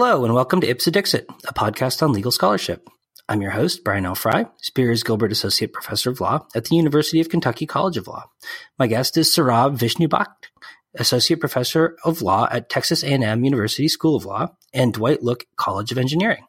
Hello, 0.00 0.24
and 0.24 0.32
welcome 0.32 0.60
to 0.60 0.68
Ipse 0.68 0.84
Dixit, 0.84 1.26
a 1.48 1.52
podcast 1.52 2.04
on 2.04 2.12
legal 2.12 2.30
scholarship. 2.30 2.88
I'm 3.28 3.42
your 3.42 3.50
host, 3.50 3.82
Brian 3.82 4.06
L. 4.06 4.14
Frye, 4.14 4.46
Spears 4.58 5.02
Gilbert 5.02 5.32
Associate 5.32 5.72
Professor 5.72 6.10
of 6.10 6.20
Law 6.20 6.46
at 6.54 6.66
the 6.66 6.76
University 6.76 7.20
of 7.20 7.28
Kentucky 7.28 7.66
College 7.66 7.96
of 7.96 8.06
Law. 8.06 8.30
My 8.78 8.86
guest 8.86 9.16
is 9.16 9.28
Saurabh 9.28 9.76
Vishnubhakat, 9.76 10.50
Associate 10.94 11.40
Professor 11.40 11.96
of 12.04 12.22
Law 12.22 12.46
at 12.48 12.70
Texas 12.70 13.02
A&M 13.02 13.42
University 13.42 13.88
School 13.88 14.14
of 14.14 14.24
Law 14.24 14.54
and 14.72 14.94
Dwight 14.94 15.24
Look 15.24 15.46
College 15.56 15.90
of 15.90 15.98
Engineering. 15.98 16.44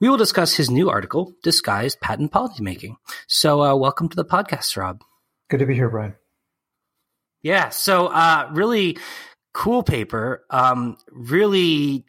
We 0.00 0.08
will 0.08 0.16
discuss 0.16 0.54
his 0.54 0.70
new 0.70 0.88
article, 0.88 1.34
Disguised 1.42 2.00
Patent 2.00 2.32
Policymaking. 2.32 2.96
So, 3.26 3.62
uh, 3.62 3.76
welcome 3.76 4.08
to 4.08 4.16
the 4.16 4.24
podcast, 4.24 4.74
Saurabh. 4.74 5.02
Good 5.50 5.60
to 5.60 5.66
be 5.66 5.74
here, 5.74 5.90
Brian. 5.90 6.14
Yeah, 7.42 7.68
so 7.68 8.06
uh, 8.06 8.48
really 8.54 8.96
cool 9.52 9.82
paper. 9.82 10.46
Um, 10.48 10.96
really 11.10 12.06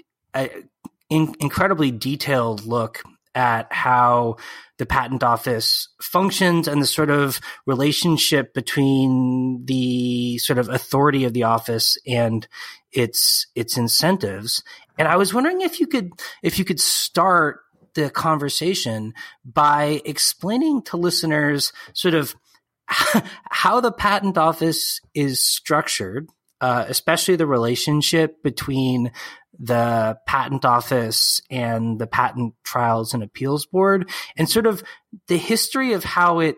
in, 1.09 1.35
incredibly 1.39 1.91
detailed 1.91 2.65
look 2.65 3.03
at 3.35 3.71
how 3.71 4.37
the 4.77 4.85
patent 4.85 5.23
office 5.23 5.89
functions 6.01 6.67
and 6.67 6.81
the 6.81 6.87
sort 6.87 7.09
of 7.09 7.39
relationship 7.65 8.53
between 8.53 9.63
the 9.65 10.37
sort 10.39 10.57
of 10.57 10.67
authority 10.69 11.25
of 11.25 11.33
the 11.33 11.43
office 11.43 11.97
and 12.07 12.47
its 12.91 13.47
its 13.55 13.77
incentives. 13.77 14.63
And 14.97 15.07
I 15.07 15.15
was 15.15 15.33
wondering 15.33 15.61
if 15.61 15.79
you 15.79 15.87
could 15.87 16.11
if 16.41 16.57
you 16.57 16.65
could 16.65 16.79
start 16.79 17.61
the 17.93 18.09
conversation 18.09 19.13
by 19.45 20.01
explaining 20.05 20.81
to 20.83 20.97
listeners 20.97 21.71
sort 21.93 22.13
of 22.13 22.35
how 22.87 23.79
the 23.81 23.91
patent 23.91 24.37
office 24.37 25.01
is 25.13 25.43
structured, 25.43 26.27
uh, 26.61 26.85
especially 26.87 27.35
the 27.35 27.47
relationship 27.47 28.41
between 28.41 29.11
the 29.59 30.17
patent 30.25 30.63
office 30.63 31.41
and 31.49 31.99
the 31.99 32.07
patent 32.07 32.53
trials 32.63 33.13
and 33.13 33.21
appeals 33.21 33.65
board 33.65 34.09
and 34.37 34.49
sort 34.49 34.65
of 34.65 34.81
the 35.27 35.37
history 35.37 35.91
of 35.93 36.03
how 36.03 36.39
it 36.39 36.55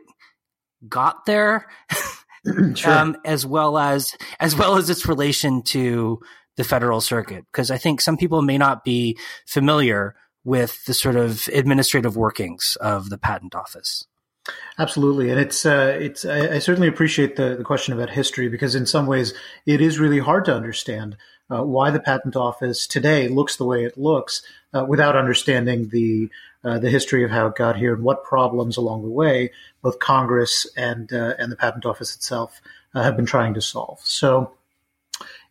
got 0.87 1.25
there 1.25 1.67
sure. 2.75 2.93
um, 2.93 3.17
as 3.25 3.45
well 3.45 3.77
as 3.77 4.15
as 4.39 4.55
well 4.55 4.77
as 4.77 4.89
its 4.89 5.07
relation 5.07 5.63
to 5.63 6.19
the 6.57 6.63
federal 6.63 7.01
circuit 7.01 7.43
because 7.51 7.71
i 7.71 7.77
think 7.77 8.01
some 8.01 8.17
people 8.17 8.41
may 8.41 8.57
not 8.57 8.83
be 8.83 9.17
familiar 9.47 10.15
with 10.43 10.83
the 10.85 10.93
sort 10.93 11.15
of 11.15 11.47
administrative 11.53 12.15
workings 12.15 12.77
of 12.81 13.09
the 13.09 13.17
patent 13.17 13.55
office 13.55 14.05
Absolutely, 14.79 15.29
and 15.29 15.39
it's 15.39 15.67
uh, 15.67 15.95
it's. 15.99 16.25
I, 16.25 16.55
I, 16.55 16.59
certainly 16.59 16.87
appreciate 16.87 17.35
the, 17.35 17.55
the 17.55 17.63
question 17.63 17.93
about 17.93 18.09
history 18.09 18.49
because 18.49 18.73
in 18.73 18.87
some 18.87 19.05
ways 19.05 19.35
it 19.67 19.81
is 19.81 19.99
really 19.99 20.17
hard 20.17 20.45
to 20.45 20.55
understand 20.55 21.15
uh, 21.51 21.63
why 21.63 21.91
the 21.91 21.99
patent 21.99 22.35
office 22.35 22.87
today 22.87 23.27
looks 23.27 23.57
the 23.57 23.65
way 23.65 23.83
it 23.83 23.97
looks 23.97 24.41
uh, 24.73 24.85
without 24.87 25.15
understanding 25.15 25.89
the 25.89 26.29
uh, 26.63 26.77
the 26.77 26.89
history 26.89 27.23
of 27.23 27.31
how 27.31 27.47
it 27.47 27.55
got 27.55 27.75
here 27.75 27.93
and 27.95 28.03
what 28.03 28.23
problems 28.23 28.77
along 28.77 29.01
the 29.01 29.09
way 29.09 29.51
both 29.81 29.99
Congress 29.99 30.67
and 30.77 31.11
uh, 31.11 31.33
and 31.37 31.51
the 31.51 31.55
patent 31.55 31.85
office 31.85 32.15
itself 32.15 32.61
uh, 32.93 33.01
have 33.03 33.15
been 33.15 33.25
trying 33.25 33.53
to 33.53 33.61
solve. 33.61 33.99
So 34.03 34.51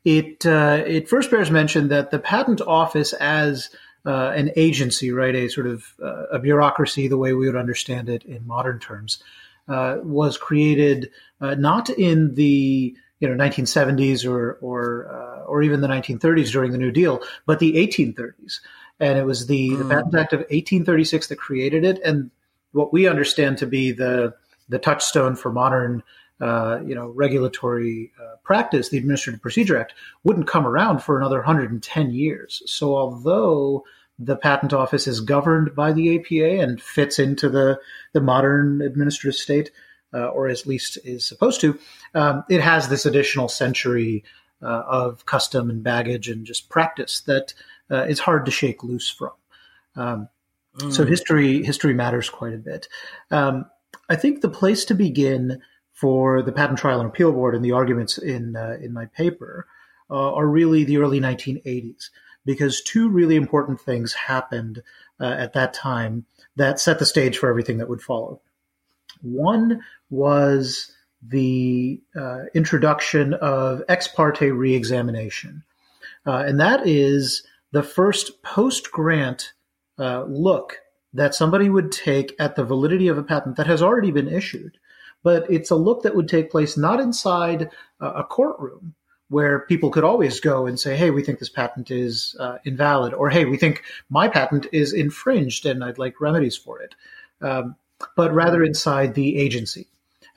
it 0.04 0.46
uh, 0.46 0.82
it 0.86 1.08
first 1.08 1.30
bears 1.30 1.50
mention 1.50 1.88
that 1.88 2.10
the 2.10 2.18
patent 2.18 2.60
office 2.60 3.12
as 3.12 3.70
an 4.04 4.50
agency, 4.56 5.12
right, 5.12 5.34
a 5.34 5.48
sort 5.48 5.66
of 5.66 5.84
a 6.00 6.38
bureaucracy, 6.38 7.06
the 7.08 7.18
way 7.18 7.34
we 7.34 7.46
would 7.46 7.56
understand 7.56 8.08
it 8.08 8.24
in 8.24 8.46
modern 8.46 8.78
terms, 8.78 9.22
was 9.66 10.38
created 10.38 11.10
not 11.40 11.90
in 11.90 12.34
the 12.34 12.96
you 13.18 13.28
know 13.28 13.34
1970s 13.34 14.26
or 14.26 14.54
or 14.62 15.39
or 15.50 15.62
even 15.62 15.80
the 15.80 15.88
1930s 15.88 16.52
during 16.52 16.72
the 16.72 16.78
New 16.78 16.90
Deal, 16.90 17.20
but 17.46 17.58
the 17.58 17.74
1830s. 17.74 18.60
And 18.98 19.18
it 19.18 19.24
was 19.24 19.46
the, 19.46 19.70
mm. 19.70 19.78
the 19.78 19.84
Patent 19.84 20.14
Act 20.14 20.32
of 20.32 20.40
1836 20.40 21.28
that 21.28 21.36
created 21.36 21.84
it, 21.84 22.00
and 22.04 22.30
what 22.72 22.92
we 22.92 23.08
understand 23.08 23.58
to 23.58 23.66
be 23.66 23.92
the 23.92 24.34
the 24.68 24.78
touchstone 24.78 25.34
for 25.34 25.52
modern 25.52 26.02
uh, 26.40 26.80
you 26.86 26.94
know 26.94 27.08
regulatory 27.08 28.12
uh, 28.20 28.36
practice, 28.42 28.88
the 28.88 28.98
Administrative 28.98 29.42
Procedure 29.42 29.76
Act, 29.76 29.94
wouldn't 30.24 30.46
come 30.46 30.66
around 30.66 31.02
for 31.02 31.18
another 31.18 31.36
110 31.36 32.10
years. 32.10 32.62
So 32.66 32.96
although 32.96 33.84
the 34.18 34.36
patent 34.36 34.72
office 34.72 35.06
is 35.06 35.20
governed 35.20 35.74
by 35.74 35.92
the 35.92 36.18
APA 36.18 36.62
and 36.62 36.80
fits 36.80 37.18
into 37.18 37.48
the 37.48 37.80
the 38.12 38.20
modern 38.20 38.80
administrative 38.80 39.38
state, 39.38 39.70
uh, 40.14 40.28
or 40.28 40.48
at 40.48 40.66
least 40.66 40.98
is 41.04 41.24
supposed 41.24 41.60
to, 41.60 41.78
um, 42.14 42.44
it 42.48 42.60
has 42.60 42.88
this 42.88 43.06
additional 43.06 43.48
century 43.48 44.24
uh, 44.62 44.82
of 44.86 45.26
custom 45.26 45.70
and 45.70 45.82
baggage 45.82 46.28
and 46.28 46.46
just 46.46 46.68
practice 46.68 47.20
that 47.20 47.54
uh, 47.90 48.04
is 48.04 48.20
hard 48.20 48.44
to 48.44 48.50
shake 48.50 48.84
loose 48.84 49.10
from. 49.10 49.32
Um, 49.96 50.28
mm. 50.76 50.92
So 50.92 51.04
history 51.04 51.62
history 51.62 51.94
matters 51.94 52.30
quite 52.30 52.54
a 52.54 52.58
bit. 52.58 52.88
Um, 53.30 53.66
I 54.08 54.16
think 54.16 54.40
the 54.40 54.48
place 54.48 54.84
to 54.86 54.94
begin 54.94 55.62
for 55.92 56.42
the 56.42 56.52
Patent 56.52 56.78
Trial 56.78 57.00
and 57.00 57.08
Appeal 57.08 57.32
Board 57.32 57.54
and 57.54 57.64
the 57.64 57.72
arguments 57.72 58.18
in 58.18 58.56
uh, 58.56 58.76
in 58.80 58.92
my 58.92 59.06
paper 59.06 59.66
uh, 60.10 60.34
are 60.34 60.46
really 60.46 60.84
the 60.84 60.98
early 60.98 61.20
1980s 61.20 62.10
because 62.44 62.82
two 62.82 63.08
really 63.08 63.36
important 63.36 63.80
things 63.80 64.12
happened 64.14 64.82
uh, 65.20 65.36
at 65.38 65.52
that 65.52 65.74
time 65.74 66.24
that 66.56 66.80
set 66.80 66.98
the 66.98 67.06
stage 67.06 67.38
for 67.38 67.48
everything 67.48 67.78
that 67.78 67.88
would 67.88 68.02
follow. 68.02 68.40
One 69.22 69.82
was 70.08 70.92
the 71.22 72.00
uh, 72.16 72.44
introduction 72.54 73.34
of 73.34 73.82
ex 73.88 74.08
parte 74.08 74.50
reexamination. 74.50 75.62
Uh, 76.26 76.44
and 76.46 76.60
that 76.60 76.86
is 76.86 77.42
the 77.72 77.82
first 77.82 78.42
post 78.42 78.90
grant 78.90 79.52
uh, 79.98 80.24
look 80.24 80.78
that 81.12 81.34
somebody 81.34 81.68
would 81.68 81.92
take 81.92 82.34
at 82.38 82.56
the 82.56 82.64
validity 82.64 83.08
of 83.08 83.18
a 83.18 83.22
patent 83.22 83.56
that 83.56 83.66
has 83.66 83.82
already 83.82 84.10
been 84.10 84.28
issued. 84.28 84.78
But 85.22 85.50
it's 85.50 85.70
a 85.70 85.76
look 85.76 86.02
that 86.02 86.14
would 86.14 86.28
take 86.28 86.50
place 86.50 86.78
not 86.78 87.00
inside 87.00 87.70
a 88.00 88.24
courtroom 88.24 88.94
where 89.30 89.60
people 89.60 89.90
could 89.90 90.04
always 90.04 90.40
go 90.40 90.66
and 90.66 90.78
say, 90.78 90.96
hey, 90.96 91.10
we 91.10 91.22
think 91.22 91.38
this 91.38 91.48
patent 91.48 91.90
is 91.90 92.34
uh, 92.40 92.58
invalid, 92.64 93.14
or 93.14 93.30
hey, 93.30 93.44
we 93.44 93.56
think 93.56 93.82
my 94.08 94.28
patent 94.28 94.66
is 94.72 94.92
infringed 94.92 95.64
and 95.66 95.84
I'd 95.84 95.98
like 95.98 96.20
remedies 96.20 96.56
for 96.56 96.80
it. 96.82 96.94
Um, 97.40 97.76
but 98.16 98.34
rather 98.34 98.64
inside 98.64 99.14
the 99.14 99.36
agency. 99.36 99.86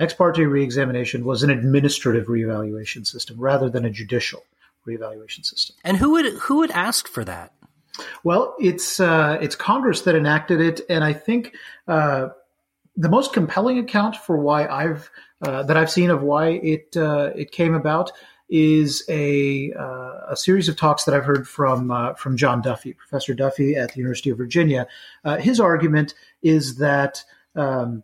Ex 0.03 0.13
parte 0.13 0.45
reexamination 0.45 1.25
was 1.25 1.43
an 1.43 1.49
administrative 1.49 2.27
reevaluation 2.27 3.07
system 3.07 3.39
rather 3.39 3.69
than 3.69 3.85
a 3.85 3.89
judicial 3.89 4.43
reevaluation 4.87 5.45
system. 5.45 5.75
And 5.83 5.97
who 5.97 6.11
would 6.11 6.25
who 6.33 6.57
would 6.57 6.71
ask 6.71 7.07
for 7.07 7.23
that? 7.25 7.53
Well, 8.23 8.55
it's 8.59 8.99
uh, 8.99 9.37
it's 9.41 9.55
Congress 9.55 10.01
that 10.01 10.15
enacted 10.15 10.59
it, 10.59 10.81
and 10.89 11.03
I 11.03 11.13
think 11.13 11.55
uh, 11.87 12.29
the 12.95 13.09
most 13.09 13.33
compelling 13.33 13.77
account 13.77 14.15
for 14.15 14.37
why 14.37 14.67
I've 14.67 15.09
uh, 15.41 15.63
that 15.63 15.77
I've 15.77 15.91
seen 15.91 16.09
of 16.09 16.21
why 16.21 16.49
it 16.49 16.95
uh, 16.97 17.31
it 17.35 17.51
came 17.51 17.73
about 17.73 18.11
is 18.49 19.03
a 19.09 19.71
uh, 19.73 20.31
a 20.31 20.35
series 20.35 20.67
of 20.69 20.75
talks 20.75 21.05
that 21.05 21.15
I've 21.15 21.25
heard 21.25 21.47
from 21.47 21.91
uh, 21.91 22.13
from 22.15 22.35
John 22.35 22.61
Duffy, 22.61 22.93
Professor 22.93 23.33
Duffy 23.33 23.75
at 23.75 23.93
the 23.93 23.99
University 23.99 24.29
of 24.31 24.37
Virginia. 24.37 24.87
his 25.39 25.59
argument 25.59 26.13
is 26.41 26.77
that 26.77 27.23
um, 27.55 28.03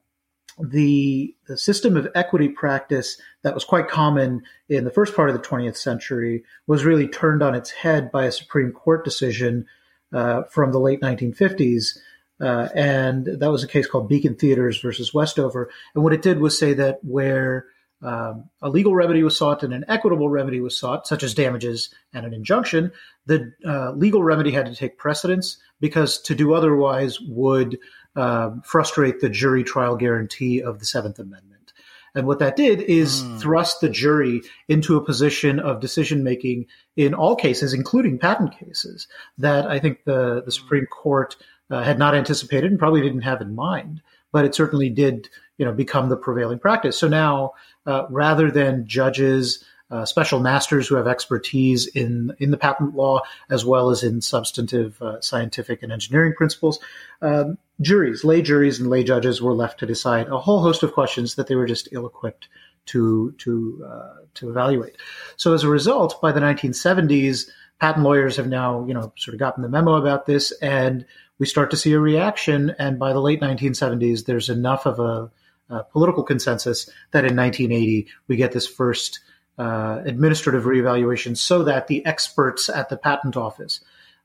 the, 0.60 1.36
the 1.48 1.58
system 1.58 1.96
of 1.96 2.08
equity 2.16 2.50
practice 2.50 3.20
that 3.44 3.54
was 3.54 3.64
quite 3.64 3.88
common 3.88 4.44
in 4.68 4.84
the 4.84 4.92
first 4.92 5.16
part 5.16 5.30
of 5.30 5.36
the 5.36 5.48
20th 5.48 5.78
century 5.78 6.44
was 6.68 6.86
really 6.86 7.08
turned 7.08 7.42
on 7.42 7.56
its 7.56 7.72
head 7.72 8.12
by 8.12 8.26
a 8.26 8.32
Supreme 8.32 8.72
Court 8.72 9.06
decision 9.06 9.66
uh, 10.14 10.44
from 10.44 10.72
the 10.72 10.80
late 10.80 11.02
1950s. 11.02 11.98
Uh, 12.42 12.70
and 12.74 13.26
that 13.26 13.52
was 13.52 13.64
a 13.64 13.68
case 13.68 13.88
called 13.88 14.10
Beacon 14.10 14.36
Theatres 14.36 14.80
versus 14.80 15.14
Westover. 15.14 15.70
And 15.94 16.04
what 16.04 16.14
it 16.14 16.22
did 16.22 16.40
was 16.40 16.58
say 16.58 16.74
that 16.74 17.00
where 17.04 17.68
um, 18.02 18.50
a 18.62 18.70
legal 18.70 18.96
remedy 18.96 19.24
was 19.24 19.38
sought 19.38 19.62
and 19.62 19.74
an 19.74 19.84
equitable 19.88 20.30
remedy 20.30 20.62
was 20.62 20.78
sought, 20.78 21.06
such 21.06 21.22
as 21.22 21.34
damages 21.34 21.94
and 22.14 22.26
an 22.26 22.34
injunction, 22.34 22.92
the 23.26 23.54
uh, 23.68 23.92
legal 23.92 24.24
remedy 24.24 24.52
had 24.52 24.68
to 24.68 24.76
take 24.76 24.98
precedence 24.98 25.58
because 25.82 26.22
to 26.22 26.36
do 26.36 26.54
otherwise 26.54 27.20
would 27.22 27.78
uh, 28.16 28.52
frustrate 28.64 29.20
the 29.20 29.30
jury 29.30 29.64
trial 29.64 29.96
guarantee 29.96 30.62
of 30.62 30.80
the 30.80 30.86
Seventh 30.86 31.20
Amendment. 31.20 31.74
And 32.16 32.26
what 32.26 32.40
that 32.40 32.56
did 32.56 32.82
is 32.82 33.22
mm. 33.22 33.40
thrust 33.40 33.82
the 33.82 33.90
jury 33.90 34.42
into 34.68 34.98
a 34.98 35.04
position 35.04 35.60
of 35.60 35.80
decision 35.80 36.24
making 36.24 36.66
in 36.96 37.14
all 37.14 37.36
cases, 37.36 37.74
including 37.74 38.18
patent 38.18 38.58
cases, 38.58 39.08
that 39.38 39.68
I 39.68 39.80
think 39.80 40.04
the, 40.06 40.42
the 40.44 40.52
Supreme 40.52 40.88
Court 40.88 41.36
uh, 41.70 41.84
had 41.84 42.00
not 42.00 42.16
anticipated 42.16 42.72
and 42.72 42.80
probably 42.80 43.02
didn't 43.02 43.22
have 43.22 43.42
in 43.42 43.56
mind. 43.56 44.02
But 44.32 44.46
it 44.46 44.56
certainly 44.56 44.90
did, 44.90 45.30
you 45.58 45.66
know, 45.66 45.72
become 45.72 46.10
the 46.10 46.18
prevailing 46.18 46.60
practice. 46.60 46.98
So 46.98 47.08
now, 47.08 47.54
uh, 47.86 48.06
rather 48.10 48.52
than 48.52 48.88
judges 48.88 49.64
uh, 49.92 50.06
special 50.06 50.40
masters 50.40 50.88
who 50.88 50.96
have 50.96 51.08
expertise 51.08 51.88
in 51.88 52.36
in 52.40 52.52
the 52.52 52.58
patent 52.58 52.96
law 52.96 53.22
as 53.50 53.66
well 53.66 53.90
as 53.90 54.04
in 54.04 54.22
substantive 54.22 55.02
uh, 55.02 55.20
scientific 55.22 55.82
and 55.82 55.92
engineering 55.92 56.34
principles. 56.36 56.80
Um, 57.22 57.58
juries, 57.82 58.24
lay 58.24 58.42
juries, 58.42 58.80
and 58.80 58.90
lay 58.90 59.04
judges 59.04 59.42
were 59.42 59.54
left 59.54 59.80
to 59.80 59.86
decide 59.86 60.28
a 60.28 60.40
whole 60.40 60.62
host 60.62 60.84
of 60.84 60.94
questions 60.94 61.36
that 61.36 61.48
they 61.48 61.56
were 61.56 61.66
just 61.66 61.90
ill 61.92 62.06
equipped 62.06 62.48
to 62.88 63.34
to 63.40 63.86
uh, 63.88 64.26
to 64.36 64.50
evaluate. 64.50 64.98
So 65.38 65.54
as 65.54 65.64
a 65.64 65.70
result, 65.70 66.22
by 66.22 66.32
the 66.32 66.40
1970s, 66.40 67.50
patent 67.80 68.04
lawyers 68.04 68.38
have 68.38 68.48
now, 68.48 68.86
you 68.86 68.94
know, 68.94 69.14
sort 69.18 69.34
of 69.34 69.40
gotten 69.40 69.64
the 69.64 69.70
memo 69.70 69.94
about 69.94 70.26
this, 70.26 70.52
and 70.62 71.06
we 71.40 71.46
start 71.46 71.72
to 71.72 71.78
see 71.78 71.94
a 71.94 72.00
reaction. 72.00 72.76
And 72.78 73.00
by 73.00 73.14
the 73.14 73.22
late 73.22 73.42
1970s, 73.42 74.26
there's 74.26 74.50
enough 74.50 74.86
of 74.86 75.00
a, 75.00 75.32
a 75.70 75.84
political 75.86 76.24
consensus 76.24 76.90
that 77.12 77.26
in 77.26 77.36
1980 77.36 78.08
we 78.28 78.36
get 78.36 78.52
this 78.52 78.68
first 78.68 79.20
uh, 79.60 80.02
administrative 80.06 80.64
reevaluation, 80.64 81.38
so 81.38 81.64
that 81.64 81.88
the 81.88 82.04
experts 82.06 82.70
at 82.70 82.90
the 82.90 82.98
patent 82.98 83.38
office 83.38 83.82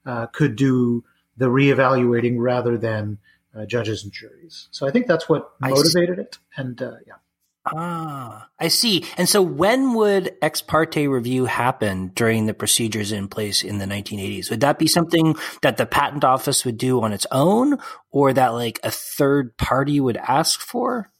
uh, 0.06 0.26
could 0.28 0.56
do 0.56 1.04
the 1.36 1.46
reevaluating 1.46 2.36
rather 2.38 2.78
than 2.78 3.18
uh, 3.54 3.66
judges 3.66 4.04
and 4.04 4.12
juries. 4.12 4.68
So 4.70 4.86
I 4.86 4.90
think 4.90 5.06
that's 5.06 5.28
what 5.28 5.52
motivated 5.60 6.18
it. 6.18 6.38
And 6.56 6.80
uh, 6.80 6.96
yeah. 7.06 7.14
Ah, 7.66 8.48
I 8.60 8.68
see. 8.68 9.06
And 9.16 9.26
so 9.28 9.40
when 9.40 9.94
would 9.94 10.36
ex 10.42 10.60
parte 10.60 11.06
review 11.08 11.46
happen 11.46 12.08
during 12.14 12.44
the 12.44 12.52
procedures 12.52 13.10
in 13.10 13.26
place 13.26 13.64
in 13.64 13.78
the 13.78 13.86
1980s? 13.86 14.50
Would 14.50 14.60
that 14.60 14.78
be 14.78 14.86
something 14.86 15.34
that 15.62 15.78
the 15.78 15.86
patent 15.86 16.24
office 16.24 16.64
would 16.64 16.76
do 16.76 17.00
on 17.02 17.12
its 17.12 17.26
own 17.32 17.78
or 18.10 18.34
that 18.34 18.48
like 18.48 18.80
a 18.82 18.90
third 18.90 19.56
party 19.56 19.98
would 19.98 20.18
ask 20.18 20.60
for? 20.60 21.10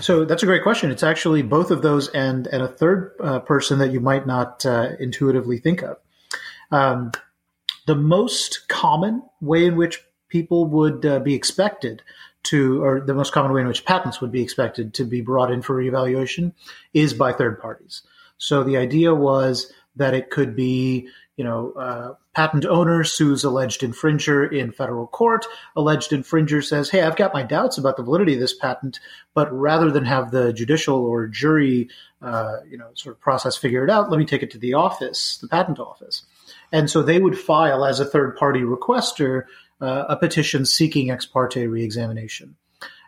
So 0.00 0.24
that's 0.24 0.42
a 0.42 0.46
great 0.46 0.62
question. 0.62 0.90
It's 0.90 1.02
actually 1.02 1.42
both 1.42 1.70
of 1.70 1.82
those 1.82 2.08
and, 2.08 2.46
and 2.46 2.62
a 2.62 2.68
third 2.68 3.12
uh, 3.20 3.40
person 3.40 3.78
that 3.78 3.92
you 3.92 4.00
might 4.00 4.26
not 4.26 4.64
uh, 4.64 4.90
intuitively 5.00 5.58
think 5.58 5.82
of. 5.82 5.96
Um, 6.70 7.12
the 7.86 7.96
most 7.96 8.68
common 8.68 9.22
way 9.40 9.66
in 9.66 9.76
which 9.76 10.02
people 10.28 10.66
would 10.66 11.06
uh, 11.06 11.20
be 11.20 11.34
expected 11.34 12.02
to, 12.44 12.82
or 12.82 13.00
the 13.00 13.14
most 13.14 13.32
common 13.32 13.52
way 13.52 13.60
in 13.60 13.66
which 13.66 13.84
patents 13.84 14.20
would 14.20 14.32
be 14.32 14.42
expected 14.42 14.94
to 14.94 15.04
be 15.04 15.20
brought 15.20 15.50
in 15.50 15.62
for 15.62 15.76
reevaluation, 15.76 16.52
is 16.94 17.14
by 17.14 17.32
third 17.32 17.60
parties. 17.60 18.02
So 18.38 18.62
the 18.62 18.76
idea 18.76 19.14
was 19.14 19.72
that 19.96 20.14
it 20.14 20.30
could 20.30 20.54
be, 20.54 21.08
you 21.36 21.44
know, 21.44 21.72
uh, 21.72 22.14
patent 22.36 22.66
owner 22.66 23.02
sues 23.02 23.44
alleged 23.44 23.80
infringer 23.80 24.52
in 24.52 24.70
federal 24.70 25.06
court. 25.06 25.46
Alleged 25.74 26.10
infringer 26.10 26.62
says, 26.62 26.90
"Hey, 26.90 27.00
I've 27.00 27.16
got 27.16 27.32
my 27.32 27.42
doubts 27.42 27.78
about 27.78 27.96
the 27.96 28.02
validity 28.02 28.34
of 28.34 28.40
this 28.40 28.54
patent, 28.54 29.00
but 29.32 29.50
rather 29.50 29.90
than 29.90 30.04
have 30.04 30.32
the 30.32 30.52
judicial 30.52 30.98
or 30.98 31.28
jury, 31.28 31.88
uh, 32.20 32.58
you 32.68 32.76
know, 32.76 32.88
sort 32.92 33.16
of 33.16 33.20
process 33.22 33.56
figure 33.56 33.84
it 33.84 33.88
out, 33.88 34.10
let 34.10 34.18
me 34.18 34.26
take 34.26 34.42
it 34.42 34.50
to 34.50 34.58
the 34.58 34.74
office, 34.74 35.38
the 35.38 35.48
patent 35.48 35.80
office." 35.80 36.26
And 36.72 36.90
so 36.90 37.02
they 37.02 37.18
would 37.18 37.38
file 37.38 37.86
as 37.86 38.00
a 38.00 38.04
third 38.04 38.36
party 38.36 38.60
requester 38.60 39.44
uh, 39.80 40.04
a 40.10 40.16
petition 40.16 40.66
seeking 40.66 41.10
ex 41.10 41.24
parte 41.24 41.66
reexamination. 41.66 42.54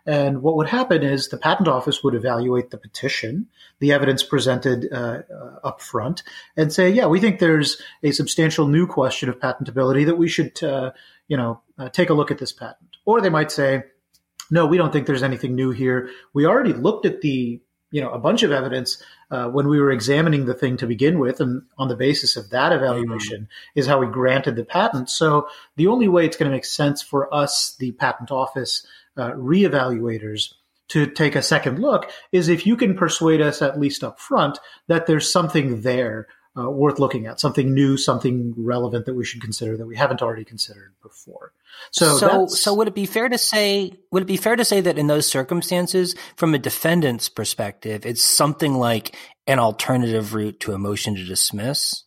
And 0.08 0.40
what 0.40 0.56
would 0.56 0.68
happen 0.68 1.02
is 1.02 1.28
the 1.28 1.36
patent 1.36 1.68
office 1.68 2.02
would 2.02 2.14
evaluate 2.14 2.70
the 2.70 2.78
petition, 2.78 3.46
the 3.78 3.92
evidence 3.92 4.22
presented 4.22 4.88
uh, 4.90 5.20
uh, 5.30 5.58
up 5.62 5.82
front, 5.82 6.22
and 6.56 6.72
say, 6.72 6.88
yeah, 6.88 7.04
we 7.04 7.20
think 7.20 7.40
there's 7.40 7.78
a 8.02 8.12
substantial 8.12 8.66
new 8.66 8.86
question 8.86 9.28
of 9.28 9.38
patentability 9.38 10.06
that 10.06 10.16
we 10.16 10.26
should, 10.26 10.64
uh, 10.64 10.92
you 11.28 11.36
know, 11.36 11.60
uh, 11.78 11.90
take 11.90 12.08
a 12.08 12.14
look 12.14 12.30
at 12.30 12.38
this 12.38 12.52
patent. 12.52 12.96
Or 13.04 13.20
they 13.20 13.28
might 13.28 13.52
say, 13.52 13.82
no, 14.50 14.64
we 14.64 14.78
don't 14.78 14.94
think 14.94 15.06
there's 15.06 15.22
anything 15.22 15.54
new 15.54 15.72
here. 15.72 16.08
We 16.32 16.46
already 16.46 16.72
looked 16.72 17.04
at 17.04 17.20
the 17.20 17.60
you 17.90 18.02
know 18.02 18.10
a 18.10 18.18
bunch 18.18 18.42
of 18.42 18.52
evidence 18.52 19.02
uh, 19.30 19.48
when 19.48 19.68
we 19.68 19.80
were 19.80 19.90
examining 19.90 20.44
the 20.44 20.54
thing 20.54 20.76
to 20.78 20.86
begin 20.86 21.18
with, 21.18 21.40
and 21.40 21.62
on 21.76 21.88
the 21.88 21.96
basis 21.96 22.36
of 22.36 22.50
that 22.50 22.72
evaluation 22.72 23.42
mm-hmm. 23.42 23.78
is 23.78 23.86
how 23.86 23.98
we 23.98 24.06
granted 24.06 24.56
the 24.56 24.64
patent. 24.64 25.10
So 25.10 25.48
the 25.76 25.86
only 25.86 26.08
way 26.08 26.24
it's 26.24 26.36
going 26.36 26.50
to 26.50 26.56
make 26.56 26.64
sense 26.64 27.02
for 27.02 27.32
us, 27.34 27.76
the 27.78 27.92
patent 27.92 28.30
office 28.30 28.86
uh, 29.18 29.32
reevaluators, 29.32 30.54
to 30.88 31.06
take 31.06 31.36
a 31.36 31.42
second 31.42 31.78
look 31.78 32.10
is 32.32 32.48
if 32.48 32.66
you 32.66 32.76
can 32.76 32.96
persuade 32.96 33.40
us 33.40 33.62
at 33.62 33.78
least 33.78 34.02
up 34.02 34.18
front 34.18 34.58
that 34.88 35.06
there's 35.06 35.30
something 35.30 35.82
there 35.82 36.26
uh, 36.58 36.68
worth 36.68 36.98
looking 36.98 37.26
at, 37.26 37.38
something 37.38 37.72
new, 37.72 37.96
something 37.96 38.54
relevant 38.56 39.06
that 39.06 39.14
we 39.14 39.24
should 39.24 39.40
consider 39.40 39.76
that 39.76 39.86
we 39.86 39.96
haven't 39.96 40.22
already 40.22 40.44
considered 40.44 40.94
before. 41.02 41.52
So, 41.90 42.16
so, 42.16 42.46
so 42.46 42.74
would 42.74 42.88
it 42.88 42.94
be 42.94 43.06
fair 43.06 43.28
to 43.28 43.38
say, 43.38 43.92
would 44.10 44.22
it 44.22 44.26
be 44.26 44.38
fair 44.38 44.56
to 44.56 44.64
say 44.64 44.80
that 44.80 44.98
in 44.98 45.06
those 45.06 45.26
circumstances, 45.26 46.16
from 46.36 46.54
a 46.54 46.58
defendant's 46.58 47.28
perspective, 47.28 48.04
it's 48.04 48.24
something 48.24 48.74
like 48.74 49.14
an 49.46 49.58
alternative 49.58 50.34
route 50.34 50.58
to 50.60 50.72
a 50.72 50.78
motion 50.78 51.14
to 51.14 51.24
dismiss? 51.24 52.04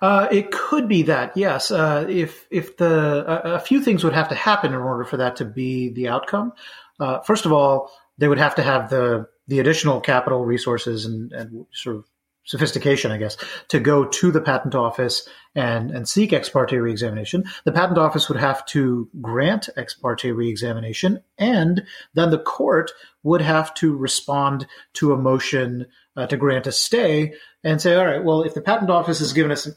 Uh, 0.00 0.28
it 0.30 0.50
could 0.50 0.88
be 0.88 1.02
that, 1.02 1.36
yes. 1.36 1.70
Uh, 1.70 2.06
if 2.08 2.46
if 2.50 2.76
the 2.76 3.24
a, 3.26 3.54
a, 3.54 3.60
few 3.60 3.80
things 3.80 4.02
would 4.04 4.14
have 4.14 4.28
to 4.28 4.34
happen 4.34 4.72
in 4.72 4.80
order 4.80 5.04
for 5.04 5.16
that 5.18 5.36
to 5.36 5.44
be 5.44 5.90
the 5.90 6.08
outcome. 6.08 6.52
Uh, 6.98 7.20
first 7.20 7.46
of 7.46 7.52
all, 7.52 7.90
they 8.18 8.28
would 8.28 8.38
have 8.38 8.54
to 8.54 8.62
have 8.62 8.90
the 8.90 9.26
the 9.48 9.58
additional 9.58 10.00
capital 10.00 10.44
resources 10.44 11.04
and, 11.04 11.32
and 11.32 11.66
sort 11.72 11.96
of 11.96 12.04
sophistication, 12.44 13.12
I 13.12 13.18
guess, 13.18 13.36
to 13.68 13.78
go 13.78 14.04
to 14.04 14.30
the 14.32 14.40
patent 14.40 14.74
office 14.74 15.28
and, 15.54 15.90
and 15.90 16.08
seek 16.08 16.32
ex 16.32 16.48
parte 16.48 16.76
reexamination. 16.76 17.44
The 17.64 17.72
patent 17.72 17.98
office 17.98 18.28
would 18.28 18.40
have 18.40 18.64
to 18.66 19.08
grant 19.20 19.68
ex 19.76 19.94
parte 19.94 20.30
reexamination, 20.30 21.22
and 21.38 21.84
then 22.14 22.30
the 22.30 22.38
court 22.38 22.92
would 23.22 23.42
have 23.42 23.74
to 23.74 23.96
respond 23.96 24.66
to 24.94 25.12
a 25.12 25.16
motion 25.16 25.86
uh, 26.16 26.26
to 26.26 26.36
grant 26.36 26.66
a 26.66 26.72
stay 26.72 27.34
and 27.62 27.80
say, 27.80 27.94
all 27.94 28.06
right, 28.06 28.24
well, 28.24 28.42
if 28.42 28.54
the 28.54 28.62
patent 28.62 28.90
office 28.90 29.18
has 29.18 29.32
given 29.32 29.52
us 29.52 29.66
uh, 29.68 29.72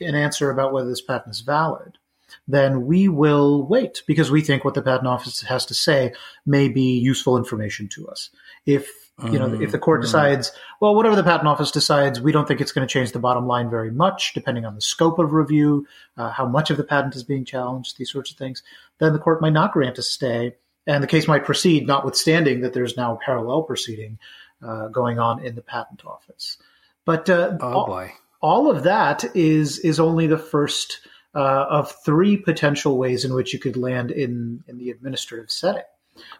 an 0.00 0.14
answer 0.14 0.50
about 0.50 0.72
whether 0.72 0.88
this 0.88 1.00
patent 1.00 1.34
is 1.34 1.40
valid, 1.40 1.98
then 2.48 2.86
we 2.86 3.08
will 3.08 3.66
wait 3.66 4.02
because 4.06 4.30
we 4.30 4.40
think 4.42 4.64
what 4.64 4.74
the 4.74 4.82
patent 4.82 5.06
office 5.06 5.42
has 5.42 5.66
to 5.66 5.74
say 5.74 6.12
may 6.46 6.68
be 6.68 6.98
useful 6.98 7.36
information 7.36 7.88
to 7.88 8.08
us. 8.08 8.30
If 8.66 8.90
you 9.22 9.38
know, 9.38 9.52
if 9.60 9.70
the 9.70 9.78
court 9.78 10.00
mm-hmm. 10.00 10.06
decides, 10.06 10.52
well, 10.80 10.94
whatever 10.94 11.14
the 11.14 11.22
patent 11.22 11.46
office 11.46 11.70
decides, 11.70 12.20
we 12.20 12.32
don't 12.32 12.48
think 12.48 12.60
it's 12.60 12.72
going 12.72 12.86
to 12.86 12.92
change 12.92 13.12
the 13.12 13.18
bottom 13.18 13.46
line 13.46 13.70
very 13.70 13.90
much, 13.90 14.32
depending 14.32 14.64
on 14.64 14.74
the 14.74 14.80
scope 14.80 15.18
of 15.18 15.32
review, 15.32 15.86
uh, 16.16 16.30
how 16.30 16.46
much 16.46 16.70
of 16.70 16.76
the 16.76 16.82
patent 16.82 17.14
is 17.14 17.22
being 17.22 17.44
challenged, 17.44 17.98
these 17.98 18.10
sorts 18.10 18.30
of 18.32 18.36
things, 18.36 18.62
then 18.98 19.12
the 19.12 19.18
court 19.18 19.40
might 19.40 19.52
not 19.52 19.72
grant 19.72 19.98
a 19.98 20.02
stay, 20.02 20.56
and 20.86 21.02
the 21.02 21.08
case 21.08 21.28
might 21.28 21.44
proceed, 21.44 21.86
notwithstanding 21.86 22.62
that 22.62 22.72
there's 22.72 22.96
now 22.96 23.14
a 23.14 23.18
parallel 23.24 23.62
proceeding 23.62 24.18
uh, 24.66 24.88
going 24.88 25.18
on 25.18 25.44
in 25.44 25.54
the 25.54 25.62
patent 25.62 26.04
office. 26.04 26.56
But 27.04 27.28
uh, 27.28 27.56
oh 27.60 27.72
all, 27.72 27.86
boy, 27.86 28.12
all 28.40 28.70
of 28.70 28.84
that 28.84 29.24
is 29.34 29.78
is 29.78 30.00
only 30.00 30.26
the 30.26 30.38
first 30.38 31.00
uh, 31.34 31.66
of 31.68 31.92
three 32.04 32.36
potential 32.36 32.98
ways 32.98 33.24
in 33.24 33.34
which 33.34 33.52
you 33.52 33.58
could 33.58 33.76
land 33.76 34.10
in 34.10 34.62
in 34.68 34.78
the 34.78 34.90
administrative 34.90 35.50
setting, 35.50 35.82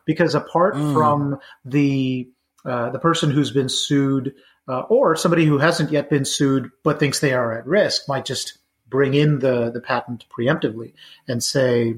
because 0.05 0.35
apart 0.35 0.75
mm. 0.75 0.95
from 0.95 1.39
the 1.65 2.29
uh, 2.65 2.91
the 2.91 2.99
person 2.99 3.31
who's 3.31 3.51
been 3.51 3.69
sued 3.69 4.35
uh, 4.69 4.81
or 4.83 5.17
somebody 5.17 5.45
who 5.45 5.59
hasn't 5.59 5.91
yet 5.91 6.09
been 6.09 6.25
sued 6.25 6.71
but 6.85 7.01
thinks 7.01 7.19
they 7.19 7.33
are 7.33 7.59
at 7.59 7.67
risk 7.67 8.09
might 8.09 8.25
just 8.25 8.59
bring 8.89 9.15
in 9.15 9.41
the, 9.41 9.71
the 9.71 9.81
patent 9.81 10.27
preemptively 10.31 10.93
and 11.27 11.43
say, 11.43 11.95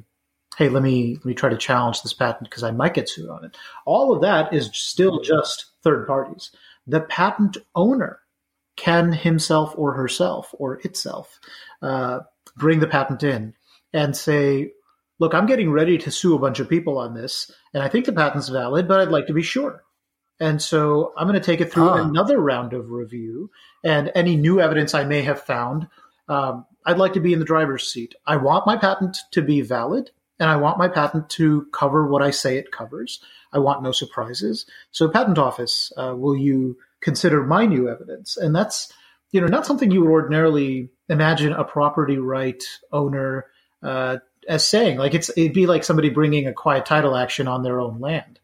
hey, 0.57 0.69
let 0.69 0.83
me 0.83 1.17
let 1.17 1.27
me 1.27 1.35
try 1.35 1.51
to 1.51 1.57
challenge 1.57 2.03
this 2.03 2.15
patent 2.15 2.49
because 2.49 2.63
I 2.63 2.71
might 2.71 2.95
get 2.95 3.09
sued 3.09 3.29
on 3.29 3.45
it. 3.45 3.57
All 3.85 4.15
of 4.15 4.23
that 4.23 4.55
is 4.55 4.71
still 4.73 5.21
just 5.21 5.67
third 5.83 6.07
parties. 6.07 6.51
The 6.87 7.01
patent 7.01 7.59
owner 7.75 8.21
can 8.77 9.13
himself 9.13 9.75
or 9.77 9.95
herself 9.95 10.55
or 10.59 10.81
itself 10.85 11.39
uh, 11.83 12.21
bring 12.57 12.81
the 12.81 12.87
patent 12.87 13.23
in 13.23 13.55
and 13.93 14.17
say, 14.17 14.73
look, 15.19 15.35
I'm 15.35 15.47
getting 15.47 15.71
ready 15.71 15.99
to 15.99 16.11
sue 16.11 16.35
a 16.35 16.39
bunch 16.39 16.59
of 16.61 16.69
people 16.69 16.99
on 16.99 17.15
this, 17.15 17.51
and 17.73 17.83
I 17.83 17.89
think 17.89 18.07
the 18.07 18.13
patent's 18.13 18.49
valid, 18.49 18.89
but 18.89 19.01
I'd 19.01 19.09
like 19.09 19.29
to 19.29 19.33
be 19.33 19.43
sure. 19.43 19.85
And 20.41 20.61
so 20.61 21.13
I'm 21.17 21.29
going 21.29 21.41
to 21.41 21.47
take 21.47 21.61
it 21.61 21.73
through 21.73 21.89
ah. 21.89 22.03
another 22.03 22.39
round 22.39 22.73
of 22.73 22.91
review 22.91 23.51
and 23.85 24.11
any 24.15 24.37
new 24.37 24.61
evidence 24.61 24.93
I 24.93 25.05
may 25.05 25.23
have 25.23 25.41
found. 25.41 25.87
Um, 26.29 26.67
I'd 26.85 26.99
like 26.99 27.13
to 27.13 27.21
be 27.21 27.33
in 27.33 27.39
the 27.39 27.45
driver's 27.45 27.91
seat. 27.91 28.15
I 28.27 28.37
want 28.37 28.67
my 28.67 28.77
patent 28.77 29.19
to 29.31 29.43
be 29.43 29.61
valid 29.61 30.11
and 30.41 30.51
I 30.51 30.57
want 30.57 30.79
my 30.79 30.89
patent 30.89 31.31
to 31.31 31.67
cover 31.73 32.07
what 32.07 32.23
I 32.23 32.31
say 32.31 32.59
it 32.59 32.73
covers. 32.73 33.21
I 33.53 33.59
want 33.59 33.83
no 33.83 33.93
surprises. 33.93 34.67
So, 34.91 35.09
patent 35.09 35.39
office, 35.39 35.93
uh, 35.97 36.15
will 36.17 36.37
you 36.37 36.77
consider 37.05 37.45
my 37.45 37.67
new 37.67 37.89
evidence? 37.89 38.37
And 38.37 38.57
that's, 38.57 38.93
you 39.31 39.41
know, 39.41 39.47
not 39.47 39.67
something 39.67 39.91
you 39.91 40.01
would 40.01 40.11
ordinarily 40.11 40.91
imagine 41.09 41.53
a 41.53 41.63
property 41.63 42.19
right 42.19 42.63
owner 42.91 43.47
uh, 43.83 44.17
as 44.49 44.67
saying. 44.67 44.99
Like 44.99 45.15
it's, 45.15 45.31
it'd 45.37 45.53
be 45.53 45.67
like 45.67 45.85
somebody 45.85 46.11
bringing 46.11 46.49
a 46.49 46.53
quiet 46.53 46.87
title 46.87 47.15
action 47.17 47.47
on 47.47 47.63
their 47.63 47.79
own 47.79 48.01
land. 48.01 48.41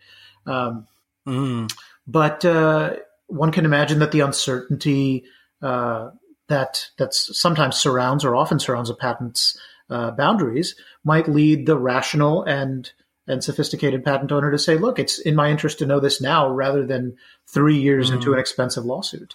Um, 0.47 0.87
Mm. 1.26 1.73
But 2.07 2.45
uh, 2.45 2.97
one 3.26 3.52
can 3.52 3.64
imagine 3.64 4.00
that 4.00 4.12
the 4.12 4.21
uncertainty 4.21 5.25
uh, 5.62 6.11
that 6.49 6.90
that 6.99 7.14
sometimes 7.14 7.76
surrounds 7.76 8.25
or 8.25 8.35
often 8.35 8.59
surrounds 8.59 8.90
a 8.90 8.95
patent's 8.95 9.59
uh, 9.88 10.11
boundaries 10.11 10.75
might 11.05 11.29
lead 11.29 11.67
the 11.67 11.79
rational 11.79 12.43
and 12.43 12.93
and 13.30 13.42
sophisticated 13.42 14.04
patent 14.04 14.32
owner 14.32 14.50
to 14.50 14.58
say, 14.58 14.76
"Look, 14.76 14.99
it's 14.99 15.18
in 15.18 15.34
my 15.34 15.50
interest 15.50 15.78
to 15.78 15.87
know 15.87 16.00
this 16.00 16.20
now, 16.20 16.49
rather 16.49 16.87
than 16.87 17.16
three 17.46 17.78
years 17.78 18.10
mm. 18.10 18.14
into 18.14 18.32
an 18.32 18.38
expensive 18.38 18.84
lawsuit." 18.84 19.34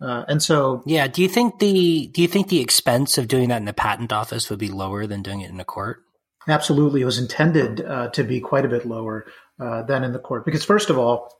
Uh, 0.00 0.24
and 0.28 0.42
so, 0.42 0.82
yeah, 0.86 1.06
do 1.06 1.22
you 1.22 1.28
think 1.28 1.60
the 1.60 2.08
do 2.08 2.22
you 2.22 2.28
think 2.28 2.48
the 2.48 2.60
expense 2.60 3.16
of 3.16 3.28
doing 3.28 3.48
that 3.48 3.58
in 3.58 3.64
the 3.64 3.72
patent 3.72 4.12
office 4.12 4.50
would 4.50 4.58
be 4.58 4.68
lower 4.68 5.06
than 5.06 5.22
doing 5.22 5.40
it 5.40 5.50
in 5.50 5.60
a 5.60 5.64
court? 5.64 6.02
Absolutely, 6.48 7.02
it 7.02 7.06
was 7.06 7.18
intended 7.18 7.80
uh, 7.80 8.08
to 8.10 8.22
be 8.22 8.40
quite 8.40 8.64
a 8.64 8.68
bit 8.68 8.84
lower 8.84 9.26
uh, 9.60 9.82
than 9.82 10.04
in 10.04 10.12
the 10.12 10.18
court 10.18 10.44
because, 10.44 10.64
first 10.64 10.90
of 10.90 10.98
all, 10.98 11.32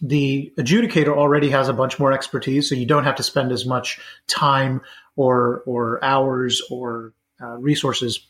the 0.00 0.52
adjudicator 0.58 1.16
already 1.16 1.50
has 1.50 1.68
a 1.68 1.72
bunch 1.72 1.98
more 1.98 2.12
expertise, 2.12 2.68
so 2.68 2.74
you 2.74 2.86
don't 2.86 3.04
have 3.04 3.16
to 3.16 3.22
spend 3.22 3.52
as 3.52 3.64
much 3.64 4.00
time 4.26 4.82
or 5.16 5.62
or 5.64 6.04
hours 6.04 6.60
or 6.70 7.14
uh, 7.40 7.56
resources 7.56 8.26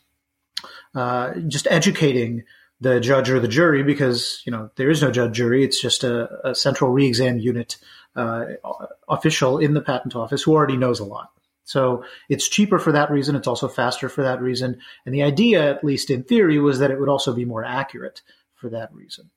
uh, 0.94 1.32
just 1.48 1.66
educating 1.70 2.44
the 2.82 3.00
judge 3.00 3.30
or 3.30 3.38
the 3.38 3.48
jury 3.48 3.82
because 3.82 4.42
you 4.44 4.52
know 4.52 4.70
there 4.76 4.90
is 4.90 5.02
no 5.02 5.10
judge 5.10 5.34
jury; 5.34 5.64
it's 5.64 5.80
just 5.80 6.04
a, 6.04 6.50
a 6.50 6.54
central 6.54 6.90
re-exam 6.90 7.38
unit 7.38 7.78
uh, 8.16 8.44
official 9.08 9.58
in 9.58 9.74
the 9.74 9.80
patent 9.80 10.16
office 10.16 10.42
who 10.42 10.52
already 10.52 10.76
knows 10.76 11.00
a 11.00 11.04
lot. 11.04 11.30
So 11.64 12.04
it's 12.28 12.48
cheaper 12.48 12.78
for 12.78 12.92
that 12.92 13.10
reason. 13.10 13.36
It's 13.36 13.46
also 13.46 13.68
faster 13.68 14.08
for 14.08 14.22
that 14.22 14.42
reason. 14.42 14.80
And 15.06 15.14
the 15.14 15.22
idea, 15.22 15.70
at 15.70 15.84
least 15.84 16.10
in 16.10 16.24
theory, 16.24 16.58
was 16.58 16.80
that 16.80 16.90
it 16.90 16.98
would 16.98 17.08
also 17.08 17.32
be 17.32 17.44
more 17.44 17.64
accurate 17.64 18.20
for 18.54 18.68
that 18.70 18.92
reason. 18.92 19.30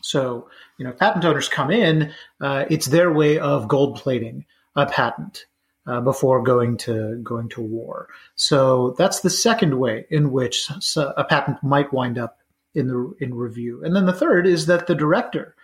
So, 0.00 0.48
you 0.78 0.84
know, 0.84 0.92
patent 0.92 1.24
owners 1.24 1.48
come 1.48 1.70
in, 1.70 2.12
uh, 2.40 2.64
it's 2.70 2.86
their 2.86 3.12
way 3.12 3.38
of 3.38 3.68
gold 3.68 3.96
plating 3.96 4.46
a 4.74 4.86
patent 4.86 5.46
uh, 5.86 6.00
before 6.00 6.42
going 6.42 6.78
to 6.78 7.20
going 7.22 7.50
to 7.50 7.60
war. 7.60 8.08
So 8.34 8.94
that's 8.98 9.20
the 9.20 9.30
second 9.30 9.78
way 9.78 10.06
in 10.10 10.32
which 10.32 10.70
a 10.96 11.24
patent 11.24 11.62
might 11.62 11.92
wind 11.92 12.18
up 12.18 12.38
in 12.74 12.88
the 12.88 13.14
in 13.20 13.34
review. 13.34 13.82
And 13.84 13.94
then 13.94 14.06
the 14.06 14.12
third 14.12 14.46
is 14.46 14.66
that 14.66 14.86
the 14.86 14.94
director 14.94 15.54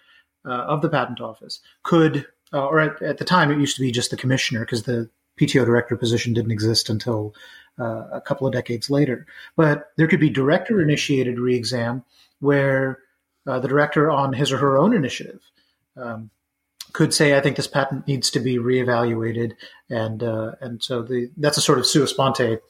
uh, 0.45 0.51
of 0.51 0.83
the 0.83 0.89
patent 0.89 1.21
office 1.21 1.61
could, 1.83 2.27
uh, 2.53 2.67
or 2.67 2.81
at, 2.81 3.03
at, 3.03 3.19
the 3.19 3.25
time 3.25 3.51
it 3.51 3.59
used 3.59 3.77
to 3.77 3.83
be 3.83 3.91
just 3.91 4.11
the 4.11 4.17
commissioner 4.17 4.61
because 4.61 4.85
the 4.85 5.11
PTO 5.39 5.65
director 5.65 5.97
position 5.97 6.33
didn't 6.33 6.51
exist 6.51 6.89
until 6.89 7.35
uh, 7.79 8.07
a 8.13 8.21
couple 8.21 8.47
of 8.47 8.53
decades 8.53 8.91
later. 8.91 9.27
But 9.57 9.91
there 9.97 10.07
could 10.07 10.21
be 10.21 10.31
director 10.31 10.81
initiated 10.81 11.39
re-exam 11.39 12.05
where 12.41 12.99
uh, 13.47 13.59
the 13.59 13.69
director 13.69 14.11
on 14.11 14.33
his 14.33 14.53
or 14.53 14.59
her 14.59 14.79
own 14.79 14.95
initiative 14.95 15.41
um, 15.97 16.31
could 16.93 17.15
say, 17.15 17.37
"I 17.37 17.41
think 17.41 17.57
this 17.57 17.67
patent 17.67 18.07
needs 18.07 18.31
to 18.31 18.41
be 18.41 18.57
reevaluated," 18.57 19.55
and 19.89 20.23
uh, 20.23 20.53
and 20.61 20.83
so 20.83 21.03
the 21.03 21.31
that's 21.37 21.59
a 21.59 21.63
sort 21.63 21.79
of 21.79 21.87
sua 21.87 22.07
sponte 22.07 22.61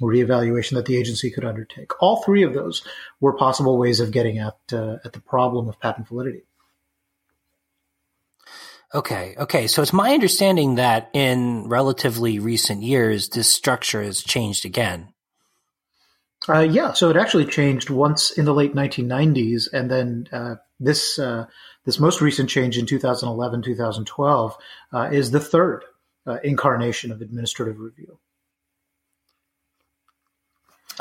reevaluation 0.00 0.72
that 0.74 0.86
the 0.86 0.96
agency 0.96 1.30
could 1.30 1.44
undertake. 1.44 1.90
All 2.02 2.22
three 2.22 2.42
of 2.42 2.54
those 2.54 2.82
were 3.20 3.36
possible 3.36 3.78
ways 3.78 4.00
of 4.00 4.10
getting 4.10 4.38
at 4.38 4.56
uh, 4.72 4.96
at 5.04 5.12
the 5.12 5.20
problem 5.20 5.68
of 5.68 5.80
patent 5.80 6.08
validity. 6.08 6.42
Okay, 8.94 9.34
okay. 9.36 9.66
So 9.66 9.82
it's 9.82 9.92
my 9.92 10.12
understanding 10.12 10.76
that 10.76 11.10
in 11.12 11.68
relatively 11.68 12.38
recent 12.38 12.82
years, 12.82 13.28
this 13.28 13.48
structure 13.48 14.02
has 14.02 14.22
changed 14.22 14.64
again. 14.64 15.12
Uh, 16.48 16.60
yeah, 16.60 16.92
so 16.92 17.10
it 17.10 17.16
actually 17.16 17.46
changed 17.46 17.90
once 17.90 18.30
in 18.30 18.44
the 18.44 18.54
late 18.54 18.74
1990s, 18.74 19.72
and 19.72 19.90
then 19.90 20.28
uh, 20.32 20.54
this 20.78 21.18
uh, 21.18 21.46
this 21.84 21.98
most 21.98 22.20
recent 22.20 22.48
change 22.48 22.78
in 22.78 22.86
2011 22.86 23.62
2012 23.62 24.56
uh, 24.92 25.08
is 25.12 25.30
the 25.30 25.40
third 25.40 25.84
uh, 26.26 26.38
incarnation 26.44 27.10
of 27.10 27.20
administrative 27.20 27.80
review. 27.80 28.18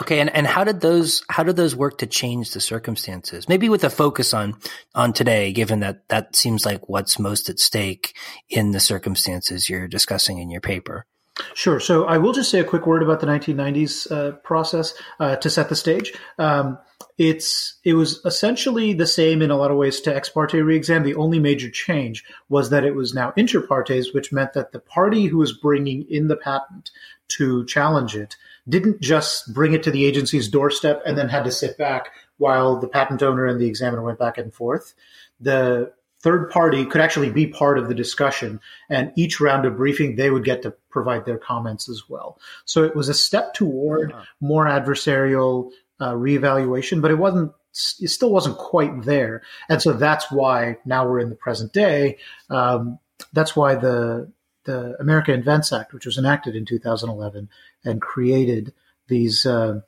Okay, 0.02 0.20
and, 0.20 0.30
and 0.36 0.46
how 0.46 0.64
did 0.64 0.82
those 0.82 1.24
how 1.30 1.44
did 1.44 1.56
those 1.56 1.76
work 1.76 2.00
to 2.00 2.06
change 2.06 2.52
the 2.52 2.60
circumstances? 2.60 3.48
Maybe 3.48 3.70
with 3.70 3.84
a 3.84 3.90
focus 3.90 4.34
on 4.34 4.58
on 4.94 5.14
today, 5.14 5.54
given 5.54 5.80
that 5.80 6.08
that 6.10 6.36
seems 6.36 6.66
like 6.66 6.90
what's 6.90 7.18
most 7.18 7.50
at 7.50 7.60
stake 7.60 8.16
in 8.50 8.72
the 8.72 8.80
circumstances 8.80 9.70
you're 9.70 9.88
discussing 9.88 10.40
in 10.40 10.50
your 10.50 10.62
paper. 10.62 11.06
Sure. 11.54 11.80
So 11.80 12.06
I 12.06 12.18
will 12.18 12.34
just 12.34 12.50
say 12.50 12.60
a 12.60 12.64
quick 12.64 12.88
word 12.88 13.04
about 13.04 13.20
the 13.20 13.28
1990s 13.28 14.12
uh, 14.12 14.32
process 14.38 14.94
uh, 15.20 15.36
to 15.38 15.50
set 15.50 15.70
the 15.70 15.76
stage. 15.76 16.14
Um, 16.38 16.78
it's 17.18 17.80
it 17.84 17.94
was 17.94 18.22
essentially 18.26 18.94
the 18.94 19.08
same 19.08 19.42
in 19.42 19.52
a 19.52 19.56
lot 19.56 19.72
of 19.72 19.78
ways 19.78 20.02
to 20.02 20.16
ex 20.16 20.30
parte 20.30 20.58
reexam. 20.58 21.04
The 21.04 21.16
only 21.16 21.40
major 21.40 21.70
change 21.70 22.24
was 22.50 22.70
that 22.70 22.84
it 22.84 22.96
was 22.96 23.14
now 23.14 23.34
inter 23.38 23.62
partes, 23.62 24.14
which 24.14 24.34
meant 24.34 24.54
that 24.54 24.72
the 24.72 24.80
party 24.80 25.26
who 25.26 25.38
was 25.38 25.54
bringing 25.54 26.06
in 26.10 26.28
the 26.28 26.36
patent 26.36 26.92
to 27.28 27.66
challenge 27.66 28.16
it 28.16 28.36
didn't 28.68 29.02
just 29.02 29.54
bring 29.54 29.74
it 29.74 29.84
to 29.84 29.92
the 29.92 30.06
agency's 30.06 30.50
doorstep 30.50 31.02
and 31.06 31.18
then 31.18 31.30
had 31.30 31.44
to 31.44 31.52
sit 31.52 31.78
back 31.78 32.10
while 32.38 32.80
the 32.80 32.88
patent 32.88 33.24
owner 33.24 33.46
and 33.46 33.62
the 33.62 33.68
examiner 33.68 34.02
went 34.02 34.20
back 34.20 34.38
and 34.38 34.54
forth. 34.54 34.94
The 35.40 35.94
third 36.26 36.50
party 36.50 36.86
could 36.86 37.02
actually 37.02 37.30
be 37.30 37.46
part 37.46 37.78
of 37.78 37.88
the 37.88 37.94
discussion. 37.94 38.60
And 38.90 39.12
each 39.16 39.40
round 39.40 39.66
of 39.66 39.78
briefing, 39.78 40.16
they 40.16 40.32
would 40.32 40.44
get 40.44 40.64
to 40.64 40.72
provide 40.90 41.24
their 41.24 41.38
comments 41.38 41.88
as 41.88 42.10
well. 42.10 42.40
So 42.66 42.84
it 42.84 42.96
was 42.96 43.10
a 43.10 43.14
step 43.14 43.54
toward 43.54 44.12
uh-huh. 44.12 44.24
more 44.42 44.66
adversarial 44.66 45.70
uh, 46.00 46.14
reevaluation, 46.14 47.02
but 47.02 47.12
it 47.12 47.18
wasn't. 47.18 47.52
It 48.00 48.08
still 48.08 48.32
wasn't 48.32 48.58
quite 48.58 49.04
there, 49.04 49.42
and 49.68 49.82
so 49.82 49.92
that's 49.92 50.32
why 50.32 50.78
now 50.86 51.06
we're 51.06 51.20
in 51.20 51.30
the 51.30 51.36
present 51.36 51.74
day. 51.74 52.18
Um, 52.50 53.00
that's 53.34 53.56
why 53.56 53.76
the 53.76 54.32
the 54.64 54.96
America 55.00 55.34
Invents 55.34 55.72
Act, 55.72 55.94
which 55.94 56.06
was 56.06 56.18
enacted 56.18 56.56
in 56.56 56.66
2011 56.66 57.50
and 57.84 58.02
created 58.02 58.74
these 59.08 59.46
uh, 59.46 59.82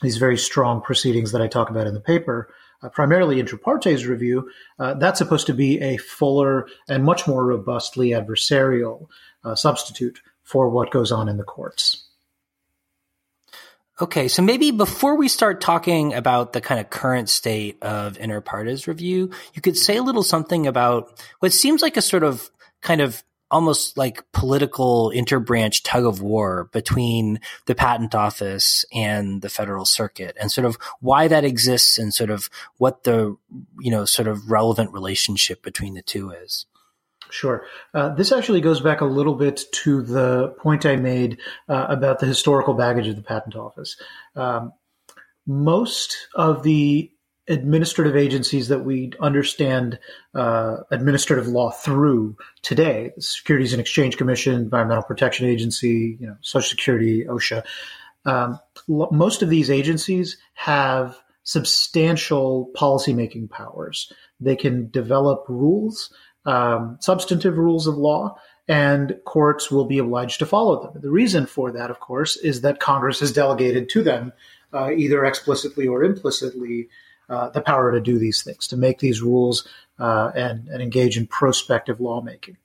these 0.00 0.16
very 0.16 0.36
strong 0.36 0.80
proceedings 0.80 1.32
that 1.32 1.42
I 1.42 1.48
talk 1.48 1.70
about 1.70 1.86
in 1.86 1.94
the 1.94 2.00
paper, 2.00 2.52
uh, 2.82 2.88
primarily 2.88 3.38
inter 3.38 3.56
partes 3.56 4.04
review, 4.04 4.50
uh, 4.78 4.94
that's 4.94 5.18
supposed 5.18 5.46
to 5.46 5.54
be 5.54 5.80
a 5.80 5.96
fuller 5.98 6.66
and 6.88 7.04
much 7.04 7.26
more 7.26 7.46
robustly 7.46 8.10
adversarial 8.10 9.06
uh, 9.44 9.54
substitute 9.54 10.20
for 10.42 10.68
what 10.68 10.90
goes 10.90 11.12
on 11.12 11.28
in 11.28 11.36
the 11.36 11.44
courts. 11.44 12.08
Okay, 14.02 14.26
so 14.26 14.42
maybe 14.42 14.72
before 14.72 15.14
we 15.14 15.28
start 15.28 15.60
talking 15.60 16.12
about 16.12 16.52
the 16.52 16.60
kind 16.60 16.80
of 16.80 16.90
current 16.90 17.28
state 17.28 17.80
of 17.82 18.18
inter 18.18 18.40
partes 18.40 18.88
review, 18.88 19.30
you 19.54 19.62
could 19.62 19.76
say 19.76 19.96
a 19.96 20.02
little 20.02 20.24
something 20.24 20.66
about 20.66 21.22
what 21.38 21.52
seems 21.52 21.82
like 21.82 21.96
a 21.96 22.02
sort 22.02 22.24
of 22.24 22.50
kind 22.80 23.00
of 23.00 23.22
almost 23.48 23.96
like 23.96 24.24
political 24.32 25.12
interbranch 25.14 25.82
tug 25.84 26.04
of 26.04 26.20
war 26.20 26.68
between 26.72 27.38
the 27.66 27.76
patent 27.76 28.12
office 28.12 28.84
and 28.92 29.40
the 29.40 29.48
federal 29.48 29.84
circuit 29.84 30.36
and 30.40 30.50
sort 30.50 30.64
of 30.64 30.76
why 30.98 31.28
that 31.28 31.44
exists 31.44 31.96
and 31.96 32.12
sort 32.12 32.30
of 32.30 32.50
what 32.78 33.04
the, 33.04 33.36
you 33.78 33.90
know, 33.92 34.04
sort 34.04 34.26
of 34.26 34.50
relevant 34.50 34.92
relationship 34.92 35.62
between 35.62 35.94
the 35.94 36.02
two 36.02 36.32
is. 36.32 36.66
Sure. 37.32 37.64
Uh, 37.94 38.14
this 38.14 38.30
actually 38.30 38.60
goes 38.60 38.82
back 38.82 39.00
a 39.00 39.06
little 39.06 39.34
bit 39.34 39.62
to 39.72 40.02
the 40.02 40.48
point 40.58 40.84
I 40.84 40.96
made 40.96 41.38
uh, 41.66 41.86
about 41.88 42.18
the 42.18 42.26
historical 42.26 42.74
baggage 42.74 43.08
of 43.08 43.16
the 43.16 43.22
patent 43.22 43.56
office. 43.56 43.96
Um, 44.36 44.74
most 45.46 46.28
of 46.34 46.62
the 46.62 47.10
administrative 47.48 48.16
agencies 48.16 48.68
that 48.68 48.80
we 48.80 49.12
understand 49.18 49.98
uh, 50.34 50.76
administrative 50.90 51.48
law 51.48 51.70
through 51.70 52.36
today 52.60 53.10
the 53.16 53.22
securities 53.22 53.72
and 53.72 53.80
exchange 53.80 54.16
commission 54.16 54.54
environmental 54.54 55.02
protection 55.02 55.46
agency 55.46 56.16
you 56.20 56.26
know 56.28 56.36
social 56.40 56.68
security 56.68 57.24
osha 57.24 57.64
um, 58.26 58.60
most 58.86 59.42
of 59.42 59.48
these 59.48 59.70
agencies 59.70 60.36
have 60.54 61.18
substantial 61.42 62.70
policymaking 62.76 63.50
powers 63.50 64.12
they 64.38 64.54
can 64.54 64.88
develop 64.90 65.44
rules 65.48 66.14
um, 66.44 66.98
substantive 67.00 67.56
rules 67.56 67.86
of 67.86 67.96
law 67.96 68.36
and 68.68 69.16
courts 69.24 69.70
will 69.70 69.84
be 69.84 69.98
obliged 69.98 70.38
to 70.38 70.46
follow 70.46 70.82
them 70.82 71.00
the 71.00 71.10
reason 71.10 71.46
for 71.46 71.72
that 71.72 71.90
of 71.90 72.00
course 72.00 72.36
is 72.36 72.60
that 72.60 72.80
congress 72.80 73.20
has 73.20 73.32
delegated 73.32 73.88
to 73.88 74.02
them 74.02 74.32
uh, 74.72 74.90
either 74.90 75.24
explicitly 75.24 75.86
or 75.86 76.02
implicitly 76.02 76.88
uh, 77.28 77.48
the 77.50 77.60
power 77.60 77.92
to 77.92 78.00
do 78.00 78.18
these 78.18 78.42
things, 78.42 78.66
to 78.68 78.76
make 78.76 78.98
these 78.98 79.22
rules 79.22 79.66
uh, 79.98 80.30
and, 80.34 80.68
and 80.68 80.82
engage 80.82 81.16
in 81.16 81.26
prospective 81.26 82.00
lawmaking. 82.00 82.56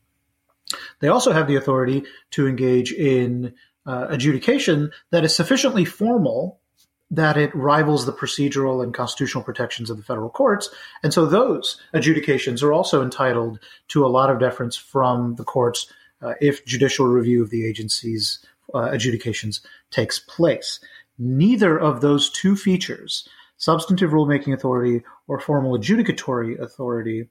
They 1.00 1.08
also 1.08 1.32
have 1.32 1.48
the 1.48 1.56
authority 1.56 2.04
to 2.32 2.48
engage 2.48 2.92
in 2.92 3.54
uh, 3.86 4.08
adjudication 4.10 4.92
that 5.12 5.24
is 5.24 5.34
sufficiently 5.34 5.86
formal 5.86 6.60
that 7.10 7.38
it 7.38 7.56
rivals 7.56 8.06
the 8.06 8.14
procedural 8.14 8.84
and 8.84 8.94
constitutional 8.94 9.44
protections 9.44 9.90
of 9.90 9.98
the 9.98 10.04
federal 10.04 10.30
courts. 10.30 10.70
And 11.04 11.14
so 11.14 11.26
those 11.26 11.80
adjudications 11.94 12.62
are 12.62 12.74
also 12.74 13.02
entitled 13.02 13.60
to 13.90 14.06
a 14.06 14.10
lot 14.10 14.30
of 14.30 14.40
deference 14.40 14.76
from 14.76 15.36
the 15.36 15.46
courts 15.46 15.92
uh, 16.22 16.34
if 16.42 16.66
judicial 16.66 17.06
review 17.06 17.42
of 17.42 17.50
the 17.50 17.66
agency's 17.66 18.46
uh, 18.74 18.90
adjudications 18.92 19.62
takes 19.92 20.20
place. 20.20 20.80
Neither 21.18 21.80
of 21.80 22.02
those 22.02 22.30
two 22.30 22.56
features 22.56 23.28
substantive 23.58 24.12
rulemaking 24.12 24.54
authority 24.54 25.04
or 25.28 25.40
formal 25.40 25.78
adjudicatory 25.78 26.60
authority 26.60 27.30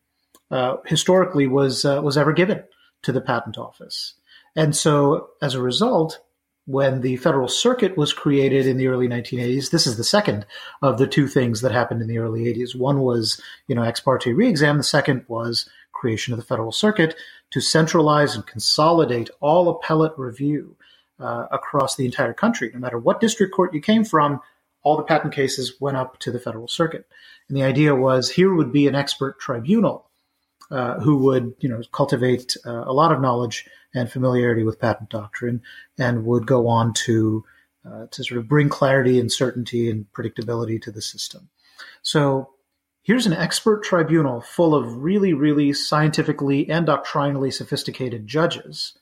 uh, 0.50 0.76
historically 0.86 1.46
was 1.46 1.84
uh, 1.84 2.00
was 2.02 2.16
ever 2.16 2.32
given 2.32 2.62
to 3.02 3.12
the 3.12 3.20
patent 3.20 3.58
office. 3.58 4.14
And 4.54 4.74
so, 4.74 5.28
as 5.42 5.54
a 5.54 5.62
result, 5.62 6.20
when 6.66 7.00
the 7.00 7.16
Federal 7.16 7.48
Circuit 7.48 7.96
was 7.96 8.12
created 8.12 8.66
in 8.66 8.76
the 8.76 8.88
early 8.88 9.08
1980s, 9.08 9.70
this 9.70 9.86
is 9.86 9.96
the 9.96 10.04
second 10.04 10.44
of 10.82 10.98
the 10.98 11.06
two 11.06 11.28
things 11.28 11.60
that 11.60 11.72
happened 11.72 12.02
in 12.02 12.08
the 12.08 12.18
early 12.18 12.44
80s. 12.44 12.76
One 12.76 13.00
was, 13.00 13.40
you 13.68 13.74
know, 13.74 13.82
ex 13.82 14.00
parte 14.00 14.26
reexam. 14.26 14.76
The 14.76 14.82
second 14.82 15.24
was 15.28 15.68
creation 15.92 16.32
of 16.32 16.38
the 16.38 16.44
Federal 16.44 16.72
Circuit 16.72 17.14
to 17.52 17.60
centralize 17.60 18.34
and 18.34 18.46
consolidate 18.46 19.30
all 19.40 19.68
appellate 19.68 20.18
review 20.18 20.76
uh, 21.20 21.46
across 21.50 21.96
the 21.96 22.04
entire 22.04 22.34
country, 22.34 22.70
no 22.74 22.80
matter 22.80 22.98
what 22.98 23.20
district 23.20 23.54
court 23.54 23.72
you 23.72 23.80
came 23.80 24.04
from 24.04 24.40
all 24.82 24.96
the 24.96 25.02
patent 25.02 25.34
cases 25.34 25.80
went 25.80 25.96
up 25.96 26.18
to 26.20 26.30
the 26.30 26.38
Federal 26.38 26.68
Circuit. 26.68 27.06
And 27.48 27.56
the 27.56 27.64
idea 27.64 27.94
was 27.94 28.30
here 28.30 28.54
would 28.54 28.72
be 28.72 28.86
an 28.86 28.94
expert 28.94 29.40
tribunal 29.40 30.05
uh, 30.70 31.00
who 31.00 31.16
would, 31.18 31.54
you 31.60 31.68
know, 31.68 31.80
cultivate 31.92 32.56
uh, 32.66 32.84
a 32.86 32.92
lot 32.92 33.12
of 33.12 33.20
knowledge 33.20 33.66
and 33.94 34.10
familiarity 34.10 34.62
with 34.62 34.80
patent 34.80 35.10
doctrine, 35.10 35.62
and 35.98 36.24
would 36.24 36.46
go 36.46 36.68
on 36.68 36.92
to 36.92 37.44
uh, 37.86 38.06
to 38.10 38.24
sort 38.24 38.38
of 38.38 38.48
bring 38.48 38.68
clarity 38.68 39.20
and 39.20 39.30
certainty 39.30 39.88
and 39.90 40.06
predictability 40.12 40.80
to 40.82 40.90
the 40.90 41.02
system. 41.02 41.48
So 42.02 42.50
here's 43.02 43.26
an 43.26 43.32
expert 43.32 43.84
tribunal 43.84 44.40
full 44.40 44.74
of 44.74 44.96
really, 44.96 45.32
really 45.32 45.72
scientifically 45.72 46.68
and 46.68 46.86
doctrinally 46.86 47.52
sophisticated 47.52 48.26
judges 48.26 48.98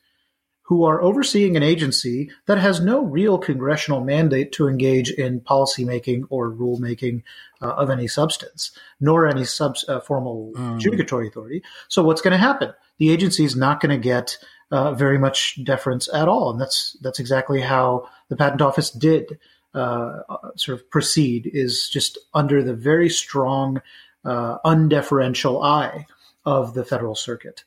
who 0.64 0.85
are 0.85 1.02
overseeing 1.02 1.56
an 1.56 1.62
agency 1.62 2.30
that 2.47 2.56
has 2.56 2.80
no 2.80 3.04
real 3.04 3.37
congressional 3.37 4.02
mandate 4.02 4.50
to 4.52 4.66
engage 4.66 5.11
in 5.11 5.40
policymaking 5.40 6.25
or 6.30 6.50
rulemaking 6.50 7.23
uh, 7.61 7.73
of 7.75 7.90
any 7.90 8.09
substance, 8.09 8.73
nor 8.99 9.26
any 9.26 9.44
sub, 9.44 9.76
uh, 9.88 10.00
formal 10.00 10.52
mm. 10.56 10.80
adjudicatory 10.80 11.28
authority. 11.28 11.62
So 11.88 12.02
what's 12.02 12.23
going 12.23 12.33
to 12.33 12.38
happen? 12.38 12.73
The 12.99 13.11
agency 13.11 13.44
is 13.44 13.54
not 13.54 13.80
going 13.80 13.90
to 13.90 14.02
get 14.02 14.38
uh, 14.71 14.94
very 14.94 15.18
much 15.18 15.62
deference 15.64 16.09
at 16.12 16.28
all, 16.28 16.50
and 16.50 16.61
that's 16.61 16.97
that's 17.02 17.21
exactly 17.21 17.61
how 17.61 18.09
the 18.28 18.37
patent 18.37 18.62
office 18.62 18.90
did 18.90 19.38
uh, 19.75 20.21
sort 20.56 20.78
of 20.78 20.90
proceed. 20.90 21.50
Is 21.52 21.90
just 21.90 22.18
under 22.33 22.62
the 22.62 22.75
very 22.75 23.11
strong, 23.11 23.83
uh, 24.25 24.59
undeferential 24.64 25.62
eye 25.62 26.06
of 26.47 26.73
the 26.73 26.85
federal 26.85 27.14
circuit, 27.14 27.64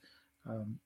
um, 0.49 0.79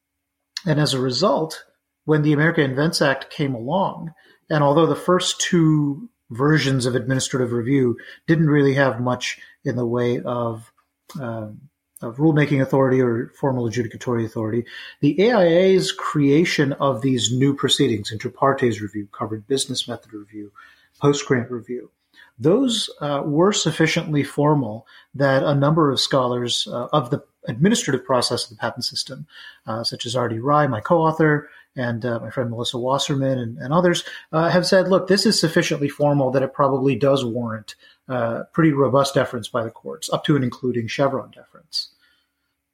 and 0.66 0.80
as 0.80 0.94
a 0.94 1.00
result 1.00 1.64
when 2.06 2.22
the 2.22 2.34
America 2.34 2.62
Invents 2.62 3.02
Act 3.02 3.30
came 3.30 3.54
along, 3.54 4.14
and 4.50 4.64
although 4.64 4.86
the 4.86 4.96
first 4.96 5.40
two 5.40 6.10
versions 6.30 6.86
of 6.86 6.96
administrative 6.96 7.52
review 7.52 7.98
didn't 8.28 8.48
really 8.48 8.74
have 8.74 9.02
much 9.02 9.40
in 9.64 9.76
the 9.76 9.86
way 9.86 10.20
of 10.22 10.72
um, 11.20 11.62
of 12.02 12.18
rulemaking 12.18 12.62
authority 12.62 13.00
or 13.00 13.32
formal 13.36 13.70
adjudicatory 13.70 14.26
authority, 14.26 14.66
the 15.02 15.22
AIA's 15.22 15.92
creation 15.92 16.74
of 16.74 17.02
these 17.02 17.32
new 17.32 17.54
proceedings, 17.54 18.12
inter 18.12 18.30
partes 18.30 18.82
review, 18.82 19.08
covered 19.12 19.46
business 19.46 19.88
method 19.88 20.12
review, 20.12 20.52
post 21.00 21.26
grant 21.28 21.52
review, 21.52 21.92
those 22.40 22.90
uh, 23.02 23.22
were 23.24 23.54
sufficiently 23.54 24.24
formal 24.24 24.88
that 25.14 25.44
a 25.44 25.54
number 25.54 25.92
of 25.92 26.00
scholars 26.00 26.68
uh, 26.72 26.88
of 26.92 27.12
the 27.12 27.24
administrative 27.48 28.06
process 28.06 28.44
of 28.44 28.50
the 28.52 28.56
patent 28.56 28.86
system, 28.86 29.28
uh, 29.66 29.84
such 29.84 30.06
as 30.06 30.16
Arti 30.16 30.40
Rai, 30.40 30.68
my 30.68 30.80
co-author, 30.80 31.50
and 31.76 32.06
uh, 32.06 32.20
my 32.20 32.30
friend 32.30 32.50
Melissa 32.50 32.78
Wasserman 32.78 33.40
and, 33.40 33.58
and 33.58 33.74
others 33.74 34.04
uh, 34.32 34.50
have 34.50 34.66
said, 34.66 34.90
look, 34.90 35.08
this 35.08 35.26
is 35.26 35.40
sufficiently 35.40 35.88
formal 35.88 36.32
that 36.32 36.44
it 36.44 36.54
probably 36.54 36.96
does 36.96 37.24
warrant 37.24 37.76
uh, 38.10 38.44
pretty 38.52 38.72
robust 38.72 39.14
deference 39.14 39.48
by 39.48 39.64
the 39.64 39.70
courts, 39.70 40.12
up 40.12 40.26
to 40.26 40.36
and 40.36 40.44
including 40.44 40.88
Chevron 40.88 41.32
deference. 41.32 41.90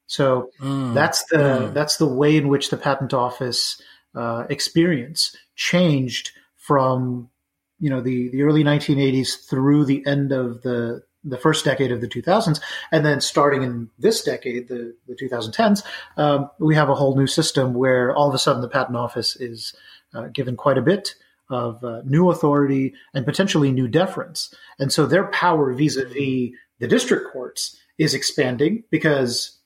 So 0.08 0.50
mm. 0.60 0.94
that's 0.94 1.26
the 1.26 1.38
mm. 1.38 1.74
that's 1.74 1.98
the 1.98 2.08
way 2.08 2.38
in 2.38 2.48
which 2.48 2.70
the 2.70 2.78
patent 2.78 3.14
office 3.14 3.80
uh, 4.16 4.46
experience 4.50 5.36
changed 5.56 6.32
from 6.56 7.30
you 7.80 7.90
know 7.90 8.02
the 8.02 8.30
the 8.30 8.44
early 8.44 8.64
1980s 8.64 9.48
through 9.48 9.86
the 9.86 10.06
end 10.08 10.32
of 10.32 10.62
the 10.64 11.04
the 11.24 11.38
first 11.38 11.66
decade 11.66 11.92
of 11.92 12.02
the 12.02 12.08
2000s, 12.08 12.62
and 12.92 13.06
then 13.06 13.20
starting 13.22 13.64
in 13.64 13.90
this 13.98 14.24
decade, 14.24 14.68
the, 14.68 14.96
the 15.08 15.16
2010s, 15.16 15.84
um, 16.16 16.50
we 16.60 16.76
have 16.76 16.90
a 16.90 16.96
whole 16.96 17.16
new 17.16 17.28
system 17.28 17.74
where 17.74 18.16
all 18.16 18.30
of 18.30 18.36
a 18.36 18.40
sudden 18.40 18.62
the 18.62 18.70
patent 18.70 18.98
office 18.98 19.36
is 19.36 19.74
uh, 20.14 20.28
given 20.28 20.56
quite 20.56 20.78
a 20.78 20.82
bit 20.82 21.16
of 21.50 21.84
uh, 21.84 22.02
new 22.06 22.30
authority 22.30 22.94
and 23.14 23.26
potentially 23.26 23.72
new 23.72 23.88
deference. 23.88 24.54
And 24.80 24.92
so 24.92 25.06
their 25.06 25.28
power 25.28 25.74
vis-a-vis 25.74 26.52
the 26.80 26.88
district 26.88 27.32
courts 27.32 27.78
is 27.98 28.14
expanding 28.14 28.84
because 28.92 29.57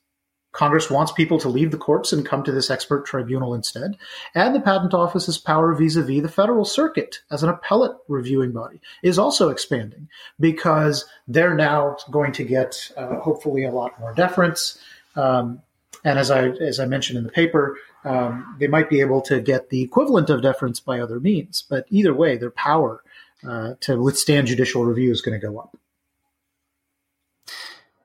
Congress 0.51 0.89
wants 0.89 1.11
people 1.11 1.39
to 1.39 1.49
leave 1.49 1.71
the 1.71 1.77
courts 1.77 2.11
and 2.11 2.25
come 2.25 2.43
to 2.43 2.51
this 2.51 2.69
expert 2.69 3.05
tribunal 3.05 3.53
instead. 3.53 3.97
And 4.35 4.53
the 4.53 4.59
Patent 4.59 4.93
Office's 4.93 5.37
power 5.37 5.73
vis 5.73 5.95
a 5.95 6.03
vis 6.03 6.21
the 6.21 6.29
Federal 6.29 6.65
Circuit 6.65 7.19
as 7.31 7.43
an 7.43 7.49
appellate 7.49 7.95
reviewing 8.07 8.51
body 8.51 8.81
is 9.01 9.17
also 9.17 9.49
expanding 9.49 10.09
because 10.39 11.05
they're 11.27 11.55
now 11.55 11.97
going 12.09 12.33
to 12.33 12.43
get 12.43 12.91
uh, 12.97 13.19
hopefully 13.19 13.63
a 13.63 13.71
lot 13.71 13.99
more 13.99 14.13
deference. 14.13 14.77
Um, 15.15 15.61
and 16.03 16.19
as 16.19 16.31
I, 16.31 16.47
as 16.47 16.79
I 16.79 16.85
mentioned 16.85 17.17
in 17.17 17.23
the 17.23 17.31
paper, 17.31 17.77
um, 18.03 18.55
they 18.59 18.67
might 18.67 18.89
be 18.89 19.01
able 19.01 19.21
to 19.21 19.39
get 19.39 19.69
the 19.69 19.81
equivalent 19.81 20.29
of 20.29 20.41
deference 20.41 20.79
by 20.79 20.99
other 20.99 21.19
means. 21.19 21.63
But 21.69 21.85
either 21.89 22.13
way, 22.13 22.37
their 22.37 22.51
power 22.51 23.03
uh, 23.47 23.75
to 23.81 24.01
withstand 24.01 24.47
judicial 24.47 24.83
review 24.83 25.11
is 25.11 25.21
going 25.21 25.39
to 25.39 25.47
go 25.47 25.59
up. 25.59 25.77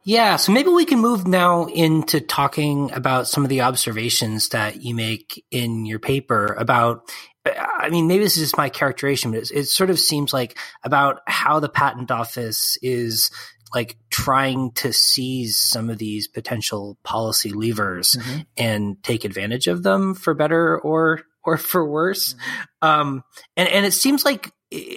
Yeah, 0.07 0.37
so 0.37 0.53
maybe 0.53 0.69
we 0.69 0.85
can 0.85 1.01
move 1.01 1.27
now 1.27 1.65
into 1.67 2.21
talking 2.21 2.93
about 2.93 3.27
some 3.27 3.43
of 3.43 3.51
the 3.51 3.63
observations 3.63 4.51
that 4.51 4.81
you 4.81 4.95
make 4.95 5.45
in 5.51 5.85
your 5.85 5.99
paper 5.99 6.55
about. 6.57 7.11
I 7.45 7.91
mean, 7.91 8.07
maybe 8.07 8.23
this 8.23 8.37
is 8.37 8.45
just 8.45 8.57
my 8.57 8.69
characterization, 8.69 9.33
but 9.33 9.51
it 9.51 9.65
sort 9.65 9.91
of 9.91 9.99
seems 9.99 10.33
like 10.33 10.57
about 10.85 11.23
how 11.27 11.59
the 11.59 11.69
patent 11.69 12.13
office 12.13 12.79
is 12.83 13.33
like 13.75 13.97
trying 14.09 14.71
to 14.73 14.93
seize 14.93 15.59
some 15.59 15.91
of 15.91 15.99
these 15.99 16.29
potential 16.29 16.97
policy 17.03 17.51
levers 17.51 18.13
mm-hmm. 18.15 18.43
and 18.57 19.03
take 19.03 19.25
advantage 19.25 19.67
of 19.67 19.83
them 19.83 20.15
for 20.15 20.35
better 20.35 20.79
or 20.79 21.23
or 21.43 21.57
for 21.57 21.85
worse. 21.85 22.35
Mm-hmm. 22.35 22.89
Um, 22.89 23.25
and 23.57 23.69
and 23.69 23.85
it 23.85 23.93
seems 23.93 24.25
like 24.25 24.53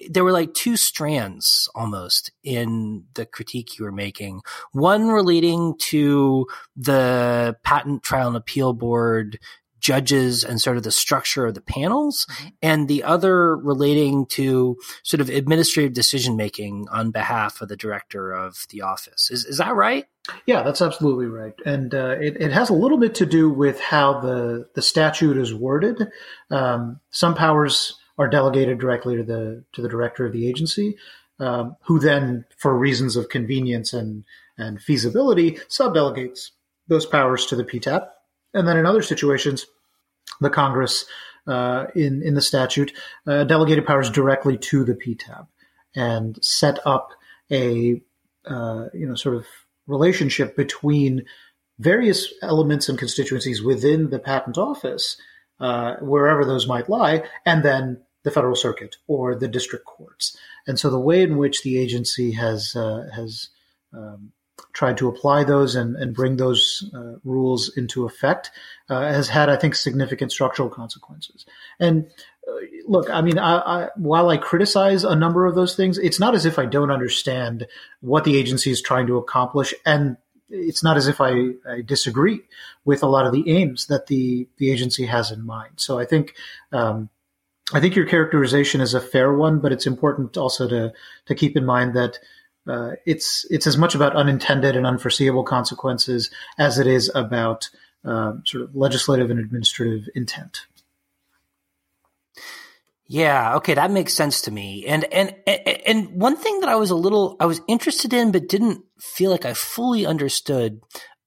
there 0.09 0.23
were 0.23 0.31
like 0.31 0.53
two 0.53 0.75
strands 0.75 1.69
almost 1.75 2.31
in 2.43 3.05
the 3.13 3.25
critique 3.25 3.77
you 3.77 3.85
were 3.85 3.91
making. 3.91 4.41
One 4.71 5.09
relating 5.09 5.75
to 5.79 6.47
the 6.75 7.55
patent 7.63 8.03
trial 8.03 8.27
and 8.29 8.37
appeal 8.37 8.73
board 8.73 9.39
judges 9.79 10.43
and 10.43 10.59
sort 10.59 10.77
of 10.77 10.83
the 10.83 10.91
structure 10.91 11.45
of 11.45 11.53
the 11.53 11.61
panels, 11.61 12.25
mm-hmm. 12.29 12.47
and 12.61 12.87
the 12.87 13.03
other 13.03 13.55
relating 13.55 14.25
to 14.27 14.77
sort 15.03 15.21
of 15.21 15.29
administrative 15.29 15.93
decision 15.93 16.35
making 16.35 16.87
on 16.91 17.11
behalf 17.11 17.61
of 17.61 17.69
the 17.69 17.77
director 17.77 18.31
of 18.31 18.65
the 18.69 18.81
office. 18.81 19.31
Is, 19.31 19.45
is 19.45 19.57
that 19.57 19.75
right? 19.75 20.05
Yeah, 20.45 20.63
that's 20.63 20.81
absolutely 20.81 21.25
right, 21.25 21.55
and 21.65 21.93
uh, 21.93 22.17
it, 22.19 22.37
it, 22.39 22.51
has 22.51 22.69
a 22.69 22.73
little 22.73 22.99
bit 22.99 23.15
to 23.15 23.25
do 23.25 23.49
with 23.49 23.79
how 23.79 24.19
the 24.19 24.69
the 24.75 24.81
statute 24.81 25.37
is 25.37 25.55
worded. 25.55 26.07
Um, 26.51 26.99
some 27.09 27.33
powers 27.33 27.98
are 28.19 28.27
delegated 28.27 28.77
directly 28.77 29.15
to 29.15 29.23
the 29.23 29.63
to 29.71 29.81
the 29.81 29.89
director 29.89 30.25
of 30.25 30.33
the 30.33 30.47
agency, 30.47 30.97
um, 31.39 31.77
who 31.83 31.99
then, 31.99 32.45
for 32.57 32.77
reasons 32.77 33.15
of 33.15 33.29
convenience 33.29 33.93
and 33.93 34.25
and 34.57 34.81
feasibility, 34.81 35.53
subdelegates 35.69 36.51
those 36.87 37.05
powers 37.05 37.45
to 37.47 37.55
the 37.55 37.63
PTAB. 37.63 38.07
And 38.53 38.67
then 38.67 38.77
in 38.77 38.85
other 38.85 39.01
situations, 39.01 39.65
the 40.41 40.49
Congress 40.49 41.05
uh, 41.47 41.85
in 41.95 42.21
in 42.21 42.35
the 42.35 42.41
statute 42.41 42.91
uh, 43.25 43.45
delegated 43.45 43.85
powers 43.85 44.09
directly 44.09 44.57
to 44.57 44.83
the 44.83 44.93
PTAB 44.93 45.47
and 45.95 46.37
set 46.43 46.85
up 46.85 47.11
a 47.51 48.01
uh, 48.45 48.85
you 48.93 49.07
know 49.07 49.15
sort 49.15 49.35
of 49.35 49.45
relationship 49.87 50.55
between 50.57 51.23
various 51.79 52.33
elements 52.41 52.89
and 52.89 52.99
constituencies 52.99 53.63
within 53.63 54.09
the 54.09 54.19
patent 54.19 54.57
office, 54.57 55.15
uh, 55.61 55.95
wherever 56.01 56.43
those 56.43 56.67
might 56.67 56.89
lie, 56.89 57.23
and 57.45 57.63
then 57.63 58.01
the 58.23 58.31
federal 58.31 58.55
circuit 58.55 58.97
or 59.07 59.35
the 59.35 59.47
district 59.47 59.85
courts. 59.85 60.37
And 60.67 60.79
so 60.79 60.89
the 60.89 60.99
way 60.99 61.21
in 61.21 61.37
which 61.37 61.63
the 61.63 61.77
agency 61.77 62.33
has 62.33 62.75
uh, 62.75 63.09
has 63.13 63.49
um, 63.93 64.31
tried 64.73 64.97
to 64.97 65.07
apply 65.07 65.43
those 65.43 65.75
and, 65.75 65.95
and 65.95 66.13
bring 66.13 66.37
those 66.37 66.89
uh, 66.93 67.13
rules 67.23 67.75
into 67.77 68.05
effect 68.05 68.51
uh, 68.89 69.01
has 69.01 69.29
had, 69.29 69.49
I 69.49 69.55
think, 69.55 69.75
significant 69.75 70.31
structural 70.31 70.69
consequences. 70.69 71.45
And 71.79 72.07
uh, 72.47 72.51
look, 72.87 73.09
I 73.09 73.21
mean, 73.21 73.37
I, 73.39 73.57
I, 73.57 73.89
while 73.95 74.29
I 74.29 74.37
criticize 74.37 75.03
a 75.03 75.15
number 75.15 75.45
of 75.45 75.55
those 75.55 75.75
things, 75.75 75.97
it's 75.97 76.19
not 76.19 76.35
as 76.35 76.45
if 76.45 76.59
I 76.59 76.65
don't 76.65 76.91
understand 76.91 77.67
what 78.01 78.23
the 78.23 78.37
agency 78.37 78.71
is 78.71 78.81
trying 78.81 79.07
to 79.07 79.17
accomplish 79.17 79.73
and 79.85 80.17
it's 80.51 80.83
not 80.83 80.97
as 80.97 81.07
if 81.07 81.21
I, 81.21 81.51
I, 81.69 81.81
disagree 81.85 82.39
with 82.83 83.03
a 83.03 83.07
lot 83.07 83.27
of 83.27 83.33
the 83.33 83.51
aims 83.51 83.85
that 83.85 84.07
the, 84.07 84.47
the 84.57 84.71
agency 84.71 85.05
has 85.05 85.29
in 85.29 85.45
mind. 85.45 85.73
So 85.75 85.99
I 85.99 86.05
think 86.05 86.33
um, 86.71 87.09
I 87.73 87.79
think 87.79 87.95
your 87.95 88.05
characterization 88.05 88.81
is 88.81 88.93
a 88.93 89.01
fair 89.01 89.33
one, 89.33 89.59
but 89.59 89.71
it's 89.71 89.85
important 89.85 90.37
also 90.37 90.67
to 90.67 90.93
to 91.25 91.35
keep 91.35 91.55
in 91.55 91.65
mind 91.65 91.95
that 91.95 92.19
uh, 92.67 92.91
it's 93.05 93.45
it's 93.49 93.67
as 93.67 93.77
much 93.77 93.95
about 93.95 94.15
unintended 94.15 94.75
and 94.75 94.85
unforeseeable 94.85 95.43
consequences 95.43 96.29
as 96.57 96.79
it 96.79 96.87
is 96.87 97.11
about 97.13 97.69
uh, 98.05 98.33
sort 98.45 98.63
of 98.63 98.75
legislative 98.75 99.29
and 99.29 99.39
administrative 99.39 100.07
intent. 100.15 100.65
Yeah, 103.11 103.55
okay, 103.55 103.73
that 103.73 103.89
makes 103.89 104.13
sense 104.13 104.41
to 104.41 104.51
me. 104.51 104.85
And 104.85 105.03
and 105.11 105.35
and 105.47 106.09
one 106.11 106.35
thing 106.35 106.59
that 106.59 106.69
I 106.69 106.75
was 106.75 106.91
a 106.91 106.95
little 106.95 107.37
I 107.39 107.47
was 107.47 107.59
interested 107.67 108.13
in 108.13 108.31
but 108.31 108.47
didn't 108.47 108.83
feel 108.99 109.31
like 109.31 109.45
I 109.45 109.53
fully 109.53 110.05
understood 110.05 110.81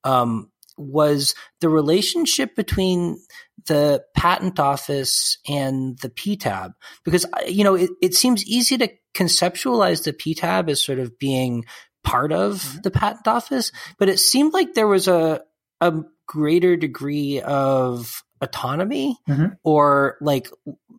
um, 0.05 0.53
was 0.77 1.35
the 1.61 1.69
relationship 1.69 2.55
between 2.55 3.19
the 3.67 4.03
patent 4.15 4.59
office 4.59 5.39
and 5.49 5.99
the 5.99 6.11
PTAB 6.11 6.73
because 7.05 7.27
you 7.47 7.65
know 7.65 7.75
it, 7.75 7.91
it 8.01 8.15
seems 8.15 8.45
easy 8.45 8.79
to 8.79 8.89
conceptualize 9.15 10.05
the 10.05 10.13
PTAB 10.13 10.71
as 10.71 10.85
sort 10.85 10.99
of 10.99 11.19
being 11.19 11.65
part 12.05 12.33
of 12.33 12.63
mm-hmm. 12.63 12.81
the 12.83 12.91
patent 12.91 13.29
office, 13.29 13.73
but 13.99 14.09
it 14.09 14.19
seemed 14.19 14.53
like 14.53 14.75
there 14.75 14.89
was 14.89 15.09
a 15.09 15.43
a 15.81 16.03
greater 16.27 16.77
degree 16.77 17.41
of 17.41 18.23
autonomy 18.41 19.17
mm-hmm. 19.29 19.55
or 19.63 20.17
like 20.21 20.49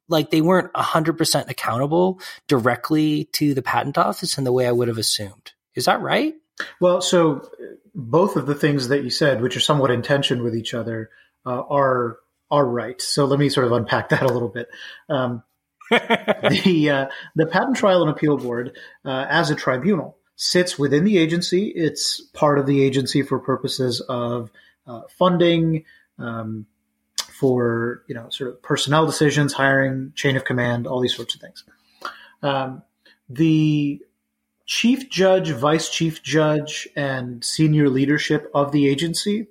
like 0.10 0.30
they 0.30 0.42
weren't 0.42 0.72
100% 0.74 1.50
accountable 1.50 2.20
directly 2.48 3.26
to 3.34 3.54
the 3.54 3.62
patent 3.62 3.98
office 3.98 4.38
in 4.38 4.44
the 4.44 4.52
way 4.52 4.68
I 4.68 4.72
would 4.72 4.90
have 4.90 4.98
assumed. 4.98 5.54
Is 5.76 5.86
that 5.86 6.02
right? 6.02 6.34
Well, 6.80 7.02
so 7.02 7.50
both 7.96 8.36
of 8.36 8.46
the 8.46 8.56
things 8.56 8.90
that 8.90 9.04
you 9.04 9.10
said, 9.10 9.42
which 9.42 9.58
are 9.58 9.62
somewhat 9.62 9.92
in 9.92 10.02
tension 10.02 10.44
with 10.44 10.56
each 10.56 10.74
other, 10.74 11.10
uh, 11.46 11.62
are 11.62 12.18
are 12.54 12.66
right. 12.66 13.02
So 13.02 13.26
let 13.26 13.40
me 13.40 13.50
sort 13.50 13.66
of 13.66 13.72
unpack 13.72 14.10
that 14.10 14.22
a 14.22 14.32
little 14.32 14.48
bit. 14.48 14.70
Um, 15.10 15.42
the 15.90 16.90
uh, 16.90 17.06
the 17.36 17.48
Patent 17.48 17.78
Trial 17.78 18.04
and 18.04 18.12
Appeal 18.12 18.38
Board, 18.38 18.78
uh, 19.04 19.26
as 19.28 19.50
a 19.50 19.56
tribunal, 19.56 20.18
sits 20.36 20.78
within 20.78 21.04
the 21.04 21.18
agency. 21.18 21.70
It's 21.70 22.22
part 22.22 22.60
of 22.60 22.68
the 22.68 22.84
agency 22.84 23.24
for 23.24 23.40
purposes 23.40 24.02
of 24.02 24.52
uh, 24.86 25.02
funding, 25.18 25.86
um, 26.20 26.68
for 27.18 28.04
you 28.08 28.14
know 28.14 28.30
sort 28.30 28.52
of 28.52 28.62
personnel 28.62 29.08
decisions, 29.08 29.54
hiring, 29.54 30.14
chain 30.16 30.36
of 30.36 30.46
command, 30.46 30.86
all 30.86 31.02
these 31.02 31.16
sorts 31.16 31.34
of 31.34 31.42
things. 31.42 31.64
Um, 32.44 32.84
the 33.28 34.00
chief 34.68 35.10
judge, 35.10 35.50
vice 35.50 35.90
chief 35.90 36.22
judge, 36.22 36.88
and 36.96 37.44
senior 37.44 37.90
leadership 37.90 38.52
of 38.54 38.72
the 38.72 38.88
agency 38.88 39.48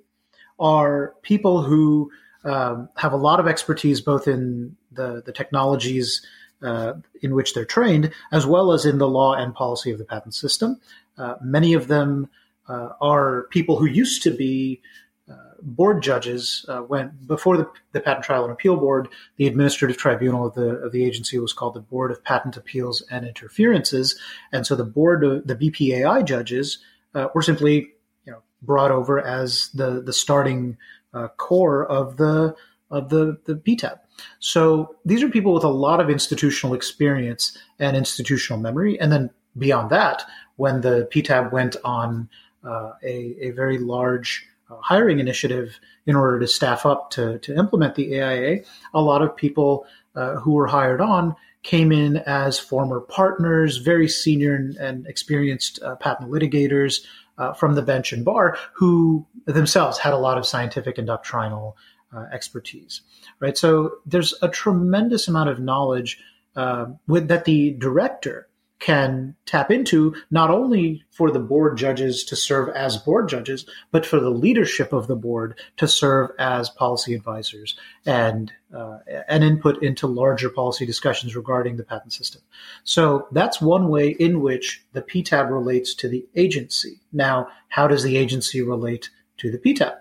are 0.57 1.15
people 1.21 1.63
who 1.63 2.09
um, 2.43 2.89
have 2.95 3.13
a 3.13 3.17
lot 3.17 3.39
of 3.39 3.47
expertise 3.47 4.01
both 4.01 4.27
in 4.27 4.75
the, 4.91 5.21
the 5.25 5.31
technologies 5.31 6.25
uh, 6.61 6.93
in 7.21 7.35
which 7.35 7.53
they're 7.53 7.65
trained, 7.65 8.11
as 8.31 8.45
well 8.45 8.71
as 8.71 8.85
in 8.85 8.97
the 8.97 9.07
law 9.07 9.33
and 9.33 9.53
policy 9.53 9.91
of 9.91 9.97
the 9.97 10.05
patent 10.05 10.33
system. 10.33 10.79
Uh, 11.17 11.35
many 11.41 11.73
of 11.73 11.87
them 11.87 12.29
uh, 12.67 12.89
are 13.01 13.47
people 13.51 13.77
who 13.77 13.85
used 13.85 14.23
to 14.23 14.31
be 14.31 14.81
uh, 15.29 15.35
board 15.61 16.03
judges 16.03 16.65
uh, 16.67 16.79
when 16.79 17.11
before 17.25 17.57
the, 17.57 17.69
the, 17.93 17.99
Patent 17.99 18.25
Trial 18.25 18.43
and 18.43 18.51
Appeal 18.51 18.75
Board, 18.75 19.07
the 19.37 19.47
administrative 19.47 19.97
tribunal 19.97 20.45
of 20.45 20.53
the 20.53 20.75
of 20.77 20.91
the 20.91 21.05
agency 21.05 21.39
was 21.39 21.53
called 21.53 21.75
the 21.75 21.79
Board 21.79 22.11
of 22.11 22.23
Patent 22.23 22.57
Appeals 22.57 23.01
and 23.09 23.25
Interferences, 23.25 24.19
and 24.51 24.67
so 24.67 24.75
the 24.75 24.83
board, 24.83 25.23
of, 25.23 25.47
the 25.47 25.55
BPAI 25.55 26.25
judges, 26.25 26.79
uh, 27.15 27.27
were 27.33 27.41
simply 27.41 27.93
you 28.25 28.33
know 28.33 28.41
brought 28.61 28.91
over 28.91 29.19
as 29.19 29.69
the 29.73 30.01
the 30.01 30.13
starting 30.13 30.77
uh, 31.13 31.27
core 31.37 31.85
of 31.85 32.17
the 32.17 32.55
of 32.91 33.09
the 33.09 33.37
the 33.45 33.55
PTAB. 33.55 33.99
So 34.39 34.95
these 35.05 35.23
are 35.23 35.29
people 35.29 35.53
with 35.53 35.63
a 35.63 35.69
lot 35.69 35.99
of 35.99 36.09
institutional 36.09 36.75
experience 36.75 37.57
and 37.79 37.97
institutional 37.97 38.59
memory, 38.59 38.99
and 38.99 39.11
then 39.11 39.29
beyond 39.57 39.89
that, 39.89 40.23
when 40.55 40.81
the 40.81 41.07
PTAB 41.11 41.51
went 41.51 41.75
on 41.83 42.29
uh, 42.63 42.91
a, 43.03 43.35
a 43.41 43.51
very 43.51 43.77
large 43.77 44.47
uh, 44.69 44.75
hiring 44.81 45.19
initiative 45.19 45.79
in 46.05 46.15
order 46.15 46.39
to 46.39 46.47
staff 46.47 46.85
up 46.85 47.11
to, 47.11 47.39
to 47.39 47.55
implement 47.55 47.95
the 47.95 48.21
AIA, 48.21 48.61
a 48.93 49.01
lot 49.01 49.21
of 49.21 49.35
people 49.35 49.85
uh, 50.15 50.35
who 50.35 50.53
were 50.53 50.67
hired 50.67 51.01
on 51.01 51.35
came 51.63 51.91
in 51.91 52.17
as 52.17 52.59
former 52.59 52.99
partners, 52.99 53.77
very 53.77 54.07
senior 54.07 54.55
and, 54.55 54.75
and 54.77 55.07
experienced 55.07 55.81
uh, 55.81 55.95
patent 55.95 56.29
litigators 56.29 57.05
uh, 57.37 57.53
from 57.53 57.75
the 57.75 57.81
bench 57.81 58.13
and 58.13 58.23
bar 58.25 58.57
who 58.73 59.25
themselves 59.45 59.97
had 59.97 60.13
a 60.13 60.17
lot 60.17 60.37
of 60.37 60.45
scientific 60.45 60.97
and 60.97 61.07
doctrinal 61.07 61.77
uh, 62.15 62.25
expertise. 62.31 63.01
Right, 63.39 63.57
so 63.57 63.97
there's 64.05 64.33
a 64.41 64.47
tremendous 64.47 65.27
amount 65.27 65.49
of 65.49 65.59
knowledge 65.59 66.19
uh, 66.55 66.85
with 67.07 67.27
that 67.29 67.45
the 67.45 67.71
director 67.71 68.47
can 68.83 69.33
tap 69.45 69.71
into 69.71 70.13
not 70.29 70.49
only 70.49 71.01
for 71.09 71.31
the 71.31 71.39
board 71.39 71.77
judges 71.77 72.21
to 72.25 72.35
serve 72.35 72.67
as 72.75 72.97
board 72.97 73.29
judges, 73.29 73.65
but 73.91 74.05
for 74.05 74.19
the 74.19 74.29
leadership 74.29 74.91
of 74.91 75.07
the 75.07 75.15
board 75.15 75.57
to 75.77 75.87
serve 75.87 76.31
as 76.37 76.69
policy 76.69 77.13
advisors 77.13 77.77
and 78.05 78.51
uh, 78.75 78.97
an 79.29 79.41
input 79.41 79.81
into 79.81 80.05
larger 80.05 80.49
policy 80.49 80.85
discussions 80.85 81.33
regarding 81.33 81.77
the 81.77 81.83
patent 81.83 82.11
system. 82.11 82.41
So 82.83 83.29
that's 83.31 83.61
one 83.61 83.87
way 83.87 84.09
in 84.09 84.41
which 84.41 84.83
the 84.91 85.01
PTAB 85.01 85.49
relates 85.49 85.95
to 85.95 86.09
the 86.09 86.27
agency. 86.35 86.99
Now, 87.13 87.47
how 87.69 87.87
does 87.87 88.03
the 88.03 88.17
agency 88.17 88.61
relate 88.61 89.09
to 89.37 89.49
the 89.49 89.59
PTAB? 89.59 89.95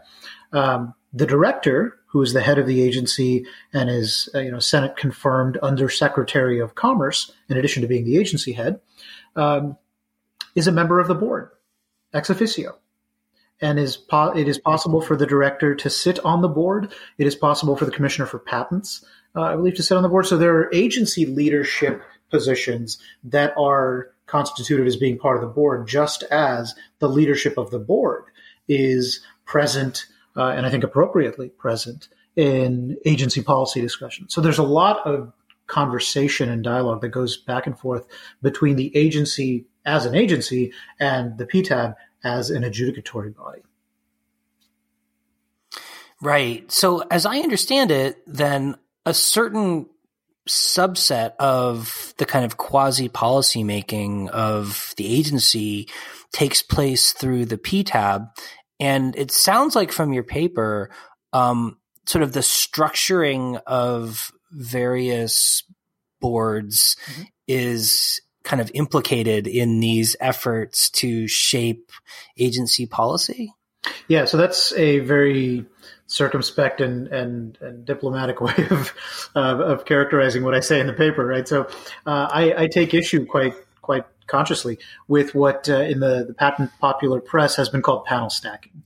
Um, 0.53 0.95
the 1.13 1.27
director 1.27 1.99
who 2.13 2.21
is 2.21 2.35
the 2.35 2.43
head 2.43 2.59
of 2.59 2.67
the 2.67 2.83
agency 2.83 3.47
and 3.73 3.89
is, 3.89 4.29
uh, 4.35 4.39
you 4.39 4.51
know, 4.51 4.59
Senate 4.59 4.97
confirmed 4.97 5.59
under 5.63 5.89
Secretary 5.89 6.61
of 6.61 6.75
Commerce, 6.75 7.33
in 7.49 7.57
addition 7.57 7.81
to 7.81 7.89
being 7.89 8.05
the 8.05 8.19
agency 8.19 8.53
head, 8.53 8.81
um, 9.35 9.79
is 10.55 10.67
a 10.67 10.73
member 10.73 11.01
of 11.01 11.09
the 11.09 11.15
board, 11.15 11.49
ex 12.13 12.29
officio. 12.29 12.77
And 13.63 13.79
is 13.79 13.97
po- 13.97 14.37
it 14.37 14.47
is 14.47 14.59
possible 14.59 15.01
for 15.01 15.17
the 15.17 15.27
director 15.27 15.75
to 15.75 15.89
sit 15.89 16.19
on 16.25 16.43
the 16.43 16.49
board. 16.49 16.93
It 17.17 17.27
is 17.27 17.35
possible 17.35 17.77
for 17.77 17.87
the 17.87 17.93
commissioner 17.93 18.27
for 18.27 18.41
patents, 18.41 19.05
uh, 19.35 19.43
I 19.43 19.57
believe, 19.57 19.77
to 19.77 19.83
sit 19.83 19.97
on 19.97 20.03
the 20.03 20.09
board. 20.09 20.27
So 20.27 20.37
there 20.37 20.57
are 20.59 20.75
agency 20.75 21.25
leadership 21.25 22.03
positions 22.31 22.99
that 23.25 23.55
are 23.57 24.11
constituted 24.27 24.87
as 24.87 24.97
being 24.97 25.19
part 25.19 25.37
of 25.37 25.43
the 25.43 25.55
board, 25.55 25.89
just 25.89 26.25
as 26.25 26.75
the 26.99 27.09
leadership 27.09 27.57
of 27.57 27.71
the 27.71 27.79
board 27.79 28.25
is 28.69 29.21
present 29.47 30.07
uh, 30.37 30.49
and 30.49 30.67
I 30.67 30.71
think 30.71 30.85
appropriately 30.85 31.49
present 31.49 32.09
in 32.37 32.97
agency 33.05 33.43
policy 33.43 33.81
discussion. 33.81 34.29
So 34.29 34.41
there's 34.41 34.59
a 34.59 34.63
lot 34.63 35.07
of 35.07 35.33
conversation 35.67 36.51
and 36.51 36.63
dialogue 36.63 37.01
that 37.03 37.09
goes 37.09 37.37
back 37.37 37.67
and 37.67 37.79
forth 37.79 38.07
between 38.43 38.77
the 38.77 38.95
agency 38.97 39.67
as 39.85 40.07
an 40.07 40.15
agency 40.15 40.73
and 41.01 41.39
the 41.39 41.47
PTAB 41.47 41.95
as 42.25 42.51
an 42.51 42.63
adjudicatory 42.63 43.35
body. 43.35 43.63
Right. 46.21 46.71
So 46.71 47.01
as 47.11 47.27
I 47.27 47.39
understand 47.39 47.91
it, 47.91 48.23
then 48.27 48.77
a 49.05 49.13
certain 49.13 49.87
subset 50.49 51.35
of 51.39 52.15
the 52.19 52.27
kind 52.27 52.45
of 52.45 52.57
quasi 52.57 53.09
policy 53.09 53.65
making 53.65 54.29
of 54.31 54.95
the 54.97 55.07
agency 55.07 55.89
takes 56.33 56.63
place 56.63 57.13
through 57.13 57.47
the 57.47 57.59
PTAB 57.59 58.29
and 58.81 59.17
it 59.17 59.31
sounds 59.31 59.77
like 59.77 59.93
from 59.93 60.13
your 60.13 60.25
paper, 60.25 60.91
um, 61.33 61.79
sort 62.07 62.23
of 62.23 62.33
the 62.33 62.41
structuring 62.41 63.61
of 63.67 64.33
various 64.51 65.65
boards 66.21 66.97
mm-hmm. 67.07 67.23
is 67.47 68.21
kind 68.45 68.61
of 68.61 68.71
implicated 68.75 69.47
in 69.47 69.81
these 69.81 70.17
efforts 70.21 70.91
to 70.91 71.29
shape 71.29 71.91
agency 72.39 72.87
policy. 72.87 73.53
Yeah, 74.09 74.25
so 74.25 74.37
that's 74.37 74.73
a 74.75 75.01
very 75.01 75.65
circumspect 76.07 76.81
and 76.81 77.09
and, 77.09 77.59
and 77.61 77.85
diplomatic 77.85 78.41
way 78.41 78.55
of, 78.71 78.93
uh, 79.35 79.39
of 79.39 79.85
characterizing 79.85 80.43
what 80.45 80.55
I 80.55 80.61
say 80.61 80.81
in 80.81 80.87
the 80.87 80.93
paper, 80.93 81.25
right? 81.25 81.47
So 81.47 81.63
uh, 82.07 82.29
I, 82.31 82.65
I, 82.65 82.67
take 82.67 82.95
issue 82.95 83.25
quite 83.27 83.55
quite 83.81 84.05
consciously 84.33 84.79
with 85.07 85.35
what 85.35 85.69
uh, 85.69 85.77
in 85.83 86.01
the, 86.01 86.25
the 86.27 86.35
patent 86.35 86.71
popular 86.81 87.21
press 87.21 87.55
has 87.55 87.69
been 87.69 87.83
called 87.83 88.05
panel 88.05 88.31
stacking, 88.31 88.83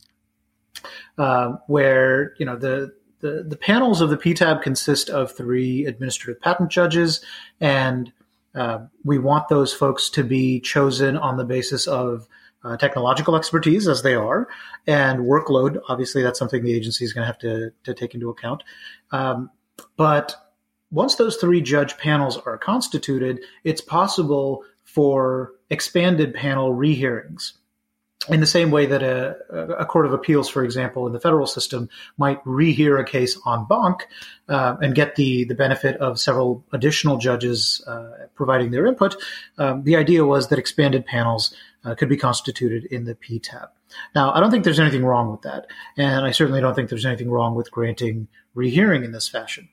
uh, 1.17 1.53
where 1.65 2.35
you 2.37 2.45
know 2.45 2.55
the, 2.55 2.93
the 3.21 3.43
the 3.47 3.57
panels 3.57 4.01
of 4.01 4.11
the 4.11 4.17
PTAB 4.17 4.61
consist 4.61 5.09
of 5.09 5.31
three 5.31 5.85
administrative 5.85 6.39
patent 6.41 6.69
judges, 6.69 7.21
and 7.59 8.11
uh, 8.53 8.79
we 9.03 9.17
want 9.17 9.47
those 9.47 9.73
folks 9.73 10.09
to 10.11 10.23
be 10.23 10.59
chosen 10.59 11.17
on 11.17 11.37
the 11.37 11.45
basis 11.45 11.87
of 11.87 12.27
uh, 12.63 12.75
technological 12.75 13.35
expertise, 13.35 13.87
as 13.87 14.03
they 14.03 14.15
are, 14.15 14.47
and 14.85 15.19
workload. 15.19 15.79
Obviously, 15.87 16.21
that's 16.21 16.37
something 16.37 16.63
the 16.63 16.75
agency 16.75 17.05
is 17.05 17.13
going 17.13 17.23
to 17.23 17.27
have 17.27 17.39
to 17.39 17.71
to 17.83 17.93
take 17.93 18.13
into 18.13 18.29
account. 18.29 18.63
Um, 19.11 19.49
but 19.95 20.35
once 20.91 21.15
those 21.15 21.37
three 21.37 21.61
judge 21.61 21.97
panels 21.97 22.37
are 22.37 22.57
constituted, 22.57 23.41
it's 23.63 23.81
possible 23.81 24.63
for 24.87 25.51
expanded 25.69 26.33
panel 26.33 26.73
rehearings. 26.73 27.53
In 28.29 28.39
the 28.39 28.47
same 28.47 28.71
way 28.71 28.87
that 28.87 29.03
a, 29.03 29.37
a, 29.77 29.85
court 29.85 30.05
of 30.05 30.11
appeals, 30.11 30.49
for 30.49 30.63
example, 30.63 31.05
in 31.07 31.13
the 31.13 31.19
federal 31.19 31.45
system 31.45 31.87
might 32.17 32.43
rehear 32.43 32.99
a 32.99 33.03
case 33.05 33.37
en 33.47 33.65
banc 33.69 34.07
uh, 34.49 34.75
and 34.81 34.95
get 34.95 35.15
the, 35.15 35.45
the 35.45 35.55
benefit 35.55 35.95
of 35.97 36.19
several 36.19 36.65
additional 36.73 37.17
judges 37.17 37.81
uh, 37.87 38.27
providing 38.35 38.71
their 38.71 38.85
input, 38.85 39.15
um, 39.59 39.83
the 39.83 39.95
idea 39.95 40.25
was 40.25 40.47
that 40.47 40.59
expanded 40.59 41.05
panels 41.05 41.55
uh, 41.85 41.95
could 41.95 42.09
be 42.09 42.17
constituted 42.17 42.85
in 42.85 43.05
the 43.05 43.15
PTAB. 43.15 43.67
Now, 44.15 44.33
I 44.33 44.39
don't 44.39 44.51
think 44.51 44.63
there's 44.63 44.79
anything 44.79 45.05
wrong 45.05 45.31
with 45.31 45.43
that, 45.43 45.67
and 45.95 46.25
I 46.25 46.31
certainly 46.31 46.59
don't 46.59 46.75
think 46.75 46.89
there's 46.89 47.05
anything 47.05 47.29
wrong 47.29 47.55
with 47.55 47.71
granting 47.71 48.27
rehearing 48.55 49.03
in 49.03 49.11
this 49.11 49.29
fashion. 49.29 49.69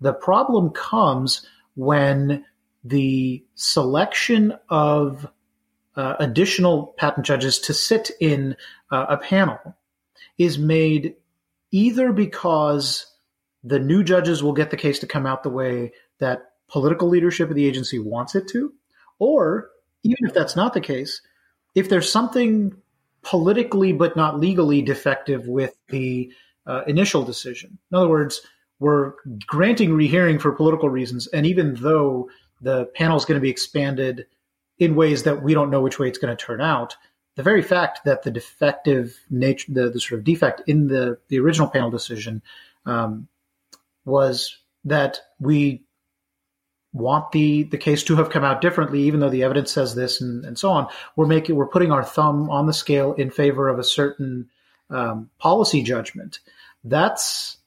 The 0.00 0.14
problem 0.14 0.70
comes 0.70 1.46
when 1.74 2.44
the 2.84 3.44
selection 3.54 4.54
of 4.68 5.26
uh, 5.96 6.16
additional 6.18 6.94
patent 6.96 7.26
judges 7.26 7.58
to 7.58 7.74
sit 7.74 8.10
in 8.20 8.56
uh, 8.90 9.06
a 9.08 9.16
panel 9.16 9.58
is 10.38 10.58
made 10.58 11.14
either 11.70 12.12
because 12.12 13.06
the 13.62 13.78
new 13.78 14.02
judges 14.02 14.42
will 14.42 14.52
get 14.52 14.70
the 14.70 14.76
case 14.76 14.98
to 15.00 15.06
come 15.06 15.26
out 15.26 15.42
the 15.42 15.50
way 15.50 15.92
that 16.18 16.52
political 16.68 17.08
leadership 17.08 17.50
of 17.50 17.56
the 17.56 17.66
agency 17.66 17.98
wants 17.98 18.34
it 18.34 18.48
to, 18.48 18.72
or 19.18 19.70
even 20.02 20.26
if 20.26 20.32
that's 20.32 20.56
not 20.56 20.72
the 20.72 20.80
case, 20.80 21.20
if 21.74 21.88
there's 21.88 22.10
something 22.10 22.74
politically 23.22 23.92
but 23.92 24.16
not 24.16 24.40
legally 24.40 24.80
defective 24.80 25.46
with 25.46 25.76
the 25.88 26.32
uh, 26.66 26.82
initial 26.86 27.22
decision. 27.22 27.78
In 27.90 27.98
other 27.98 28.08
words, 28.08 28.40
we're 28.78 29.12
granting 29.46 29.92
rehearing 29.92 30.38
for 30.38 30.52
political 30.52 30.88
reasons, 30.88 31.26
and 31.28 31.46
even 31.46 31.74
though 31.74 32.30
the 32.60 32.86
panel 32.94 33.16
is 33.16 33.24
going 33.24 33.38
to 33.38 33.42
be 33.42 33.50
expanded 33.50 34.26
in 34.78 34.94
ways 34.96 35.24
that 35.24 35.42
we 35.42 35.54
don't 35.54 35.70
know 35.70 35.80
which 35.80 35.98
way 35.98 36.08
it's 36.08 36.18
going 36.18 36.34
to 36.34 36.44
turn 36.44 36.60
out, 36.60 36.96
the 37.36 37.42
very 37.42 37.62
fact 37.62 38.00
that 38.04 38.22
the 38.22 38.30
defective 38.30 39.18
nature, 39.30 39.72
the, 39.72 39.90
the 39.90 40.00
sort 40.00 40.18
of 40.18 40.24
defect 40.24 40.62
in 40.66 40.88
the 40.88 41.18
the 41.28 41.38
original 41.38 41.68
panel 41.68 41.90
decision, 41.90 42.42
um, 42.86 43.28
was 44.04 44.58
that 44.84 45.20
we 45.38 45.84
want 46.92 47.30
the 47.32 47.62
the 47.64 47.78
case 47.78 48.02
to 48.04 48.16
have 48.16 48.30
come 48.30 48.44
out 48.44 48.60
differently, 48.60 49.02
even 49.02 49.20
though 49.20 49.30
the 49.30 49.44
evidence 49.44 49.72
says 49.72 49.94
this 49.94 50.20
and, 50.20 50.44
and 50.44 50.58
so 50.58 50.70
on. 50.70 50.88
We're 51.16 51.26
making 51.26 51.56
we're 51.56 51.66
putting 51.66 51.92
our 51.92 52.04
thumb 52.04 52.50
on 52.50 52.66
the 52.66 52.72
scale 52.72 53.12
in 53.12 53.30
favor 53.30 53.68
of 53.68 53.78
a 53.78 53.84
certain 53.84 54.50
um, 54.90 55.30
policy 55.38 55.82
judgment. 55.82 56.40
That's 56.84 57.58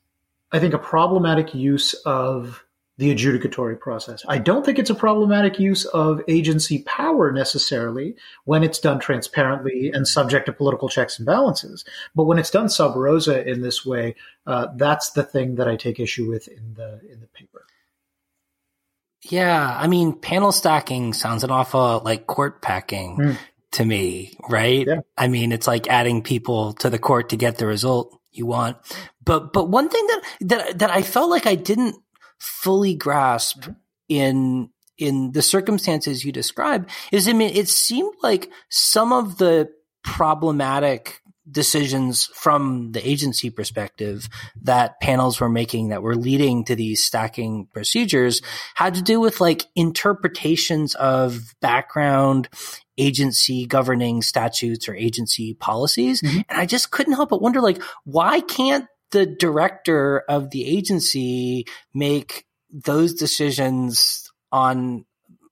I 0.51 0.59
think 0.59 0.73
a 0.73 0.79
problematic 0.79 1.55
use 1.55 1.93
of 2.05 2.62
the 2.97 3.13
adjudicatory 3.13 3.79
process. 3.79 4.23
I 4.27 4.37
don't 4.37 4.63
think 4.63 4.77
it's 4.77 4.89
a 4.89 4.95
problematic 4.95 5.59
use 5.59 5.85
of 5.85 6.21
agency 6.27 6.83
power 6.83 7.31
necessarily 7.31 8.15
when 8.45 8.63
it's 8.63 8.79
done 8.79 8.99
transparently 8.99 9.91
and 9.91 10.07
subject 10.07 10.45
to 10.45 10.53
political 10.53 10.89
checks 10.89 11.17
and 11.17 11.25
balances. 11.25 11.83
But 12.13 12.25
when 12.25 12.37
it's 12.37 12.51
done 12.51 12.69
sub 12.69 12.95
rosa 12.95 13.47
in 13.47 13.61
this 13.61 13.83
way, 13.85 14.15
uh, 14.45 14.67
that's 14.75 15.11
the 15.11 15.23
thing 15.23 15.55
that 15.55 15.67
I 15.67 15.75
take 15.75 15.99
issue 15.99 16.29
with 16.29 16.47
in 16.47 16.75
the 16.75 17.01
in 17.11 17.19
the 17.19 17.27
paper. 17.27 17.65
Yeah, 19.23 19.75
I 19.79 19.87
mean, 19.87 20.19
panel 20.19 20.51
stacking 20.51 21.13
sounds 21.13 21.43
an 21.43 21.51
awful 21.51 22.01
like 22.03 22.27
court 22.27 22.61
packing 22.61 23.17
mm. 23.17 23.37
to 23.71 23.85
me, 23.85 24.33
right? 24.49 24.85
Yeah. 24.85 24.99
I 25.17 25.29
mean, 25.29 25.51
it's 25.51 25.65
like 25.65 25.87
adding 25.87 26.21
people 26.21 26.73
to 26.73 26.89
the 26.89 26.99
court 26.99 27.29
to 27.29 27.37
get 27.37 27.57
the 27.57 27.65
result 27.65 28.19
you 28.31 28.45
want. 28.45 28.77
But 29.23 29.53
but 29.53 29.69
one 29.69 29.89
thing 29.89 30.05
that 30.07 30.21
that 30.41 30.79
that 30.79 30.91
I 30.91 31.01
felt 31.01 31.29
like 31.29 31.47
I 31.47 31.55
didn't 31.55 31.95
fully 32.39 32.95
grasp 32.95 33.61
mm-hmm. 33.61 33.71
in 34.09 34.69
in 34.97 35.31
the 35.31 35.41
circumstances 35.41 36.23
you 36.23 36.31
describe 36.31 36.87
is 37.11 37.27
I 37.27 37.33
mean 37.33 37.55
it 37.55 37.67
seemed 37.67 38.13
like 38.21 38.49
some 38.69 39.11
of 39.11 39.37
the 39.37 39.69
problematic 40.03 41.21
decisions 41.49 42.25
from 42.33 42.91
the 42.93 43.05
agency 43.07 43.49
perspective 43.49 44.29
that 44.61 44.99
panels 45.01 45.41
were 45.41 45.49
making 45.49 45.89
that 45.89 46.01
were 46.01 46.15
leading 46.15 46.63
to 46.63 46.75
these 46.75 47.03
stacking 47.03 47.67
procedures 47.73 48.41
had 48.75 48.93
to 48.93 49.01
do 49.01 49.19
with 49.19 49.41
like 49.41 49.65
interpretations 49.75 50.95
of 50.95 51.53
background 51.59 52.47
agency 52.97 53.65
governing 53.65 54.21
statutes 54.21 54.87
or 54.87 54.95
agency 54.95 55.53
policies. 55.53 56.21
Mm-hmm. 56.21 56.41
And 56.47 56.61
I 56.61 56.65
just 56.65 56.91
couldn't 56.91 57.13
help 57.13 57.29
but 57.29 57.41
wonder 57.41 57.59
like, 57.59 57.81
why 58.05 58.39
can't 58.39 58.85
the 59.13 59.25
director 59.25 60.23
of 60.27 60.49
the 60.49 60.65
agency 60.65 61.65
make 61.93 62.45
those 62.69 63.13
decisions 63.13 64.29
on 64.51 65.05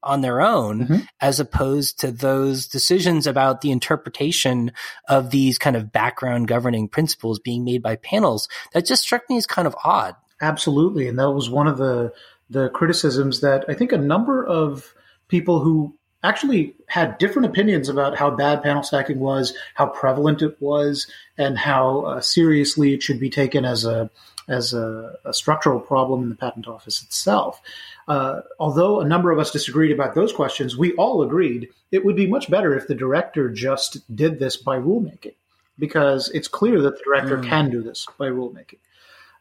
on 0.03 0.21
their 0.21 0.41
own 0.41 0.79
mm-hmm. 0.79 0.95
as 1.19 1.39
opposed 1.39 1.99
to 1.99 2.11
those 2.11 2.65
decisions 2.65 3.27
about 3.27 3.61
the 3.61 3.69
interpretation 3.69 4.71
of 5.07 5.29
these 5.29 5.59
kind 5.59 5.75
of 5.75 5.91
background 5.91 6.47
governing 6.47 6.87
principles 6.87 7.37
being 7.37 7.63
made 7.63 7.83
by 7.83 7.95
panels. 7.95 8.49
That 8.73 8.87
just 8.87 9.03
struck 9.03 9.29
me 9.29 9.37
as 9.37 9.45
kind 9.45 9.67
of 9.67 9.75
odd. 9.83 10.15
Absolutely. 10.41 11.07
And 11.07 11.19
that 11.19 11.29
was 11.29 11.51
one 11.51 11.67
of 11.67 11.77
the 11.77 12.11
the 12.51 12.69
criticisms 12.69 13.39
that 13.39 13.65
i 13.69 13.73
think 13.73 13.91
a 13.91 13.97
number 13.97 14.45
of 14.45 14.93
people 15.29 15.61
who 15.61 15.97
actually 16.23 16.75
had 16.87 17.17
different 17.17 17.47
opinions 17.47 17.89
about 17.89 18.17
how 18.17 18.29
bad 18.29 18.61
panel 18.61 18.83
stacking 18.83 19.19
was, 19.19 19.53
how 19.75 19.87
prevalent 19.87 20.41
it 20.41 20.55
was, 20.61 21.07
and 21.37 21.57
how 21.57 22.01
uh, 22.01 22.21
seriously 22.21 22.93
it 22.93 23.03
should 23.03 23.19
be 23.19 23.29
taken 23.29 23.65
as 23.65 23.85
a 23.85 24.09
as 24.47 24.73
a, 24.73 25.13
a, 25.23 25.33
structural 25.33 25.79
problem 25.79 26.23
in 26.23 26.29
the 26.29 26.35
patent 26.35 26.67
office 26.67 27.03
itself. 27.03 27.61
Uh, 28.07 28.41
although 28.59 28.99
a 28.99 29.07
number 29.07 29.31
of 29.31 29.39
us 29.39 29.51
disagreed 29.51 29.91
about 29.91 30.15
those 30.15 30.33
questions, 30.33 30.75
we 30.75 30.93
all 30.93 31.21
agreed 31.21 31.69
it 31.91 32.03
would 32.03 32.15
be 32.15 32.27
much 32.27 32.49
better 32.49 32.75
if 32.75 32.87
the 32.87 32.95
director 32.95 33.49
just 33.49 34.03
did 34.13 34.39
this 34.39 34.57
by 34.57 34.77
rulemaking, 34.77 35.35
because 35.79 36.29
it's 36.33 36.47
clear 36.47 36.81
that 36.81 36.97
the 36.97 37.03
director 37.03 37.37
mm. 37.37 37.47
can 37.47 37.69
do 37.69 37.81
this 37.81 38.05
by 38.17 38.27
rulemaking. 38.27 38.79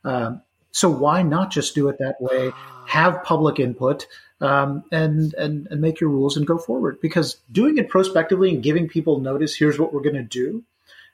Um, 0.04 0.42
so 0.70 0.88
why 0.88 1.22
not 1.22 1.50
just 1.50 1.74
do 1.74 1.88
it 1.88 1.98
that 1.98 2.20
way? 2.20 2.52
Have 2.86 3.22
public 3.24 3.58
input 3.58 4.06
um, 4.40 4.84
and, 4.90 5.34
and 5.34 5.66
and 5.70 5.80
make 5.80 6.00
your 6.00 6.10
rules 6.10 6.36
and 6.36 6.46
go 6.46 6.58
forward. 6.58 7.00
Because 7.00 7.36
doing 7.50 7.78
it 7.78 7.88
prospectively 7.88 8.50
and 8.50 8.62
giving 8.62 8.88
people 8.88 9.20
notice, 9.20 9.54
here's 9.54 9.78
what 9.78 9.92
we're 9.92 10.02
going 10.02 10.14
to 10.16 10.22
do, 10.22 10.64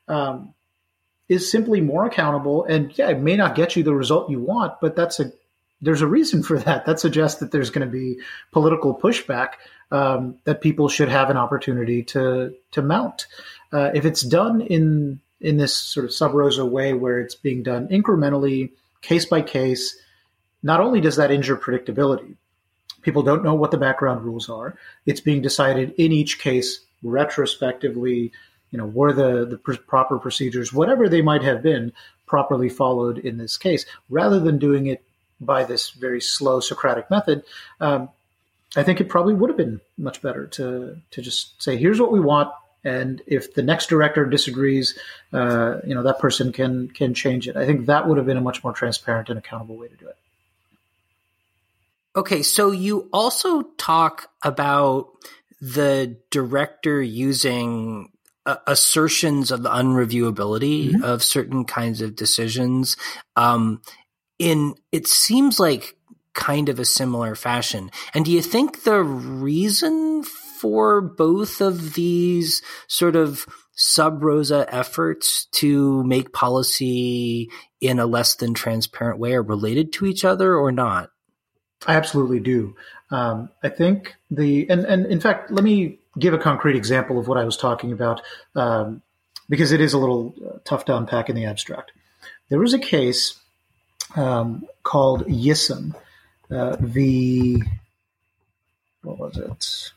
um, 0.08 0.54
is 1.28 1.50
simply 1.50 1.80
more 1.80 2.06
accountable. 2.06 2.64
And 2.64 2.96
yeah, 2.96 3.10
it 3.10 3.20
may 3.20 3.36
not 3.36 3.56
get 3.56 3.76
you 3.76 3.82
the 3.82 3.94
result 3.94 4.30
you 4.30 4.40
want, 4.40 4.74
but 4.80 4.96
that's 4.96 5.20
a 5.20 5.32
there's 5.82 6.02
a 6.02 6.06
reason 6.06 6.42
for 6.42 6.58
that. 6.58 6.86
That 6.86 7.00
suggests 7.00 7.40
that 7.40 7.52
there's 7.52 7.70
going 7.70 7.86
to 7.86 7.92
be 7.92 8.18
political 8.52 8.94
pushback 8.94 9.54
um, 9.90 10.38
that 10.44 10.60
people 10.60 10.88
should 10.88 11.08
have 11.08 11.30
an 11.30 11.36
opportunity 11.36 12.02
to 12.04 12.54
to 12.72 12.82
mount. 12.82 13.26
Uh, 13.72 13.90
if 13.94 14.04
it's 14.04 14.22
done 14.22 14.60
in 14.60 15.20
in 15.40 15.58
this 15.58 15.74
sort 15.74 16.06
of 16.06 16.12
sub 16.12 16.32
rosa 16.32 16.64
way, 16.64 16.92
where 16.92 17.20
it's 17.20 17.34
being 17.34 17.62
done 17.62 17.88
incrementally, 17.88 18.70
case 19.02 19.26
by 19.26 19.42
case, 19.42 19.98
not 20.62 20.80
only 20.80 21.00
does 21.00 21.16
that 21.16 21.30
injure 21.30 21.56
predictability, 21.56 22.36
People 23.06 23.22
don't 23.22 23.44
know 23.44 23.54
what 23.54 23.70
the 23.70 23.78
background 23.78 24.24
rules 24.24 24.50
are. 24.50 24.76
It's 25.06 25.20
being 25.20 25.40
decided 25.40 25.94
in 25.96 26.10
each 26.10 26.40
case 26.40 26.80
retrospectively. 27.04 28.32
You 28.72 28.78
know, 28.78 28.86
were 28.86 29.12
the 29.12 29.46
the 29.46 29.58
pr- 29.58 29.74
proper 29.74 30.18
procedures, 30.18 30.72
whatever 30.72 31.08
they 31.08 31.22
might 31.22 31.44
have 31.44 31.62
been, 31.62 31.92
properly 32.26 32.68
followed 32.68 33.18
in 33.18 33.38
this 33.38 33.56
case, 33.56 33.86
rather 34.10 34.40
than 34.40 34.58
doing 34.58 34.88
it 34.88 35.04
by 35.40 35.62
this 35.62 35.90
very 35.90 36.20
slow 36.20 36.58
Socratic 36.58 37.08
method. 37.08 37.44
Um, 37.80 38.08
I 38.74 38.82
think 38.82 39.00
it 39.00 39.08
probably 39.08 39.34
would 39.34 39.50
have 39.50 39.56
been 39.56 39.80
much 39.96 40.20
better 40.20 40.48
to 40.58 40.96
to 41.12 41.22
just 41.22 41.62
say, 41.62 41.76
"Here's 41.76 42.00
what 42.00 42.10
we 42.10 42.18
want," 42.18 42.50
and 42.82 43.22
if 43.28 43.54
the 43.54 43.62
next 43.62 43.88
director 43.88 44.26
disagrees, 44.26 44.98
uh, 45.32 45.76
you 45.86 45.94
know 45.94 46.02
that 46.02 46.18
person 46.18 46.50
can 46.50 46.88
can 46.88 47.14
change 47.14 47.46
it. 47.46 47.54
I 47.54 47.66
think 47.66 47.86
that 47.86 48.08
would 48.08 48.16
have 48.16 48.26
been 48.26 48.36
a 48.36 48.48
much 48.48 48.64
more 48.64 48.72
transparent 48.72 49.30
and 49.30 49.38
accountable 49.38 49.76
way 49.76 49.86
to 49.86 49.96
do 49.96 50.08
it. 50.08 50.16
Okay, 52.16 52.42
so 52.42 52.70
you 52.70 53.10
also 53.12 53.62
talk 53.76 54.30
about 54.42 55.08
the 55.60 56.18
director 56.30 57.02
using 57.02 58.10
uh, 58.46 58.56
assertions 58.66 59.50
of 59.50 59.62
the 59.62 59.68
unreviewability 59.68 60.92
mm-hmm. 60.92 61.04
of 61.04 61.22
certain 61.22 61.64
kinds 61.64 62.00
of 62.00 62.16
decisions. 62.16 62.96
Um, 63.36 63.82
in 64.38 64.74
it 64.92 65.06
seems 65.06 65.60
like 65.60 65.96
kind 66.32 66.68
of 66.68 66.78
a 66.78 66.84
similar 66.84 67.34
fashion. 67.34 67.90
And 68.14 68.24
do 68.24 68.30
you 68.30 68.42
think 68.42 68.84
the 68.84 69.02
reason 69.02 70.22
for 70.22 71.00
both 71.00 71.60
of 71.60 71.94
these 71.94 72.62
sort 72.86 73.16
of 73.16 73.46
sub 73.74 74.22
rosa 74.22 74.66
efforts 74.74 75.46
to 75.52 76.02
make 76.04 76.32
policy 76.32 77.50
in 77.80 77.98
a 77.98 78.06
less 78.06 78.36
than 78.36 78.54
transparent 78.54 79.18
way 79.18 79.34
are 79.34 79.42
related 79.42 79.92
to 79.94 80.06
each 80.06 80.24
other 80.24 80.56
or 80.56 80.72
not? 80.72 81.10
I 81.86 81.94
absolutely 81.94 82.40
do. 82.40 82.76
Um, 83.10 83.50
I 83.62 83.68
think 83.68 84.14
the 84.30 84.68
and 84.70 84.84
and 84.84 85.06
in 85.06 85.20
fact, 85.20 85.50
let 85.50 85.64
me 85.64 85.98
give 86.18 86.34
a 86.34 86.38
concrete 86.38 86.76
example 86.76 87.18
of 87.18 87.28
what 87.28 87.38
I 87.38 87.44
was 87.44 87.56
talking 87.56 87.92
about 87.92 88.22
um, 88.54 89.02
because 89.48 89.72
it 89.72 89.80
is 89.80 89.92
a 89.92 89.98
little 89.98 90.34
uh, 90.44 90.58
tough 90.64 90.84
to 90.86 90.96
unpack 90.96 91.28
in 91.28 91.36
the 91.36 91.44
abstract. 91.44 91.92
There 92.48 92.58
was 92.58 92.74
a 92.74 92.78
case 92.78 93.38
um, 94.14 94.66
called 94.82 95.26
Yissum 95.26 95.94
uh, 96.50 96.76
v. 96.80 97.62
What 99.02 99.18
was 99.18 99.36
it? 99.36 99.92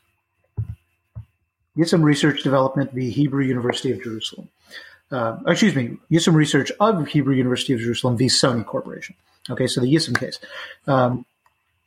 Yissum 1.76 2.02
Research 2.02 2.42
Development 2.42 2.92
v. 2.92 3.10
Hebrew 3.10 3.44
University 3.44 3.92
of 3.92 4.02
Jerusalem. 4.02 4.48
Uh, 5.10 5.38
excuse 5.46 5.74
me, 5.74 5.96
Yissum 6.10 6.34
Research 6.34 6.70
of 6.78 7.08
Hebrew 7.08 7.34
University 7.34 7.72
of 7.72 7.80
Jerusalem 7.80 8.16
v. 8.16 8.26
Sony 8.26 8.64
Corporation. 8.64 9.16
Okay, 9.48 9.66
so 9.66 9.80
the 9.80 9.92
Yissum 9.92 10.18
case. 10.18 10.38
Um, 10.86 11.24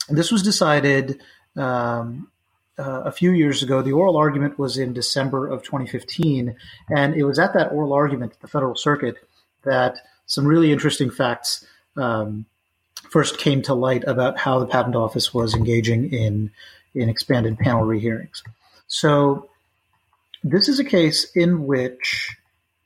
this 0.09 0.31
was 0.31 0.43
decided 0.43 1.21
um, 1.55 2.29
uh, 2.77 3.03
a 3.05 3.11
few 3.11 3.31
years 3.31 3.63
ago. 3.63 3.81
The 3.81 3.91
oral 3.91 4.17
argument 4.17 4.57
was 4.57 4.77
in 4.77 4.93
December 4.93 5.47
of 5.47 5.63
2015, 5.63 6.55
and 6.89 7.15
it 7.15 7.23
was 7.23 7.39
at 7.39 7.53
that 7.53 7.71
oral 7.71 7.93
argument, 7.93 8.33
at 8.33 8.39
the 8.39 8.47
Federal 8.47 8.75
Circuit, 8.75 9.15
that 9.63 9.97
some 10.25 10.45
really 10.45 10.71
interesting 10.71 11.09
facts 11.09 11.65
um, 11.95 12.45
first 13.09 13.37
came 13.37 13.61
to 13.63 13.73
light 13.73 14.03
about 14.05 14.37
how 14.37 14.59
the 14.59 14.65
Patent 14.65 14.95
Office 14.95 15.33
was 15.33 15.53
engaging 15.53 16.11
in 16.11 16.51
in 16.95 17.09
expanded 17.09 17.57
panel 17.57 17.83
rehearings. 17.83 18.43
So, 18.87 19.49
this 20.43 20.69
is 20.69 20.79
a 20.79 20.83
case 20.83 21.31
in 21.35 21.65
which 21.65 22.35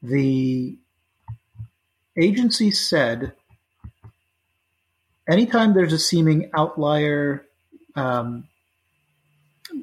the 0.01 0.77
agency 2.17 2.71
said 2.71 3.33
anytime 5.27 5.73
there's 5.73 5.93
a 5.93 5.99
seeming 5.99 6.49
outlier 6.55 7.45
um, 7.95 8.47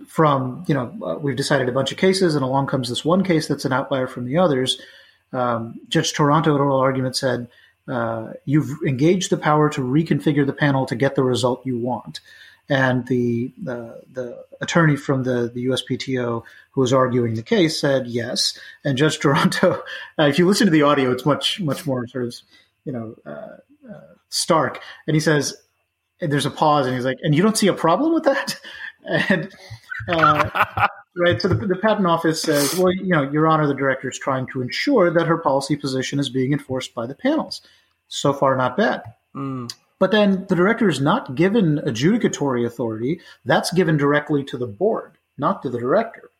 from, 0.07 0.65
you 0.67 0.75
know, 0.75 0.95
uh, 1.03 1.19
we've 1.19 1.37
decided 1.37 1.69
a 1.69 1.73
bunch 1.73 1.93
of 1.93 1.99
cases, 1.99 2.35
and 2.35 2.45
along 2.45 2.67
comes 2.67 2.89
this 2.89 3.05
one 3.05 3.25
case 3.25 3.49
that's 3.49 3.65
an 3.65 3.73
outlier 3.73 4.07
from 4.07 4.25
the 4.25 4.39
others. 4.39 4.81
Um, 5.33 5.81
Judge 5.89 6.13
Taranto, 6.13 6.55
in 6.55 6.61
oral 6.61 6.79
argument, 6.79 7.17
said 7.17 7.49
uh, 7.89 8.33
you've 8.45 8.71
engaged 8.87 9.31
the 9.31 9.37
power 9.37 9.69
to 9.71 9.81
reconfigure 9.81 10.47
the 10.47 10.53
panel 10.53 10.87
to 10.87 10.95
get 10.95 11.17
the 11.17 11.25
result 11.25 11.67
you 11.67 11.79
want. 11.79 12.21
And 12.67 13.07
the 13.09 13.53
uh, 13.69 14.01
the 14.11 14.43
attorney 14.63 14.97
from 14.97 15.25
the, 15.25 15.51
the 15.53 15.67
USPTO 15.67 16.45
who 16.71 16.81
was 16.81 16.95
arguing 16.95 17.35
the 17.35 17.43
case 17.43 17.79
said 17.79 18.07
yes. 18.07 18.59
And 18.85 18.97
Judge 18.97 19.19
Taranto, 19.19 19.83
uh, 20.19 20.23
if 20.23 20.39
you 20.39 20.47
listen 20.47 20.67
to 20.67 20.71
the 20.71 20.81
audio, 20.81 21.11
it's 21.11 21.27
much 21.27 21.61
much 21.61 21.85
more 21.85 22.07
sort 22.07 22.25
of 22.25 22.35
you 22.87 22.93
know 22.93 23.17
uh, 23.27 23.57
stark. 24.35 24.81
And 25.07 25.15
he 25.15 25.21
says, 25.21 25.55
and 26.21 26.33
there's 26.33 26.47
a 26.47 26.51
pause, 26.51 26.87
and 26.87 26.95
he's 26.95 27.05
like, 27.05 27.19
"And 27.23 27.35
you 27.35 27.43
don't 27.43 27.57
see 27.57 27.69
a 27.69 27.73
problem 27.73 28.13
with 28.13 28.25
that?" 28.25 28.57
And 29.07 29.53
uh, 30.09 30.89
right, 31.15 31.39
so 31.39 31.49
the, 31.49 31.67
the, 31.67 31.77
patent 31.77 32.07
office 32.07 32.41
says, 32.41 32.75
"Well, 32.75 32.91
you 32.91 33.09
know, 33.09 33.31
Your 33.31 33.47
Honor, 33.47 33.67
the 33.67 33.75
director 33.75 34.09
is 34.09 34.19
trying 34.19 34.47
to 34.53 34.63
ensure 34.63 35.11
that 35.11 35.27
her 35.27 35.37
policy 35.37 35.77
position 35.77 36.19
is 36.19 36.31
being 36.31 36.53
enforced 36.55 36.95
by 36.95 37.07
the 37.07 37.15
panels. 37.15 37.61
So 38.09 38.33
far, 38.33 38.57
not 38.57 38.79
bad." 38.79 39.03
Mm. 39.37 39.71
But 39.99 40.11
then 40.11 40.47
the 40.49 40.57
director 40.57 40.89
is 40.89 41.03
not 41.03 41.35
given 41.35 41.81
adjudicatory 41.81 42.67
authority. 42.67 43.21
That's 43.45 43.71
given 43.75 43.99
directly 43.99 44.43
to 44.45 44.57
the 44.57 44.67
board, 44.67 45.19
not 45.37 45.63
to 45.65 45.69
the 45.69 45.79
director. 45.79 46.31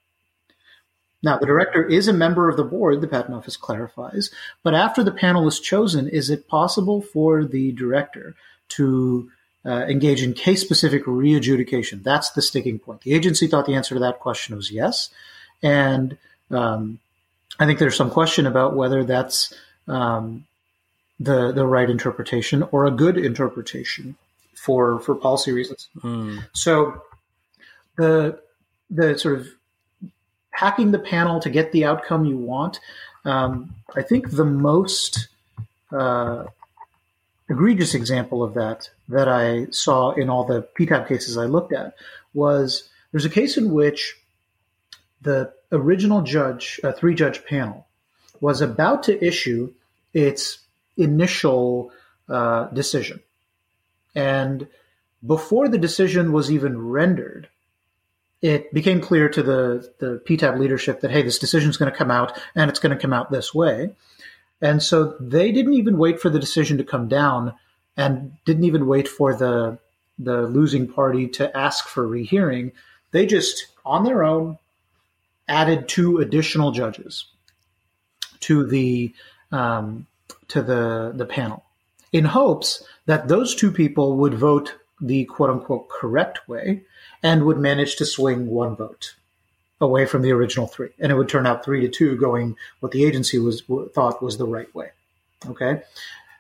Now, 1.25 1.39
the 1.39 1.47
director 1.47 1.83
is 1.83 2.07
a 2.07 2.13
member 2.13 2.51
of 2.51 2.59
the 2.59 2.65
board, 2.65 3.01
the 3.01 3.09
Patent 3.09 3.35
Office 3.35 3.57
clarifies, 3.57 4.31
but 4.63 4.75
after 4.75 5.03
the 5.03 5.11
panel 5.11 5.49
is 5.49 5.59
chosen, 5.59 6.07
is 6.07 6.29
it 6.29 6.49
possible 6.49 7.01
for 7.01 7.47
the 7.47 7.73
director 7.73 8.37
to 8.71 9.31
uh, 9.65 9.87
engage 9.89 10.23
in 10.23 10.35
case 10.35 10.61
specific 10.61 11.03
re 11.07 11.35
adjudication? 11.35 12.03
That's 12.03 12.31
the 12.31 12.43
sticking 12.43 12.79
point. 12.79 13.01
The 13.01 13.15
agency 13.15 13.47
thought 13.47 13.65
the 13.65 13.75
answer 13.75 13.95
to 13.95 14.01
that 14.01 14.21
question 14.21 14.55
was 14.55 14.71
yes. 14.71 15.09
And 15.63 16.19
um, 16.51 16.99
I 17.59 17.65
think 17.65 17.79
there's 17.79 17.97
some 17.97 18.11
question 18.11 18.47
about 18.47 18.77
whether 18.77 19.03
that's 19.03 19.55
um, 19.89 20.45
the, 21.19 21.53
the 21.53 21.67
right 21.67 21.89
interpretation 21.89 22.63
or 22.71 22.85
a 22.85 22.91
good 22.91 23.17
interpretation 23.17 24.17
for, 24.55 25.01
for 25.01 25.15
policy 25.15 25.53
reasons. 25.53 25.89
Mm. 26.01 26.45
So 26.53 27.03
the, 27.97 28.39
the 28.91 29.19
sort 29.19 29.39
of 29.41 29.49
hacking 30.55 30.93
the 30.93 30.99
panel 30.99 31.41
to 31.41 31.51
get 31.51 31.73
the 31.73 31.85
outcome 31.85 32.25
you 32.25 32.37
want. 32.37 32.81
Um, 33.25 33.75
I 33.95 34.03
think 34.03 34.31
the 34.31 34.45
most 34.45 35.29
uh, 35.93 36.45
egregious 37.49 37.95
example 37.95 38.43
of 38.43 38.55
that 38.55 38.91
that 39.09 39.29
I 39.29 39.67
saw 39.71 40.13
in 40.13 40.31
all 40.31 40.45
the 40.45 40.67
PTAB 40.79 41.09
cases 41.09 41.37
I 41.37 41.45
looked 41.45 41.73
at 41.73 41.95
was 42.33 42.89
there's 43.13 43.25
a 43.25 43.31
case 43.31 43.57
in 43.57 43.73
which 43.73 44.17
the 45.23 45.53
original 45.73 46.23
judge, 46.23 46.81
a 46.83 46.93
three 46.93 47.15
judge 47.15 47.45
panel, 47.45 47.87
was 48.41 48.61
about 48.61 49.03
to 49.05 49.25
issue 49.25 49.73
its 50.13 50.59
initial 50.97 51.91
uh, 52.29 52.67
decision. 52.69 53.21
And 54.15 54.69
before 55.27 55.69
the 55.69 55.79
decision 55.79 56.33
was 56.33 56.51
even 56.51 56.81
rendered, 56.89 57.49
it 58.45 58.75
became 58.75 59.01
clear 59.01 59.31
to 59.31 59.43
the, 59.43 59.91
the 60.01 60.21
PTAB 60.27 60.59
leadership 60.59 61.01
that, 61.01 61.11
hey, 61.11 61.23
this 61.23 61.39
decision 61.39 61.71
is 61.71 61.79
going 61.79 61.91
to 61.91 61.97
come 61.97 62.11
out 62.11 62.39
and 62.55 62.69
it's 62.69 62.79
going 62.79 62.95
to 62.95 63.01
come 63.01 63.15
out 63.15 63.31
this 63.31 63.55
way. 63.55 63.89
And 64.61 64.83
so 64.83 65.17
they 65.19 65.51
didn't 65.51 65.73
even 65.73 65.97
wait 65.97 66.21
for 66.21 66.29
the 66.29 66.39
decision 66.39 66.77
to 66.77 66.85
come 66.85 67.09
down 67.09 67.55
and 67.97 68.33
didn't 68.45 68.65
even 68.65 68.87
wait 68.87 69.09
for 69.09 69.35
the, 69.35 69.79
the 70.19 70.43
losing 70.43 70.87
party 70.87 71.27
to 71.29 71.57
ask 71.57 71.89
for 71.89 72.07
rehearing. 72.07 72.73
They 73.13 73.25
just, 73.25 73.69
on 73.83 74.05
their 74.05 74.23
own, 74.23 74.59
added 75.49 75.89
two 75.89 76.19
additional 76.19 76.71
judges 76.71 77.25
to 78.41 78.67
the, 78.67 79.15
um, 79.53 80.07
to 80.49 80.61
the, 80.61 81.15
the 81.17 81.25
panel 81.25 81.65
in 82.13 82.27
hopes 82.27 82.85
that 83.07 83.29
those 83.29 83.55
two 83.55 83.73
people 83.73 84.19
would 84.19 84.35
vote 84.35 84.75
the 85.01 85.25
quote 85.25 85.49
unquote 85.49 85.89
correct 85.89 86.47
way 86.47 86.83
and 87.25 87.45
would 87.45 87.59
manage 87.59 87.97
to 87.97 88.05
swing 88.05 88.47
one 88.47 88.77
vote 88.77 89.15
away 89.81 90.07
from 90.07 90.23
the 90.23 90.31
original 90.31 90.69
three, 90.69 90.91
and 91.01 91.11
it 91.11 91.17
would 91.17 91.29
turn 91.29 91.47
out 91.47 91.65
three 91.65 91.81
to 91.81 91.89
two, 91.89 92.17
going 92.17 92.55
what 92.79 92.93
the 92.93 93.05
agency 93.05 93.39
was 93.39 93.63
thought 93.95 94.23
was 94.23 94.37
the 94.37 94.47
right 94.47 94.73
way. 94.75 94.91
Okay, 95.47 95.83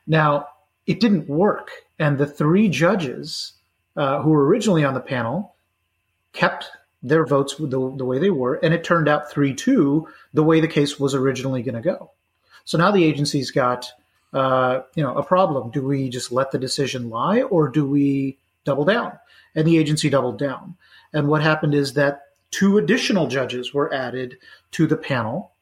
now 0.06 0.46
it 0.86 1.00
didn't 1.00 1.28
work, 1.28 1.70
and 1.98 2.18
the 2.18 2.26
three 2.26 2.68
judges 2.68 3.54
uh, 3.96 4.22
who 4.22 4.30
were 4.30 4.46
originally 4.46 4.84
on 4.84 4.94
the 4.94 5.00
panel 5.00 5.54
kept 6.32 6.66
their 7.02 7.26
votes 7.26 7.56
the, 7.56 7.66
the 7.68 8.04
way 8.04 8.18
they 8.18 8.30
were, 8.30 8.54
and 8.56 8.74
it 8.74 8.84
turned 8.84 9.08
out 9.08 9.30
three 9.30 9.54
two 9.54 10.06
the 10.34 10.44
way 10.44 10.60
the 10.60 10.68
case 10.68 11.00
was 11.00 11.14
originally 11.14 11.62
going 11.62 11.74
to 11.74 11.80
go. 11.80 12.10
So 12.64 12.78
now 12.78 12.90
the 12.90 13.04
agency's 13.04 13.50
got 13.50 13.90
uh, 14.34 14.82
you 14.94 15.02
know 15.02 15.16
a 15.16 15.22
problem. 15.22 15.70
Do 15.70 15.82
we 15.82 16.10
just 16.10 16.30
let 16.30 16.50
the 16.50 16.58
decision 16.58 17.08
lie, 17.08 17.42
or 17.42 17.68
do 17.68 17.86
we 17.86 18.36
double 18.64 18.84
down? 18.84 19.18
and 19.54 19.66
the 19.66 19.78
agency 19.78 20.10
doubled 20.10 20.38
down. 20.38 20.76
And 21.12 21.28
what 21.28 21.42
happened 21.42 21.74
is 21.74 21.94
that 21.94 22.22
two 22.50 22.78
additional 22.78 23.26
judges 23.26 23.72
were 23.72 23.92
added 23.92 24.38
to 24.72 24.86
the 24.86 24.96
panel 24.96 25.52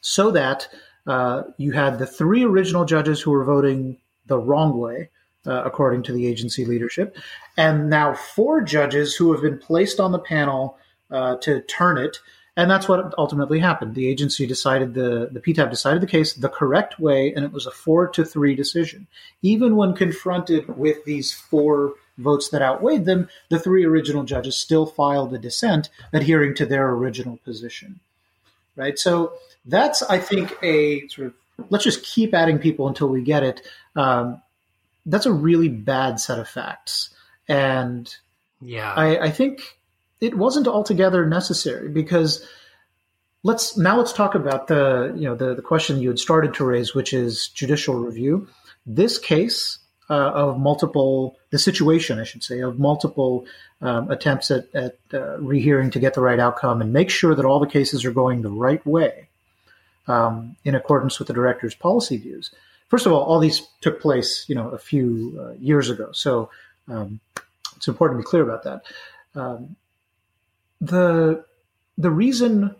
so 0.00 0.30
that 0.32 0.68
uh, 1.06 1.42
you 1.56 1.72
had 1.72 1.98
the 1.98 2.06
three 2.06 2.44
original 2.44 2.84
judges 2.84 3.20
who 3.20 3.30
were 3.30 3.44
voting 3.44 3.98
the 4.26 4.38
wrong 4.38 4.78
way, 4.78 5.10
uh, 5.46 5.62
according 5.64 6.02
to 6.02 6.12
the 6.12 6.26
agency 6.26 6.64
leadership, 6.64 7.16
and 7.56 7.90
now 7.90 8.14
four 8.14 8.62
judges 8.62 9.14
who 9.14 9.32
have 9.32 9.42
been 9.42 9.58
placed 9.58 10.00
on 10.00 10.12
the 10.12 10.18
panel 10.18 10.78
uh, 11.10 11.36
to 11.36 11.60
turn 11.62 11.98
it. 11.98 12.18
And 12.56 12.70
that's 12.70 12.88
what 12.88 13.12
ultimately 13.18 13.58
happened. 13.58 13.94
The 13.94 14.08
agency 14.08 14.46
decided 14.46 14.94
the 14.94 15.28
the 15.32 15.40
PTAB 15.40 15.70
decided 15.70 16.00
the 16.00 16.06
case 16.06 16.34
the 16.34 16.48
correct 16.48 17.00
way, 17.00 17.34
and 17.34 17.44
it 17.44 17.52
was 17.52 17.66
a 17.66 17.70
four 17.72 18.06
to 18.08 18.24
three 18.24 18.54
decision. 18.54 19.08
Even 19.42 19.76
when 19.76 19.92
confronted 19.92 20.78
with 20.78 21.04
these 21.04 21.32
four 21.32 21.94
votes 22.18 22.48
that 22.50 22.62
outweighed 22.62 23.04
them, 23.04 23.28
the 23.48 23.58
three 23.58 23.84
original 23.84 24.24
judges 24.24 24.56
still 24.56 24.86
filed 24.86 25.32
a 25.34 25.38
dissent 25.38 25.90
adhering 26.12 26.54
to 26.54 26.66
their 26.66 26.90
original 26.90 27.38
position. 27.44 28.00
Right? 28.76 28.98
So 28.98 29.34
that's, 29.64 30.02
I 30.02 30.18
think, 30.18 30.56
a 30.62 31.06
sort 31.08 31.28
of 31.28 31.34
let's 31.70 31.84
just 31.84 32.04
keep 32.04 32.34
adding 32.34 32.58
people 32.58 32.88
until 32.88 33.08
we 33.08 33.22
get 33.22 33.42
it. 33.42 33.62
Um, 33.96 34.42
that's 35.06 35.26
a 35.26 35.32
really 35.32 35.68
bad 35.68 36.18
set 36.20 36.38
of 36.38 36.48
facts. 36.48 37.14
And 37.48 38.14
yeah, 38.60 38.92
I, 38.92 39.26
I 39.26 39.30
think 39.30 39.78
it 40.20 40.36
wasn't 40.36 40.66
altogether 40.66 41.26
necessary 41.26 41.88
because 41.88 42.46
let's 43.42 43.76
now 43.76 43.98
let's 43.98 44.12
talk 44.12 44.34
about 44.34 44.66
the 44.66 45.12
you 45.16 45.24
know 45.24 45.34
the, 45.34 45.54
the 45.54 45.62
question 45.62 46.00
you 46.00 46.08
had 46.08 46.18
started 46.18 46.54
to 46.54 46.64
raise, 46.64 46.94
which 46.94 47.12
is 47.12 47.48
judicial 47.48 47.94
review. 47.94 48.48
This 48.86 49.18
case 49.18 49.78
uh, 50.10 50.30
of 50.30 50.58
multiple, 50.58 51.36
the 51.50 51.58
situation, 51.58 52.18
I 52.18 52.24
should 52.24 52.44
say, 52.44 52.60
of 52.60 52.78
multiple 52.78 53.46
um, 53.80 54.10
attempts 54.10 54.50
at, 54.50 54.66
at 54.74 54.98
uh, 55.12 55.38
rehearing 55.38 55.90
to 55.92 55.98
get 55.98 56.14
the 56.14 56.20
right 56.20 56.38
outcome 56.38 56.80
and 56.80 56.92
make 56.92 57.10
sure 57.10 57.34
that 57.34 57.44
all 57.44 57.60
the 57.60 57.66
cases 57.66 58.04
are 58.04 58.10
going 58.10 58.42
the 58.42 58.50
right 58.50 58.84
way 58.86 59.28
um, 60.06 60.56
in 60.64 60.74
accordance 60.74 61.18
with 61.18 61.28
the 61.28 61.34
director's 61.34 61.74
policy 61.74 62.16
views. 62.16 62.50
First 62.88 63.06
of 63.06 63.12
all, 63.12 63.22
all 63.22 63.40
these 63.40 63.66
took 63.80 64.00
place, 64.00 64.44
you 64.48 64.54
know, 64.54 64.68
a 64.70 64.78
few 64.78 65.38
uh, 65.40 65.52
years 65.54 65.90
ago, 65.90 66.10
so 66.12 66.50
um, 66.88 67.20
it's 67.76 67.88
important 67.88 68.18
to 68.18 68.22
be 68.22 68.28
clear 68.28 68.42
about 68.42 68.64
that. 68.64 68.82
Um, 69.34 69.76
the 70.80 71.44
the 71.96 72.10
reason 72.10 72.74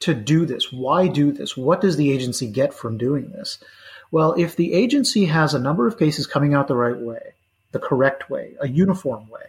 to 0.00 0.14
do 0.14 0.46
this, 0.46 0.72
why 0.72 1.08
do 1.08 1.32
this? 1.32 1.56
What 1.56 1.80
does 1.80 1.96
the 1.96 2.10
agency 2.10 2.46
get 2.46 2.74
from 2.74 2.98
doing 2.98 3.30
this? 3.30 3.58
Well, 4.10 4.34
if 4.38 4.56
the 4.56 4.72
agency 4.72 5.26
has 5.26 5.54
a 5.54 5.58
number 5.58 5.86
of 5.86 5.98
cases 5.98 6.26
coming 6.26 6.54
out 6.54 6.68
the 6.68 6.76
right 6.76 6.96
way, 6.96 7.34
the 7.72 7.78
correct 7.78 8.30
way, 8.30 8.54
a 8.60 8.68
uniform 8.68 9.28
way, 9.28 9.46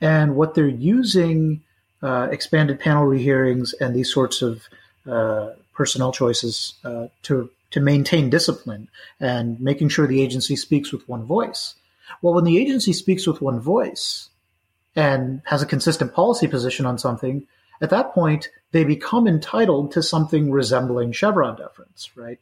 and 0.00 0.36
what 0.36 0.54
they're 0.54 0.68
using 0.68 1.62
uh, 2.02 2.28
expanded 2.30 2.78
panel 2.78 3.04
rehearings 3.04 3.72
and 3.74 3.94
these 3.94 4.12
sorts 4.12 4.42
of 4.42 4.62
uh, 5.08 5.50
personnel 5.74 6.12
choices 6.12 6.74
uh, 6.84 7.08
to 7.22 7.50
to 7.70 7.80
maintain 7.80 8.30
discipline 8.30 8.88
and 9.20 9.60
making 9.60 9.90
sure 9.90 10.06
the 10.06 10.22
agency 10.22 10.56
speaks 10.56 10.90
with 10.90 11.06
one 11.08 11.24
voice. 11.24 11.74
Well, 12.22 12.34
when 12.34 12.44
the 12.44 12.58
agency 12.58 12.94
speaks 12.94 13.26
with 13.26 13.42
one 13.42 13.60
voice 13.60 14.30
and 14.96 15.42
has 15.44 15.60
a 15.60 15.66
consistent 15.66 16.14
policy 16.14 16.46
position 16.46 16.86
on 16.86 16.98
something, 16.98 17.46
at 17.82 17.90
that 17.90 18.12
point 18.14 18.48
they 18.72 18.84
become 18.84 19.26
entitled 19.26 19.92
to 19.92 20.02
something 20.02 20.50
resembling 20.50 21.12
Chevron 21.12 21.56
deference, 21.56 22.10
right? 22.16 22.38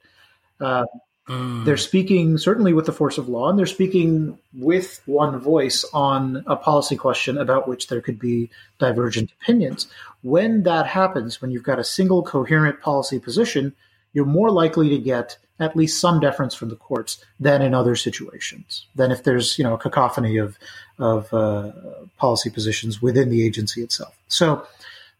Uh, 0.61 0.86
Mm. 1.28 1.64
They're 1.64 1.76
speaking 1.76 2.38
certainly 2.38 2.72
with 2.72 2.86
the 2.86 2.92
force 2.92 3.18
of 3.18 3.28
law, 3.28 3.48
and 3.48 3.58
they're 3.58 3.66
speaking 3.66 4.38
with 4.54 5.00
one 5.06 5.38
voice 5.38 5.84
on 5.92 6.44
a 6.46 6.56
policy 6.56 6.96
question 6.96 7.36
about 7.36 7.66
which 7.66 7.88
there 7.88 8.00
could 8.00 8.18
be 8.18 8.48
divergent 8.78 9.32
opinions. 9.40 9.88
When 10.22 10.62
that 10.62 10.86
happens, 10.86 11.42
when 11.42 11.50
you've 11.50 11.64
got 11.64 11.80
a 11.80 11.84
single 11.84 12.22
coherent 12.22 12.80
policy 12.80 13.18
position, 13.18 13.74
you're 14.12 14.24
more 14.24 14.50
likely 14.50 14.88
to 14.90 14.98
get 14.98 15.36
at 15.58 15.74
least 15.74 16.00
some 16.00 16.20
deference 16.20 16.54
from 16.54 16.68
the 16.68 16.76
courts 16.76 17.24
than 17.40 17.62
in 17.62 17.74
other 17.74 17.96
situations. 17.96 18.86
Than 18.94 19.10
if 19.10 19.24
there's 19.24 19.58
you 19.58 19.64
know 19.64 19.74
a 19.74 19.78
cacophony 19.78 20.36
of 20.36 20.58
of 20.98 21.32
uh, 21.34 21.72
policy 22.18 22.50
positions 22.50 23.02
within 23.02 23.30
the 23.30 23.44
agency 23.44 23.82
itself. 23.82 24.16
So 24.28 24.66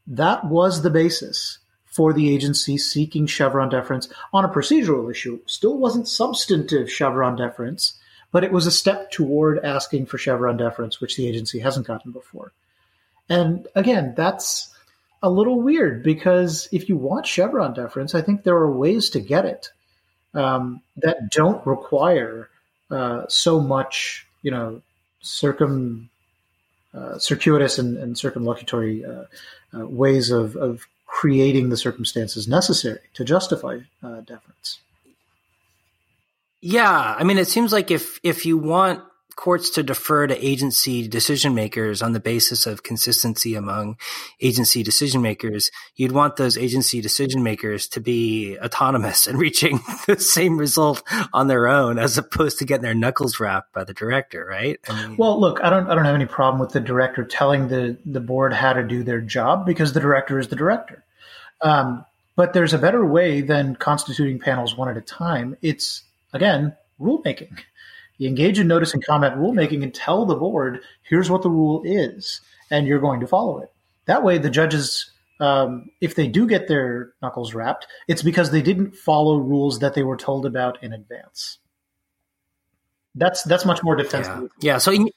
that 0.07 0.44
was 0.44 0.82
the 0.82 0.90
basis 0.90 1.59
for 1.97 2.12
the 2.12 2.28
agency 2.28 2.76
seeking 2.76 3.26
Chevron 3.26 3.70
deference 3.70 4.11
on 4.34 4.44
a 4.44 4.51
procedural 4.51 5.11
issue. 5.11 5.40
Still 5.47 5.78
wasn't 5.78 6.07
substantive 6.07 6.92
Chevron 6.92 7.36
deference, 7.36 7.99
but 8.32 8.44
it 8.44 8.53
was 8.53 8.66
a 8.66 8.70
step 8.70 9.11
toward 9.11 9.64
asking 9.64 10.05
for 10.05 10.18
Chevron 10.18 10.59
deference, 10.59 11.01
which 11.01 11.16
the 11.16 11.26
agency 11.26 11.59
hasn't 11.59 11.86
gotten 11.86 12.12
before. 12.12 12.53
And 13.30 13.66
again, 13.74 14.12
that's 14.14 14.74
a 15.22 15.30
little 15.30 15.62
weird 15.62 16.03
because 16.03 16.68
if 16.70 16.90
you 16.90 16.99
want 16.99 17.26
Chevron 17.26 17.72
deference, 17.72 18.14
I 18.14 18.20
think 18.20 18.44
there 18.44 18.57
are 18.57 18.70
ways 18.70 19.09
to 19.11 19.20
get 19.20 19.47
it 19.47 19.70
um, 20.34 20.82
that 20.99 21.30
don't 21.30 21.66
require 21.66 22.51
uh, 22.90 23.24
so 23.28 23.59
much, 23.59 24.26
you 24.42 24.51
know, 24.51 24.82
circum 25.22 26.11
uh, 26.94 27.18
circuitous 27.18 27.78
and, 27.78 27.97
and 27.97 28.16
circumlocutory 28.16 29.03
uh, 29.09 29.24
uh, 29.78 29.86
ways 29.86 30.30
of, 30.30 30.57
of 30.57 30.86
creating 31.07 31.70
the 31.70 31.76
circumstances 31.76 32.46
necessary 32.46 33.00
to 33.14 33.24
justify 33.24 33.78
uh, 34.02 34.20
deference. 34.20 34.80
Yeah, 36.61 37.14
I 37.18 37.24
mean, 37.24 37.38
it 37.38 37.48
seems 37.48 37.72
like 37.72 37.90
if 37.90 38.18
if 38.22 38.44
you 38.44 38.59
want 38.59 39.02
courts 39.37 39.70
to 39.70 39.82
defer 39.82 40.26
to 40.26 40.45
agency 40.45 41.07
decision 41.07 41.55
makers 41.55 42.01
on 42.03 42.12
the 42.12 42.20
basis 42.20 42.66
of 42.66 42.82
consistency 42.82 43.55
among 43.55 43.97
agency 44.41 44.82
decision 44.82 45.20
makers, 45.20 45.70
you'd 45.95 46.12
want 46.12 46.37
those 46.37 46.57
agency 46.57 47.03
decision 47.03 47.43
makers 47.43 47.87
to 47.87 48.01
be 48.01 48.59
autonomous 48.59 49.26
and 49.26 49.39
reaching 49.47 49.78
the 50.07 50.18
same 50.18 50.59
result 50.59 51.03
on 51.32 51.47
their 51.47 51.68
own 51.68 51.99
as 51.99 52.18
opposed 52.18 52.59
to 52.59 52.64
getting 52.64 52.82
their 52.82 52.95
knuckles 52.95 53.39
rapped 53.39 53.72
by 53.72 53.84
the 53.84 53.95
director, 53.95 54.45
right? 54.45 54.80
I 54.89 55.07
mean, 55.07 55.16
well, 55.16 55.39
look, 55.39 55.61
I 55.62 55.70
don't 55.70 55.89
I 55.89 55.95
don't 55.95 56.07
have 56.07 56.14
any 56.14 56.26
problem 56.26 56.59
with 56.59 56.70
the 56.70 56.80
director 56.80 57.22
telling 57.22 57.68
the 57.68 57.99
the 58.07 58.20
board 58.20 58.53
how 58.53 58.72
to 58.72 58.82
do 58.82 59.05
their 59.05 59.20
job 59.20 59.66
because 59.66 59.93
the 59.93 60.01
director 60.01 60.39
is 60.39 60.49
the 60.49 60.57
director. 60.57 61.05
Um, 61.61 62.05
but 62.37 62.53
there's 62.53 62.74
a 62.74 62.78
better 62.78 63.05
way 63.05 63.43
than 63.43 63.76
constituting 63.76 64.39
panels 64.39 64.76
one 64.76 64.89
at 64.89 64.97
a 64.97 65.03
time. 65.03 65.57
It's 65.61 66.03
again 66.32 66.74
rulemaking. 66.99 67.59
You 68.19 68.29
engage 68.29 68.59
in 68.59 68.67
notice 68.67 68.95
and 68.95 69.05
comment 69.05 69.37
rulemaking 69.37 69.83
and 69.83 69.95
tell 69.95 70.25
the 70.25 70.37
board, 70.37 70.81
here's 71.03 71.31
what 71.31 71.43
the 71.43 71.51
rule 71.51 71.83
is, 71.85 72.41
and 72.71 72.87
you're 72.87 73.01
going 73.01 73.21
to 73.21 73.27
follow 73.27 73.59
it. 73.59 73.71
That 74.07 74.23
way, 74.23 74.39
the 74.39 74.51
judges, 74.51 75.11
um, 75.41 75.91
if 76.01 76.14
they 76.14 76.27
do 76.27 76.47
get 76.47 76.69
their 76.69 77.12
knuckles 77.21 77.55
rapped, 77.55 77.87
it's 78.09 78.23
because 78.23 78.51
they 78.51 78.62
didn't 78.62 78.97
follow 78.97 79.37
rules 79.37 79.81
that 79.81 79.95
they 79.95 80.03
were 80.03 80.17
told 80.17 80.47
about 80.47 80.83
in 80.83 80.93
advance. 80.93 81.59
That's 83.14 83.43
that's 83.45 83.64
much 83.64 83.83
more 83.83 83.97
defensive. 83.97 84.51
Yeah. 84.61 84.73
yeah. 84.73 84.79
So 84.79 84.93
in, 84.93 85.09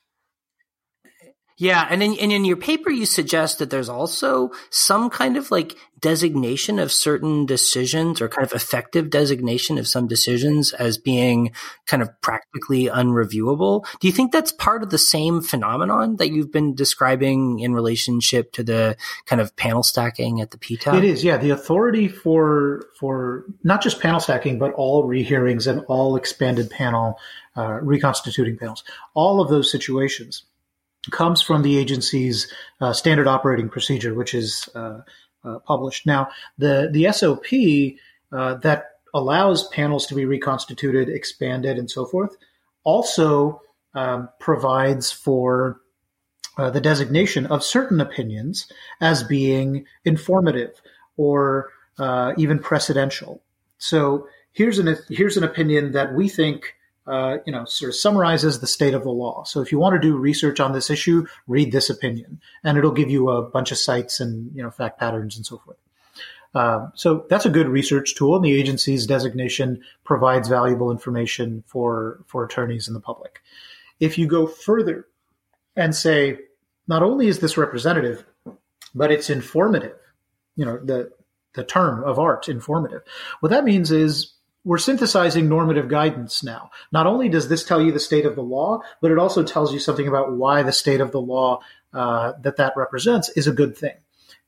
yeah, 1.59 1.85
and 1.89 2.01
in, 2.01 2.17
and 2.17 2.31
in 2.31 2.45
your 2.45 2.55
paper, 2.55 2.89
you 2.89 3.05
suggest 3.05 3.59
that 3.59 3.69
there's 3.69 3.89
also 3.89 4.51
some 4.69 5.09
kind 5.09 5.35
of 5.35 5.51
like 5.51 5.75
designation 5.99 6.79
of 6.79 6.89
certain 6.89 7.45
decisions 7.45 8.21
or 8.21 8.29
kind 8.29 8.45
of 8.45 8.53
effective 8.53 9.09
designation 9.09 9.77
of 9.77 9.85
some 9.85 10.07
decisions 10.07 10.71
as 10.71 10.97
being 10.97 11.51
kind 11.85 12.01
of 12.01 12.09
practically 12.21 12.85
unreviewable. 12.85 13.85
Do 13.99 14.07
you 14.07 14.13
think 14.13 14.31
that's 14.31 14.53
part 14.53 14.83
of 14.83 14.89
the 14.89 14.97
same 14.97 15.41
phenomenon 15.41 16.15
that 16.15 16.31
you've 16.31 16.49
been 16.49 16.75
describing 16.75 17.59
in 17.59 17.73
relationship 17.73 18.53
to 18.53 18.63
the 18.63 18.95
kind 19.25 19.41
of 19.41 19.53
panel 19.57 19.83
stacking 19.83 20.39
at 20.39 20.51
the 20.51 20.57
PTAB? 20.57 20.99
It 20.99 21.03
is, 21.03 21.25
yeah. 21.25 21.35
The 21.35 21.49
authority 21.49 22.07
for 22.07 22.85
for 22.97 23.43
not 23.65 23.81
just 23.81 23.99
panel 23.99 24.21
stacking, 24.21 24.59
but 24.59 24.71
all 24.75 25.03
rehearings 25.03 25.67
and 25.67 25.81
all 25.89 26.15
expanded 26.15 26.69
panel 26.69 27.19
uh, 27.57 27.79
reconstituting 27.81 28.55
panels, 28.55 28.85
all 29.13 29.41
of 29.41 29.49
those 29.49 29.69
situations 29.69 30.43
comes 31.09 31.41
from 31.41 31.61
the 31.61 31.77
agency's 31.77 32.51
uh, 32.81 32.93
standard 32.93 33.27
operating 33.27 33.69
procedure, 33.69 34.13
which 34.13 34.33
is 34.33 34.69
uh, 34.75 35.01
uh, 35.43 35.59
published. 35.59 36.05
Now, 36.05 36.29
the 36.57 36.89
the 36.91 37.11
SOP 37.11 37.45
uh, 38.31 38.55
that 38.55 38.85
allows 39.13 39.67
panels 39.69 40.05
to 40.07 40.15
be 40.15 40.25
reconstituted, 40.25 41.09
expanded, 41.09 41.77
and 41.77 41.89
so 41.89 42.05
forth, 42.05 42.35
also 42.83 43.61
um, 43.93 44.29
provides 44.39 45.11
for 45.11 45.81
uh, 46.57 46.69
the 46.69 46.81
designation 46.81 47.45
of 47.45 47.63
certain 47.63 48.01
opinions 48.01 48.71
as 49.01 49.23
being 49.23 49.85
informative 50.03 50.81
or 51.17 51.69
uh, 51.97 52.33
even 52.37 52.59
precedential. 52.59 53.39
So 53.77 54.27
here's 54.51 54.79
an 54.79 54.97
here's 55.09 55.37
an 55.37 55.43
opinion 55.43 55.93
that 55.93 56.13
we 56.13 56.29
think 56.29 56.75
uh, 57.09 57.37
you 57.45 57.51
know, 57.51 57.65
sort 57.65 57.89
of 57.89 57.95
summarizes 57.95 58.59
the 58.59 58.67
state 58.67 58.93
of 58.93 59.03
the 59.03 59.09
law. 59.09 59.43
So 59.43 59.61
if 59.61 59.71
you 59.71 59.79
want 59.79 59.95
to 59.95 59.99
do 59.99 60.15
research 60.15 60.59
on 60.59 60.73
this 60.73 60.89
issue, 60.89 61.25
read 61.47 61.71
this 61.71 61.89
opinion, 61.89 62.39
and 62.63 62.77
it'll 62.77 62.91
give 62.91 63.09
you 63.09 63.29
a 63.29 63.41
bunch 63.41 63.71
of 63.71 63.77
cites 63.77 64.19
and 64.19 64.55
you 64.55 64.61
know 64.61 64.69
fact 64.69 64.99
patterns 64.99 65.35
and 65.35 65.45
so 65.45 65.57
forth. 65.57 65.77
Uh, 66.53 66.87
so 66.95 67.25
that's 67.29 67.45
a 67.45 67.49
good 67.49 67.67
research 67.67 68.15
tool, 68.15 68.35
and 68.35 68.45
the 68.45 68.53
agency's 68.53 69.07
designation 69.07 69.81
provides 70.03 70.47
valuable 70.47 70.91
information 70.91 71.63
for 71.67 72.23
for 72.27 72.43
attorneys 72.43 72.87
and 72.87 72.95
the 72.95 73.01
public. 73.01 73.41
If 73.99 74.17
you 74.17 74.27
go 74.27 74.45
further 74.45 75.07
and 75.75 75.95
say, 75.95 76.37
not 76.87 77.03
only 77.03 77.27
is 77.27 77.39
this 77.39 77.57
representative, 77.57 78.23
but 78.93 79.11
it's 79.11 79.29
informative, 79.29 79.97
you 80.55 80.65
know 80.65 80.77
the 80.77 81.11
the 81.53 81.63
term 81.63 82.03
of 82.03 82.19
art, 82.19 82.47
informative. 82.47 83.01
What 83.39 83.49
that 83.49 83.63
means 83.63 83.91
is 83.91 84.33
we're 84.69 84.77
synthesizing 84.77 85.49
normative 85.49 85.87
guidance 85.87 86.43
now. 86.43 86.69
Not 86.91 87.07
only 87.07 87.27
does 87.27 87.49
this 87.49 87.63
tell 87.63 87.81
you 87.81 87.91
the 87.91 87.99
state 87.99 88.27
of 88.27 88.35
the 88.35 88.43
law, 88.43 88.81
but 89.01 89.09
it 89.09 89.17
also 89.17 89.41
tells 89.41 89.73
you 89.73 89.79
something 89.79 90.07
about 90.07 90.33
why 90.33 90.61
the 90.61 90.71
state 90.71 91.01
of 91.01 91.11
the 91.11 91.19
law 91.19 91.61
uh, 91.91 92.33
that 92.41 92.57
that 92.57 92.73
represents 92.77 93.29
is 93.29 93.47
a 93.47 93.51
good 93.51 93.75
thing 93.75 93.95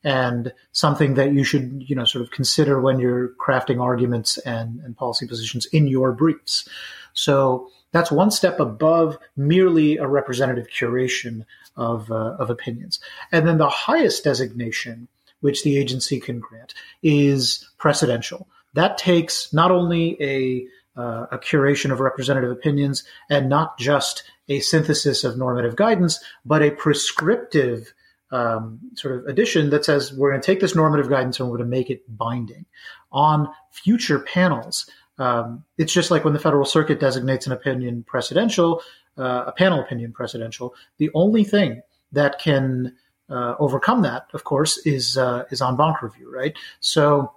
and 0.04 0.54
something 0.74 1.16
that 1.16 1.34
you 1.34 1.44
should, 1.44 1.84
you 1.88 1.96
know, 1.96 2.06
sort 2.06 2.22
of 2.24 2.30
consider 2.30 2.80
when 2.80 3.00
you're 3.00 3.30
crafting 3.30 3.82
arguments 3.82 4.38
and, 4.38 4.80
and 4.82 4.96
policy 4.96 5.26
positions 5.26 5.66
in 5.74 5.88
your 5.88 6.12
briefs. 6.12 6.70
So 7.14 7.72
that's 7.92 8.12
one 8.12 8.30
step 8.30 8.60
above 8.60 9.18
merely 9.36 9.98
a 9.98 10.08
representative 10.08 10.68
curation 10.68 11.46
of, 11.76 12.12
uh, 12.12 12.36
of 12.38 12.52
opinions. 12.52 13.00
And 13.32 13.48
then 13.48 13.58
the 13.58 13.70
highest 13.70 14.24
designation 14.24 15.08
which 15.40 15.64
the 15.64 15.80
agency 15.80 16.20
can 16.20 16.40
grant 16.40 16.76
is 17.02 17.68
precedential 17.80 18.46
that 18.74 18.98
takes 18.98 19.54
not 19.54 19.72
only 19.72 20.18
a 20.22 20.68
uh, 21.00 21.26
a 21.32 21.38
curation 21.38 21.92
of 21.92 22.00
representative 22.00 22.52
opinions 22.52 23.04
and 23.30 23.48
not 23.48 23.78
just 23.78 24.24
a 24.50 24.60
synthesis 24.60 25.24
of 25.24 25.38
normative 25.38 25.76
guidance, 25.76 26.22
but 26.46 26.62
a 26.62 26.72
prescriptive 26.72 27.94
um, 28.32 28.80
sort 28.96 29.18
of 29.18 29.26
addition 29.26 29.70
that 29.70 29.86
says 29.86 30.14
we're 30.14 30.32
going 30.32 30.42
to 30.42 30.46
take 30.46 30.60
this 30.60 30.76
normative 30.76 31.10
guidance 31.10 31.40
and 31.40 31.50
we're 31.50 31.58
going 31.58 31.70
to 31.70 31.78
make 31.78 31.90
it 31.90 32.04
binding 32.08 32.66
on 33.12 33.50
future 33.72 34.20
panels. 34.20 34.90
Um, 35.18 35.64
it's 35.78 35.94
just 35.94 36.12
like 36.12 36.24
when 36.24 36.34
the 36.34 36.40
Federal 36.40 36.66
Circuit 36.66 37.00
designates 37.00 37.46
an 37.46 37.54
opinion 37.54 38.06
precedential, 38.10 38.82
uh, 39.18 39.46
a 39.48 39.52
panel 39.52 39.80
opinion 39.80 40.14
precedential. 40.18 40.72
The 40.98 41.10
only 41.14 41.44
thing 41.44 41.82
that 42.12 42.40
can 42.40 42.96
uh, 43.30 43.56
overcome 43.60 44.02
that, 44.02 44.28
of 44.34 44.44
course, 44.44 44.78
is 44.86 45.18
uh, 45.18 45.44
is 45.52 45.62
en 45.62 45.76
banc 45.76 46.02
review, 46.02 46.34
right? 46.34 46.58
So 46.80 47.34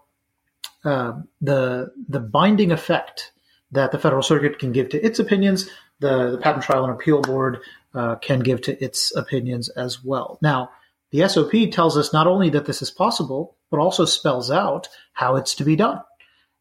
uh, 0.85 1.21
the 1.41 1.93
the 2.09 2.21
binding 2.21 2.73
effect 2.73 3.33
that 3.73 3.93
the 3.93 3.99
Federal 3.99 4.23
Circuit 4.23 4.59
can 4.59 4.73
give 4.73 4.89
to 4.91 5.05
its 5.05 5.19
opinions, 5.19 5.69
the, 6.01 6.31
the 6.31 6.39
Patent 6.39 6.65
Trial 6.65 6.85
and 6.85 6.93
Appeal 6.93 7.21
Board 7.21 7.59
uh, 7.95 8.17
can 8.17 8.41
give 8.41 8.61
to 8.63 8.83
its 8.83 9.15
opinions 9.17 9.69
as 9.71 10.03
well. 10.03 10.39
Now, 10.43 10.71
the 11.11 11.29
SOP 11.29 11.53
tells 11.73 11.97
us 11.97 12.13
not 12.13 12.27
only 12.27 12.51
that 12.51 12.67
this 12.67 12.83
is 12.83 12.91
possible, 12.91 13.57
but 13.71 13.81
also 13.81 14.05
spells 14.05 14.51
out 14.51 14.89
how 15.13 15.37
it's 15.37 15.55
to 15.57 15.65
be 15.65 15.77
done. 15.77 16.01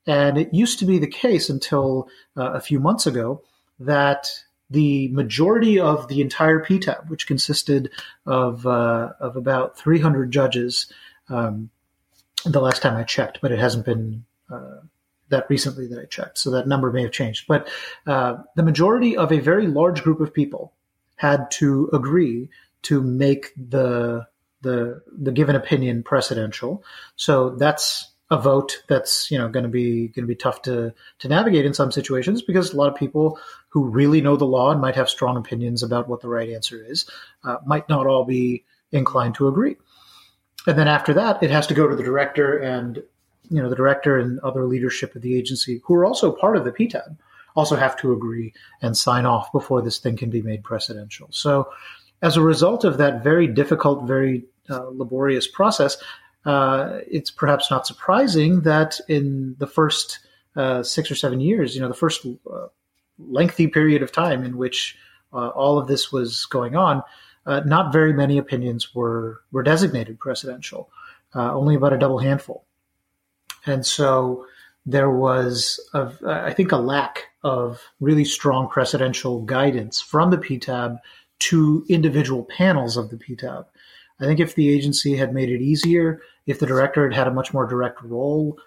And 0.05 0.37
it 0.37 0.53
used 0.53 0.79
to 0.79 0.85
be 0.85 0.99
the 0.99 1.07
case 1.07 1.49
until 1.49 2.07
uh, 2.35 2.51
a 2.53 2.61
few 2.61 2.79
months 2.79 3.07
ago 3.07 3.41
that 3.79 4.27
the 4.69 5.07
majority 5.09 5.79
of 5.79 6.07
the 6.07 6.21
entire 6.21 6.63
PTAB, 6.63 7.09
which 7.09 7.27
consisted 7.27 7.91
of 8.25 8.65
uh, 8.65 9.13
of 9.19 9.35
about 9.35 9.77
300 9.77 10.31
judges, 10.31 10.91
um, 11.29 11.69
the 12.45 12.61
last 12.61 12.81
time 12.81 12.95
I 12.95 13.03
checked, 13.03 13.39
but 13.41 13.51
it 13.51 13.59
hasn't 13.59 13.85
been 13.85 14.25
uh, 14.51 14.81
that 15.29 15.49
recently 15.49 15.87
that 15.87 15.99
I 15.99 16.05
checked. 16.05 16.37
So 16.37 16.51
that 16.51 16.67
number 16.67 16.91
may 16.91 17.01
have 17.03 17.11
changed. 17.11 17.45
But 17.47 17.67
uh, 18.05 18.37
the 18.55 18.63
majority 18.63 19.17
of 19.17 19.31
a 19.31 19.39
very 19.39 19.67
large 19.67 20.03
group 20.03 20.19
of 20.19 20.33
people 20.33 20.73
had 21.15 21.49
to 21.51 21.89
agree 21.93 22.49
to 22.83 23.01
make 23.01 23.53
the 23.55 24.27
the 24.61 25.01
the 25.11 25.31
given 25.31 25.55
opinion 25.55 26.03
precedential. 26.03 26.81
So 27.15 27.51
that's 27.51 28.11
a 28.31 28.37
vote 28.37 28.83
that's 28.87 29.29
you 29.29 29.37
know 29.37 29.47
going 29.49 29.63
to 29.63 29.69
be 29.69 30.07
going 30.07 30.23
to 30.23 30.27
be 30.27 30.35
tough 30.35 30.61
to 30.63 30.93
to 31.19 31.27
navigate 31.27 31.65
in 31.65 31.73
some 31.73 31.91
situations 31.91 32.41
because 32.41 32.73
a 32.73 32.77
lot 32.77 32.89
of 32.89 32.95
people 32.95 33.39
who 33.69 33.85
really 33.85 34.21
know 34.21 34.35
the 34.35 34.45
law 34.45 34.71
and 34.71 34.81
might 34.81 34.95
have 34.95 35.09
strong 35.09 35.37
opinions 35.37 35.83
about 35.83 36.07
what 36.07 36.21
the 36.21 36.29
right 36.29 36.49
answer 36.49 36.83
is 36.83 37.05
uh, 37.43 37.57
might 37.65 37.87
not 37.89 38.07
all 38.07 38.25
be 38.25 38.63
inclined 38.91 39.35
to 39.35 39.47
agree 39.47 39.75
and 40.67 40.77
then 40.77 40.87
after 40.87 41.13
that, 41.13 41.41
it 41.43 41.51
has 41.51 41.67
to 41.67 41.73
go 41.73 41.87
to 41.87 41.95
the 41.95 42.03
director 42.03 42.57
and 42.57 43.01
you 43.49 43.61
know 43.61 43.69
the 43.69 43.75
director 43.75 44.17
and 44.17 44.39
other 44.39 44.65
leadership 44.65 45.15
of 45.15 45.21
the 45.21 45.37
agency 45.37 45.81
who 45.85 45.93
are 45.95 46.05
also 46.05 46.31
part 46.31 46.57
of 46.57 46.63
the 46.63 46.71
PTAB 46.71 47.17
also 47.55 47.75
have 47.75 47.95
to 47.97 48.13
agree 48.13 48.53
and 48.81 48.97
sign 48.97 49.25
off 49.25 49.51
before 49.51 49.81
this 49.81 49.99
thing 49.99 50.17
can 50.17 50.29
be 50.29 50.41
made 50.41 50.63
precedential. 50.63 51.33
So, 51.33 51.69
as 52.21 52.37
a 52.37 52.41
result 52.41 52.83
of 52.83 52.97
that 52.97 53.23
very 53.23 53.47
difficult, 53.47 54.07
very 54.07 54.45
uh, 54.69 54.85
laborious 54.91 55.47
process, 55.47 55.97
uh, 56.45 56.99
it's 57.09 57.29
perhaps 57.29 57.69
not 57.69 57.85
surprising 57.85 58.61
that 58.61 58.99
in 59.07 59.55
the 59.59 59.67
first 59.67 60.19
uh, 60.55 60.83
six 60.83 61.11
or 61.11 61.15
seven 61.15 61.39
years, 61.39 61.75
you 61.75 61.81
know, 61.81 61.87
the 61.87 61.93
first 61.93 62.25
uh, 62.25 62.67
lengthy 63.19 63.67
period 63.67 64.01
of 64.01 64.11
time 64.11 64.43
in 64.43 64.57
which 64.57 64.97
uh, 65.33 65.49
all 65.49 65.77
of 65.77 65.87
this 65.87 66.11
was 66.11 66.45
going 66.45 66.75
on, 66.75 67.03
uh, 67.45 67.61
not 67.65 67.93
very 67.93 68.13
many 68.13 68.37
opinions 68.37 68.93
were 68.95 69.41
were 69.51 69.63
designated 69.63 70.19
precedential. 70.19 70.87
only 71.35 71.75
about 71.75 71.93
a 71.93 71.97
double 71.97 72.19
handful, 72.19 72.65
and 73.65 73.85
so 73.85 74.45
there 74.85 75.09
was, 75.09 75.79
a, 75.93 76.11
I 76.25 76.53
think, 76.53 76.71
a 76.71 76.77
lack 76.77 77.29
of 77.43 77.81
really 77.99 78.25
strong 78.25 78.67
precedential 78.67 79.45
guidance 79.45 80.01
from 80.01 80.29
the 80.29 80.37
PTAB 80.37 80.99
to 81.39 81.85
individual 81.89 82.43
panels 82.43 82.97
of 82.97 83.09
the 83.09 83.17
PTAB. 83.17 83.65
I 84.19 84.25
think 84.25 84.39
if 84.39 84.55
the 84.55 84.69
agency 84.69 85.15
had 85.15 85.33
made 85.33 85.49
it 85.49 85.61
easier, 85.61 86.21
if 86.45 86.59
the 86.59 86.65
director 86.65 87.03
had 87.03 87.15
had 87.15 87.27
a 87.27 87.33
much 87.33 87.53
more 87.53 87.65
direct 87.65 88.01
role 88.03 88.57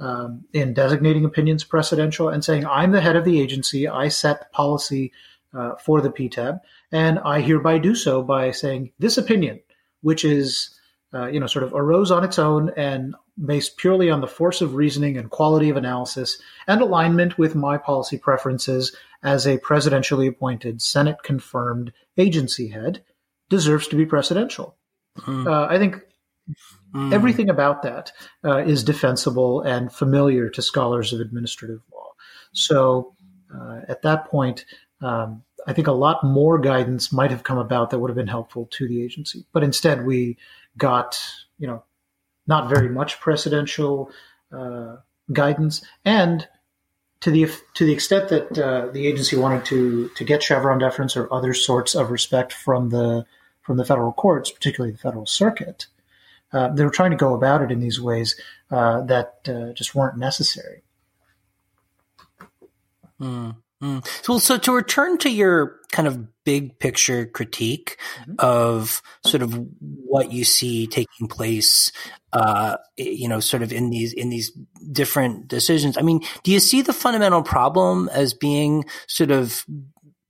um, 0.00 0.44
in 0.52 0.74
designating 0.74 1.24
opinions 1.24 1.64
precedential 1.64 2.32
and 2.32 2.44
saying, 2.44 2.66
I'm 2.66 2.92
the 2.92 3.00
head 3.00 3.16
of 3.16 3.24
the 3.24 3.40
agency, 3.40 3.86
I 3.86 4.08
set 4.08 4.40
the 4.40 4.46
policy 4.52 5.12
uh, 5.54 5.76
for 5.76 6.00
the 6.00 6.10
PTAB, 6.10 6.60
and 6.92 7.18
I 7.18 7.40
hereby 7.40 7.78
do 7.78 7.94
so 7.94 8.22
by 8.22 8.50
saying 8.50 8.92
this 8.98 9.18
opinion, 9.18 9.60
which 10.02 10.24
is, 10.24 10.70
uh, 11.14 11.26
you 11.26 11.40
know, 11.40 11.46
sort 11.46 11.64
of 11.64 11.74
arose 11.74 12.10
on 12.10 12.24
its 12.24 12.38
own 12.38 12.70
and 12.76 13.14
based 13.44 13.76
purely 13.76 14.10
on 14.10 14.20
the 14.20 14.26
force 14.26 14.60
of 14.60 14.74
reasoning 14.74 15.16
and 15.16 15.30
quality 15.30 15.68
of 15.68 15.76
analysis 15.76 16.40
and 16.66 16.80
alignment 16.80 17.38
with 17.38 17.54
my 17.54 17.76
policy 17.76 18.16
preferences 18.16 18.96
as 19.22 19.46
a 19.46 19.58
presidentially 19.58 20.28
appointed, 20.28 20.80
Senate 20.80 21.22
confirmed 21.22 21.92
agency 22.16 22.68
head, 22.68 23.02
deserves 23.48 23.88
to 23.88 23.96
be 23.96 24.06
precedential. 24.06 24.74
Mm. 25.20 25.46
Uh, 25.46 25.66
I 25.68 25.78
think 25.78 26.00
mm. 26.94 27.12
everything 27.12 27.50
about 27.50 27.82
that 27.82 28.12
uh, 28.44 28.58
is 28.58 28.84
defensible 28.84 29.60
and 29.62 29.92
familiar 29.92 30.48
to 30.50 30.62
scholars 30.62 31.12
of 31.12 31.20
administrative 31.20 31.80
law. 31.92 32.12
So 32.52 33.14
uh, 33.54 33.80
at 33.88 34.02
that 34.02 34.26
point, 34.26 34.64
um, 35.02 35.42
I 35.66 35.72
think 35.72 35.88
a 35.88 35.92
lot 35.92 36.22
more 36.22 36.58
guidance 36.58 37.12
might 37.12 37.30
have 37.30 37.42
come 37.42 37.58
about 37.58 37.90
that 37.90 37.98
would 37.98 38.08
have 38.08 38.16
been 38.16 38.28
helpful 38.28 38.68
to 38.72 38.86
the 38.86 39.02
agency. 39.02 39.44
But 39.52 39.64
instead, 39.64 40.06
we 40.06 40.38
got, 40.78 41.20
you 41.58 41.66
know, 41.66 41.82
not 42.46 42.68
very 42.68 42.88
much 42.88 43.20
precedential 43.20 44.10
uh, 44.52 44.96
guidance, 45.32 45.84
and 46.04 46.46
to 47.20 47.30
the 47.30 47.50
to 47.74 47.84
the 47.84 47.92
extent 47.92 48.28
that 48.28 48.58
uh, 48.58 48.86
the 48.92 49.06
agency 49.06 49.36
wanted 49.36 49.64
to 49.66 50.08
to 50.10 50.24
get 50.24 50.42
Chevron 50.42 50.78
deference 50.78 51.16
or 51.16 51.32
other 51.32 51.52
sorts 51.52 51.94
of 51.94 52.10
respect 52.10 52.52
from 52.52 52.90
the 52.90 53.26
from 53.62 53.76
the 53.76 53.84
federal 53.84 54.12
courts, 54.12 54.52
particularly 54.52 54.92
the 54.92 54.98
federal 54.98 55.26
circuit, 55.26 55.86
uh, 56.52 56.68
they 56.68 56.84
were 56.84 56.90
trying 56.90 57.10
to 57.10 57.16
go 57.16 57.34
about 57.34 57.62
it 57.62 57.72
in 57.72 57.80
these 57.80 58.00
ways 58.00 58.40
uh, 58.70 59.00
that 59.02 59.40
uh, 59.48 59.72
just 59.72 59.94
weren't 59.94 60.16
necessary. 60.16 60.82
Mm. 63.20 63.56
Mm. 63.82 64.06
So, 64.24 64.38
so 64.38 64.56
to 64.58 64.72
return 64.72 65.18
to 65.18 65.30
your 65.30 65.80
kind 65.92 66.08
of 66.08 66.26
big 66.44 66.78
picture 66.78 67.26
critique 67.26 67.98
mm-hmm. 68.20 68.34
of 68.38 69.02
sort 69.24 69.42
of 69.42 69.58
what 69.80 70.32
you 70.32 70.44
see 70.44 70.86
taking 70.86 71.28
place, 71.28 71.92
uh, 72.32 72.76
you 72.96 73.28
know, 73.28 73.40
sort 73.40 73.62
of 73.62 73.72
in 73.72 73.90
these 73.90 74.12
in 74.12 74.30
these 74.30 74.50
different 74.90 75.48
decisions. 75.48 75.98
I 75.98 76.02
mean, 76.02 76.20
do 76.42 76.52
you 76.52 76.60
see 76.60 76.80
the 76.82 76.92
fundamental 76.92 77.42
problem 77.42 78.08
as 78.12 78.32
being 78.32 78.84
sort 79.08 79.30
of 79.30 79.64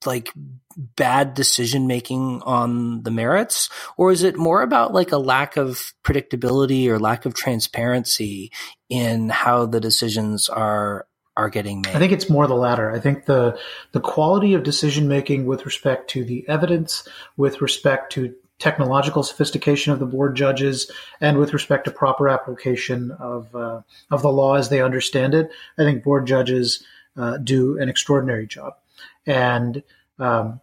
like 0.05 0.32
bad 0.76 1.34
decision 1.34 1.86
making 1.86 2.42
on 2.42 3.03
the 3.03 3.11
merits 3.11 3.70
or 3.97 4.12
is 4.12 4.22
it 4.22 4.36
more 4.36 4.61
about 4.61 4.92
like 4.92 5.11
a 5.11 5.16
lack 5.16 5.57
of 5.57 5.94
predictability 6.05 6.86
or 6.86 6.99
lack 6.99 7.24
of 7.24 7.34
transparency 7.34 8.53
in 8.90 9.30
how 9.30 9.64
the 9.64 9.80
decisions 9.80 10.51
are 10.51 11.07
are 11.37 11.51
getting 11.51 11.82
made? 11.82 11.95
I 11.95 11.99
think 11.99 12.12
it's 12.12 12.30
more 12.30 12.47
the 12.47 12.55
latter. 12.55 12.91
I 12.91 12.99
think 12.99 13.26
the 13.26 13.59
the 13.93 14.01
quality 14.01 14.55
of 14.55 14.62
decision 14.62 15.09
making 15.09 15.47
with 15.47 15.64
respect 15.66 16.11
to 16.11 16.24
the 16.24 16.49
evidence, 16.49 17.07
with 17.37 17.61
respect 17.61 18.12
to 18.12 18.34
technological 18.59 19.22
sophistication 19.22 19.93
of 19.93 19.99
the 19.99 20.07
board 20.07 20.34
judges, 20.34 20.91
and 21.20 21.39
with 21.39 21.53
respect 21.53 21.84
to 21.84 21.91
proper 21.91 22.28
application 22.28 23.11
of 23.12 23.55
uh, 23.55 23.82
of 24.11 24.22
the 24.22 24.32
law 24.32 24.55
as 24.55 24.68
they 24.68 24.80
understand 24.80 25.34
it, 25.34 25.51
I 25.78 25.82
think 25.82 26.03
board 26.03 26.26
judges 26.26 26.82
uh, 27.16 27.37
do 27.39 27.78
an 27.78 27.89
extraordinary 27.89 28.47
job. 28.47 28.74
And 29.26 29.82
um, 30.18 30.61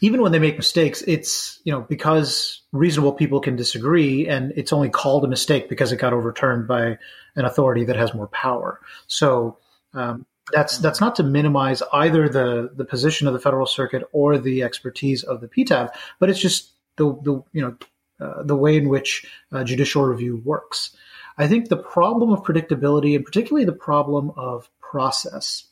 even 0.00 0.22
when 0.22 0.32
they 0.32 0.38
make 0.38 0.56
mistakes, 0.56 1.02
it's 1.02 1.60
you 1.64 1.72
know 1.72 1.80
because 1.80 2.62
reasonable 2.72 3.12
people 3.12 3.40
can 3.40 3.56
disagree, 3.56 4.28
and 4.28 4.52
it's 4.56 4.72
only 4.72 4.88
called 4.88 5.24
a 5.24 5.28
mistake 5.28 5.68
because 5.68 5.92
it 5.92 5.96
got 5.96 6.12
overturned 6.12 6.68
by 6.68 6.98
an 7.34 7.44
authority 7.44 7.84
that 7.84 7.96
has 7.96 8.14
more 8.14 8.28
power. 8.28 8.80
So 9.06 9.58
um, 9.96 10.26
that's 10.52 10.78
that's 10.78 11.00
not 11.00 11.16
to 11.16 11.22
minimize 11.22 11.82
either 11.92 12.28
the 12.28 12.70
the 12.74 12.84
position 12.84 13.26
of 13.26 13.32
the 13.32 13.40
federal 13.40 13.66
circuit 13.66 14.04
or 14.12 14.38
the 14.38 14.62
expertise 14.62 15.22
of 15.24 15.40
the 15.40 15.48
PTAB, 15.48 15.90
but 16.20 16.30
it's 16.30 16.40
just 16.40 16.72
the 16.96 17.14
the 17.22 17.42
you 17.52 17.62
know 17.62 17.76
uh, 18.20 18.42
the 18.42 18.56
way 18.56 18.76
in 18.76 18.88
which 18.88 19.26
uh, 19.52 19.64
judicial 19.64 20.04
review 20.04 20.40
works. 20.44 20.96
I 21.38 21.48
think 21.48 21.68
the 21.68 21.76
problem 21.76 22.30
of 22.30 22.42
predictability 22.42 23.14
and 23.14 23.24
particularly 23.24 23.66
the 23.66 23.72
problem 23.72 24.32
of 24.36 24.70
process 24.80 25.64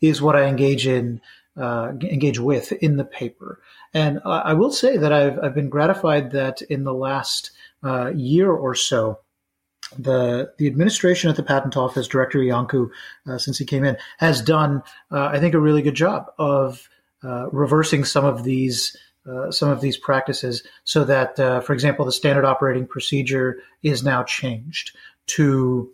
is 0.00 0.22
what 0.22 0.36
I 0.36 0.46
engage 0.46 0.86
in 0.86 1.20
uh, 1.56 1.92
engage 2.00 2.38
with 2.38 2.72
in 2.72 2.96
the 2.96 3.04
paper. 3.04 3.60
And 3.92 4.20
I 4.24 4.54
will 4.54 4.72
say 4.72 4.96
that 4.96 5.12
I've 5.12 5.38
I've 5.38 5.54
been 5.54 5.68
gratified 5.68 6.32
that 6.32 6.62
in 6.62 6.84
the 6.84 6.94
last 6.94 7.50
uh, 7.82 8.10
year 8.14 8.50
or 8.50 8.74
so 8.74 9.20
the 9.98 10.52
the 10.58 10.66
administration 10.66 11.30
at 11.30 11.36
the 11.36 11.42
patent 11.42 11.76
office, 11.76 12.08
Director 12.08 12.38
Iancu, 12.38 12.90
uh, 13.26 13.38
since 13.38 13.58
he 13.58 13.64
came 13.64 13.84
in, 13.84 13.96
has 14.18 14.42
done, 14.42 14.82
uh, 15.10 15.26
I 15.26 15.38
think, 15.38 15.54
a 15.54 15.60
really 15.60 15.82
good 15.82 15.94
job 15.94 16.26
of 16.38 16.88
uh, 17.22 17.48
reversing 17.50 18.04
some 18.04 18.24
of 18.24 18.44
these 18.44 18.96
uh, 19.26 19.50
some 19.50 19.70
of 19.70 19.80
these 19.80 19.96
practices, 19.96 20.62
so 20.84 21.04
that, 21.04 21.40
uh, 21.40 21.60
for 21.60 21.72
example, 21.72 22.04
the 22.04 22.12
standard 22.12 22.44
operating 22.44 22.86
procedure 22.86 23.58
is 23.82 24.02
now 24.02 24.22
changed 24.22 24.94
to 25.26 25.90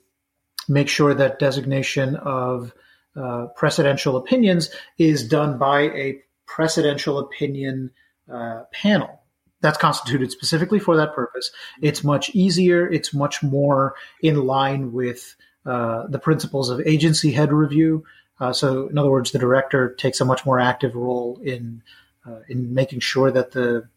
make 0.68 0.88
sure 0.88 1.14
that 1.14 1.38
designation 1.38 2.16
of 2.16 2.72
uh, 3.16 3.46
precedential 3.56 4.16
opinions 4.18 4.70
is 4.98 5.26
done 5.26 5.58
by 5.58 5.82
a 5.82 6.20
precedential 6.48 7.20
opinion 7.20 7.90
panel 8.72 9.19
that's 9.60 9.78
constituted 9.78 10.30
specifically 10.30 10.78
for 10.78 10.96
that 10.96 11.14
purpose. 11.14 11.50
It's 11.82 12.02
much 12.02 12.30
easier. 12.30 12.90
It's 12.90 13.12
much 13.12 13.42
more 13.42 13.94
in 14.22 14.46
line 14.46 14.92
with 14.92 15.36
uh, 15.66 16.06
the 16.06 16.18
principles 16.18 16.70
of 16.70 16.80
agency 16.86 17.32
head 17.32 17.52
review. 17.52 18.04
Uh, 18.40 18.52
so, 18.52 18.88
in 18.88 18.96
other 18.96 19.10
words, 19.10 19.32
the 19.32 19.38
director 19.38 19.94
takes 19.94 20.20
a 20.20 20.24
much 20.24 20.46
more 20.46 20.58
active 20.58 20.94
role 20.94 21.38
in 21.44 21.82
uh, 22.26 22.40
in 22.48 22.72
making 22.74 23.00
sure 23.00 23.30
that 23.30 23.52
the, 23.52 23.88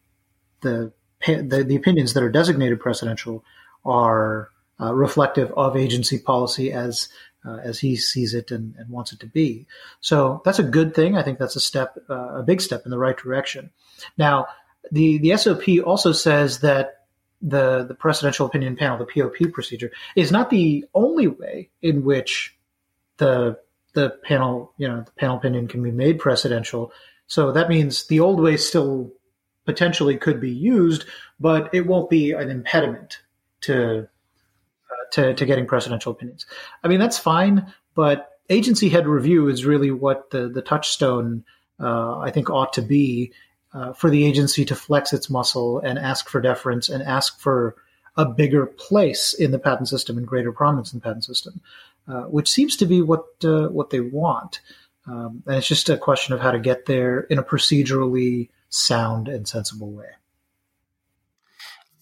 the 0.61 0.91
the 1.25 1.63
the, 1.63 1.75
opinions 1.75 2.13
that 2.13 2.23
are 2.23 2.29
designated 2.29 2.79
precedential 2.79 3.43
are 3.85 4.49
uh, 4.81 4.93
reflective 4.93 5.51
of 5.53 5.77
agency 5.77 6.19
policy 6.19 6.71
as 6.71 7.07
uh, 7.45 7.57
as 7.57 7.79
he 7.79 7.95
sees 7.95 8.33
it 8.33 8.51
and, 8.51 8.75
and, 8.77 8.89
wants 8.89 9.11
it 9.11 9.19
to 9.19 9.27
be. 9.27 9.65
So 9.99 10.41
that's 10.45 10.59
a 10.59 10.63
good 10.63 10.95
thing. 10.95 11.17
I 11.17 11.23
think 11.23 11.39
that's 11.39 11.57
a 11.57 11.61
step, 11.61 11.97
uh, 12.09 12.35
a 12.39 12.43
big 12.43 12.61
step 12.61 12.83
in 12.85 12.91
the 12.91 12.97
right 12.97 13.17
direction. 13.17 13.71
Now, 14.17 14.47
the 14.91 15.17
the 15.19 15.37
SOP 15.37 15.63
also 15.85 16.11
says 16.11 16.59
that 16.59 17.05
the 17.41 17.83
the 17.83 17.95
precedential 17.95 18.45
opinion 18.45 18.75
panel, 18.75 18.97
the 18.97 19.05
POP 19.05 19.51
procedure, 19.51 19.91
is 20.15 20.31
not 20.31 20.49
the 20.49 20.85
only 20.93 21.27
way 21.27 21.69
in 21.81 22.03
which 22.03 22.55
the 23.17 23.59
the 23.93 24.09
panel, 24.23 24.73
you 24.77 24.87
know, 24.87 25.01
the 25.01 25.11
panel 25.11 25.37
opinion 25.37 25.67
can 25.67 25.83
be 25.83 25.91
made 25.91 26.19
precedential. 26.19 26.91
So 27.27 27.51
that 27.51 27.69
means 27.69 28.07
the 28.07 28.19
old 28.19 28.39
way 28.39 28.57
still 28.57 29.11
potentially 29.65 30.17
could 30.17 30.41
be 30.41 30.51
used, 30.51 31.05
but 31.39 31.73
it 31.73 31.85
won't 31.85 32.09
be 32.09 32.31
an 32.31 32.49
impediment 32.49 33.19
to 33.61 33.99
uh, 33.99 35.11
to, 35.11 35.33
to 35.33 35.45
getting 35.45 35.67
precedential 35.67 36.11
opinions. 36.11 36.45
I 36.83 36.87
mean, 36.87 36.99
that's 36.99 37.17
fine, 37.17 37.71
but 37.93 38.31
agency 38.49 38.89
head 38.89 39.07
review 39.07 39.47
is 39.47 39.65
really 39.65 39.91
what 39.91 40.31
the 40.31 40.49
the 40.49 40.61
touchstone 40.61 41.43
uh, 41.79 42.19
I 42.19 42.31
think 42.31 42.49
ought 42.49 42.73
to 42.73 42.81
be 42.81 43.33
uh, 43.73 43.93
for 43.93 44.09
the 44.09 44.25
agency 44.25 44.65
to 44.65 44.75
flex 44.75 45.13
its 45.13 45.29
muscle 45.29 45.79
and 45.79 45.97
ask 45.97 46.29
for 46.29 46.41
deference 46.41 46.89
and 46.89 47.03
ask 47.03 47.39
for 47.39 47.75
a 48.15 48.25
bigger 48.25 48.65
place 48.65 49.33
in 49.33 49.51
the 49.51 49.59
patent 49.59 49.89
system 49.89 50.17
and 50.17 50.27
greater 50.27 50.51
prominence 50.51 50.93
in 50.93 50.99
the 50.99 51.03
patent 51.03 51.25
system, 51.25 51.61
uh, 52.07 52.23
which 52.23 52.49
seems 52.49 52.77
to 52.77 52.85
be 52.85 53.01
what 53.01 53.25
uh, 53.43 53.67
what 53.69 53.89
they 53.89 53.99
want. 53.99 54.59
Um, 55.07 55.43
and 55.47 55.57
it's 55.57 55.67
just 55.67 55.89
a 55.89 55.97
question 55.97 56.33
of 56.33 56.39
how 56.39 56.51
to 56.51 56.59
get 56.59 56.85
there 56.85 57.21
in 57.21 57.37
a 57.37 57.43
procedurally 57.43 58.49
sound 58.69 59.27
and 59.27 59.47
sensible 59.47 59.91
way. 59.91 60.09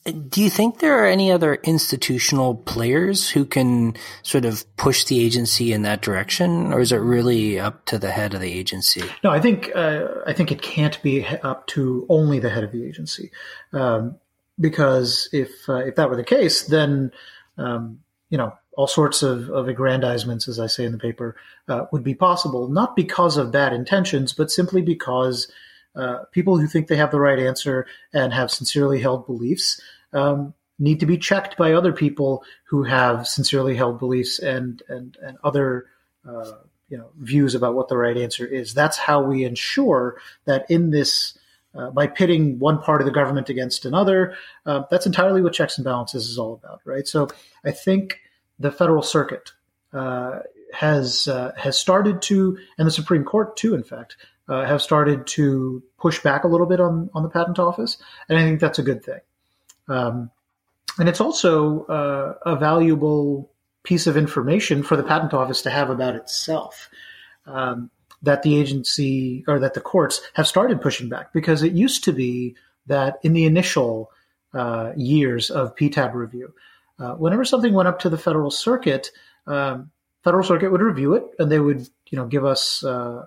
Do 0.03 0.41
you 0.41 0.49
think 0.49 0.79
there 0.79 0.97
are 1.03 1.05
any 1.05 1.31
other 1.31 1.55
institutional 1.55 2.55
players 2.55 3.29
who 3.29 3.45
can 3.45 3.95
sort 4.23 4.45
of 4.45 4.65
push 4.75 5.03
the 5.03 5.23
agency 5.23 5.73
in 5.73 5.83
that 5.83 6.01
direction, 6.01 6.73
or 6.73 6.79
is 6.79 6.91
it 6.91 6.97
really 6.97 7.59
up 7.59 7.85
to 7.85 7.99
the 7.99 8.09
head 8.09 8.33
of 8.33 8.41
the 8.41 8.51
agency? 8.51 9.03
No, 9.23 9.29
I 9.29 9.39
think 9.39 9.69
uh, 9.75 10.07
I 10.25 10.33
think 10.33 10.51
it 10.51 10.63
can't 10.63 10.99
be 11.03 11.25
up 11.25 11.67
to 11.67 12.07
only 12.09 12.39
the 12.39 12.49
head 12.49 12.63
of 12.63 12.71
the 12.71 12.83
agency, 12.83 13.31
um, 13.73 14.15
because 14.59 15.29
if 15.31 15.69
uh, 15.69 15.85
if 15.85 15.95
that 15.97 16.09
were 16.09 16.15
the 16.15 16.23
case, 16.23 16.63
then 16.63 17.11
um, 17.57 17.99
you 18.31 18.37
know, 18.37 18.53
all 18.73 18.87
sorts 18.87 19.21
of, 19.21 19.49
of 19.49 19.67
aggrandizements, 19.67 20.47
as 20.47 20.59
I 20.59 20.67
say 20.67 20.85
in 20.85 20.93
the 20.93 20.97
paper, 20.97 21.35
uh, 21.67 21.85
would 21.91 22.03
be 22.03 22.15
possible, 22.15 22.67
not 22.69 22.95
because 22.95 23.37
of 23.37 23.51
bad 23.51 23.73
intentions, 23.73 24.33
but 24.33 24.49
simply 24.49 24.81
because 24.81 25.51
uh, 25.95 26.19
people 26.31 26.57
who 26.57 26.67
think 26.67 26.87
they 26.87 26.95
have 26.95 27.11
the 27.11 27.19
right 27.19 27.39
answer 27.39 27.85
and 28.13 28.33
have 28.33 28.51
sincerely 28.51 28.99
held 28.99 29.25
beliefs 29.25 29.81
um, 30.13 30.53
need 30.79 30.99
to 30.99 31.05
be 31.05 31.17
checked 31.17 31.57
by 31.57 31.73
other 31.73 31.93
people 31.93 32.43
who 32.65 32.83
have 32.83 33.27
sincerely 33.27 33.75
held 33.75 33.99
beliefs 33.99 34.39
and 34.39 34.81
and 34.87 35.17
and 35.21 35.37
other 35.43 35.85
uh, 36.27 36.53
you 36.89 36.97
know 36.97 37.09
views 37.19 37.55
about 37.55 37.75
what 37.75 37.87
the 37.87 37.97
right 37.97 38.17
answer 38.17 38.45
is. 38.45 38.73
That's 38.73 38.97
how 38.97 39.21
we 39.21 39.43
ensure 39.45 40.17
that 40.45 40.69
in 40.69 40.91
this. 40.91 41.37
Uh, 41.73 41.89
by 41.89 42.05
pitting 42.05 42.59
one 42.59 42.77
part 42.81 42.99
of 42.99 43.05
the 43.05 43.13
government 43.13 43.47
against 43.47 43.85
another, 43.85 44.35
uh, 44.65 44.83
that's 44.91 45.05
entirely 45.05 45.41
what 45.41 45.53
checks 45.53 45.77
and 45.77 45.85
balances 45.85 46.27
is 46.27 46.37
all 46.37 46.51
about, 46.51 46.81
right? 46.83 47.07
So 47.07 47.29
I 47.63 47.71
think 47.71 48.19
the 48.59 48.73
Federal 48.73 49.01
Circuit 49.01 49.53
uh, 49.93 50.39
has 50.73 51.29
uh, 51.29 51.53
has 51.57 51.79
started 51.79 52.21
to, 52.23 52.57
and 52.77 52.85
the 52.85 52.91
Supreme 52.91 53.23
Court 53.23 53.55
too, 53.55 53.73
in 53.73 53.83
fact, 53.83 54.17
uh, 54.51 54.65
have 54.65 54.81
started 54.81 55.25
to 55.25 55.81
push 55.97 56.19
back 56.19 56.43
a 56.43 56.47
little 56.47 56.67
bit 56.67 56.81
on 56.81 57.09
on 57.13 57.23
the 57.23 57.29
Patent 57.29 57.57
Office, 57.57 57.97
and 58.27 58.37
I 58.37 58.43
think 58.43 58.59
that's 58.59 58.79
a 58.79 58.83
good 58.83 59.03
thing. 59.03 59.21
Um, 59.87 60.29
and 60.99 61.07
it's 61.07 61.21
also 61.21 61.85
uh, 61.85 62.33
a 62.45 62.57
valuable 62.57 63.49
piece 63.83 64.07
of 64.07 64.17
information 64.17 64.83
for 64.83 64.97
the 64.97 65.03
Patent 65.03 65.33
Office 65.33 65.61
to 65.61 65.69
have 65.69 65.89
about 65.89 66.15
itself. 66.15 66.89
Um, 67.45 67.89
that 68.23 68.43
the 68.43 68.59
agency 68.59 69.43
or 69.47 69.57
that 69.57 69.73
the 69.73 69.81
courts 69.81 70.21
have 70.33 70.47
started 70.47 70.81
pushing 70.81 71.09
back 71.09 71.33
because 71.33 71.63
it 71.63 71.73
used 71.73 72.03
to 72.03 72.11
be 72.11 72.55
that 72.85 73.19
in 73.23 73.33
the 73.33 73.45
initial 73.45 74.11
uh, 74.53 74.91
years 74.95 75.49
of 75.49 75.75
PTAB 75.75 76.13
review, 76.13 76.53
uh, 76.99 77.13
whenever 77.13 77.43
something 77.43 77.73
went 77.73 77.87
up 77.87 77.99
to 77.99 78.09
the 78.09 78.17
federal 78.17 78.51
circuit, 78.51 79.09
um, 79.47 79.89
federal 80.23 80.43
circuit 80.43 80.71
would 80.71 80.81
review 80.81 81.15
it 81.15 81.23
and 81.39 81.51
they 81.51 81.59
would, 81.59 81.89
you 82.09 82.17
know, 82.17 82.27
give 82.27 82.45
us 82.45 82.83
uh, 82.83 83.25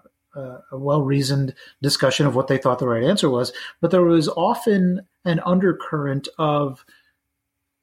a 0.72 0.78
well-reasoned 0.78 1.55
discussion 1.82 2.26
of 2.26 2.35
what 2.35 2.49
they 2.49 2.59
thought 2.59 2.78
the 2.78 2.89
right 2.89 3.05
answer 3.05 3.30
was. 3.30 3.53
But 3.80 3.91
there 3.91 4.03
was 4.03 4.28
often 4.28 5.07
an 5.24 5.41
undercurrent 5.45 6.28
of, 6.39 6.85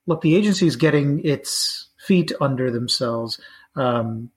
look, 0.06 0.22
the 0.22 0.36
agency 0.36 0.68
is 0.68 0.76
getting 0.76 1.26
its 1.26 1.88
feet 1.98 2.32
under 2.42 2.72
themselves 2.72 3.40
um, 3.76 4.32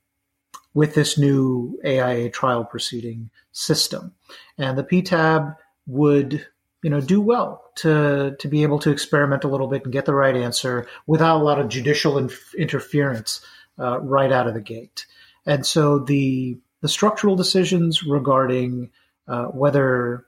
with 0.75 0.95
this 0.95 1.19
new 1.19 1.79
AIA 1.85 2.31
trial 2.31 2.65
proceeding 2.65 3.31
system, 3.53 4.13
and 4.59 4.77
the 4.77 4.85
PTAB 4.85 5.57
would 5.87 6.47
you 6.85 6.91
know, 6.91 7.01
do 7.01 7.19
well 7.19 7.65
to 7.77 8.37
to 8.39 8.47
be 8.47 8.63
able 8.63 8.79
to 8.79 8.91
experiment 8.91 9.43
a 9.43 9.49
little 9.49 9.69
bit 9.69 9.85
and 9.85 9.93
get 9.93 10.05
the 10.05 10.15
right 10.15 10.37
answer 10.37 10.87
without 11.07 11.41
a 11.41 11.43
lot 11.43 11.59
of 11.59 11.71
judicial 11.71 12.19
inf- 12.19 12.55
interference 12.57 13.41
uh, 13.79 13.99
right 14.01 14.31
out 14.31 14.47
of 14.47 14.53
the 14.53 14.61
gate. 14.61 15.07
And 15.47 15.65
so 15.65 15.99
the 15.99 16.59
the 16.85 16.89
structural 16.91 17.35
decisions 17.35 18.05
regarding 18.05 18.91
uh, 19.27 19.47
whether 19.47 20.27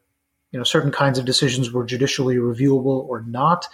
you 0.53 0.59
know 0.59 0.65
certain 0.65 0.91
kinds 0.91 1.19
of 1.19 1.27
decisions 1.27 1.71
were 1.71 1.85
judicially 1.85 2.37
reviewable 2.37 3.07
or 3.11 3.21
not, 3.27 3.69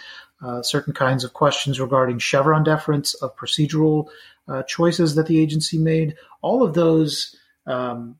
uh, 0.45 0.61
certain 0.61 0.91
kinds 0.91 1.23
of 1.23 1.31
questions 1.31 1.79
regarding 1.79 2.19
Chevron 2.19 2.61
deference 2.61 3.13
of 3.13 3.33
procedural 3.37 4.09
uh, 4.49 4.63
choices 4.63 5.15
that 5.15 5.27
the 5.27 5.39
agency 5.39 5.77
made, 5.77 6.17
all 6.41 6.61
of 6.61 6.73
those 6.73 7.37
um, 7.67 8.17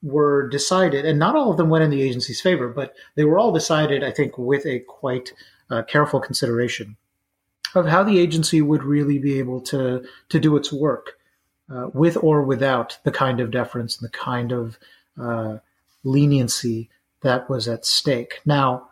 were 0.00 0.48
decided, 0.48 1.04
and 1.04 1.18
not 1.18 1.34
all 1.34 1.50
of 1.50 1.56
them 1.56 1.68
went 1.68 1.82
in 1.82 1.90
the 1.90 2.02
agency's 2.02 2.40
favor, 2.40 2.68
but 2.68 2.94
they 3.16 3.24
were 3.24 3.40
all 3.40 3.50
decided, 3.50 4.04
I 4.04 4.12
think, 4.12 4.38
with 4.38 4.64
a 4.64 4.78
quite 4.78 5.32
uh, 5.70 5.82
careful 5.82 6.20
consideration 6.20 6.96
of 7.74 7.86
how 7.86 8.04
the 8.04 8.20
agency 8.20 8.62
would 8.62 8.84
really 8.84 9.18
be 9.18 9.40
able 9.40 9.60
to 9.62 10.04
to 10.28 10.38
do 10.38 10.56
its 10.56 10.72
work, 10.72 11.18
uh, 11.70 11.88
with 11.92 12.16
or 12.22 12.42
without 12.42 12.98
the 13.04 13.10
kind 13.10 13.40
of 13.40 13.50
deference 13.50 13.98
and 13.98 14.06
the 14.06 14.16
kind 14.16 14.52
of 14.52 14.78
uh, 15.20 15.58
leniency 16.02 16.90
that 17.22 17.48
was 17.48 17.68
at 17.68 17.86
stake. 17.86 18.40
Now, 18.44 18.88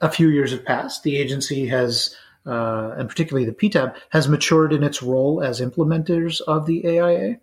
a 0.00 0.10
few 0.10 0.28
years 0.28 0.50
have 0.50 0.64
passed. 0.64 1.04
The 1.04 1.16
agency 1.16 1.68
has, 1.68 2.16
uh, 2.44 2.94
and 2.96 3.08
particularly 3.08 3.46
the 3.46 3.52
PTAB, 3.52 3.94
has 4.10 4.28
matured 4.28 4.72
in 4.72 4.82
its 4.82 5.02
role 5.02 5.42
as 5.42 5.60
implementers 5.60 6.40
of 6.40 6.66
the 6.66 6.86
AIA, 6.86 7.38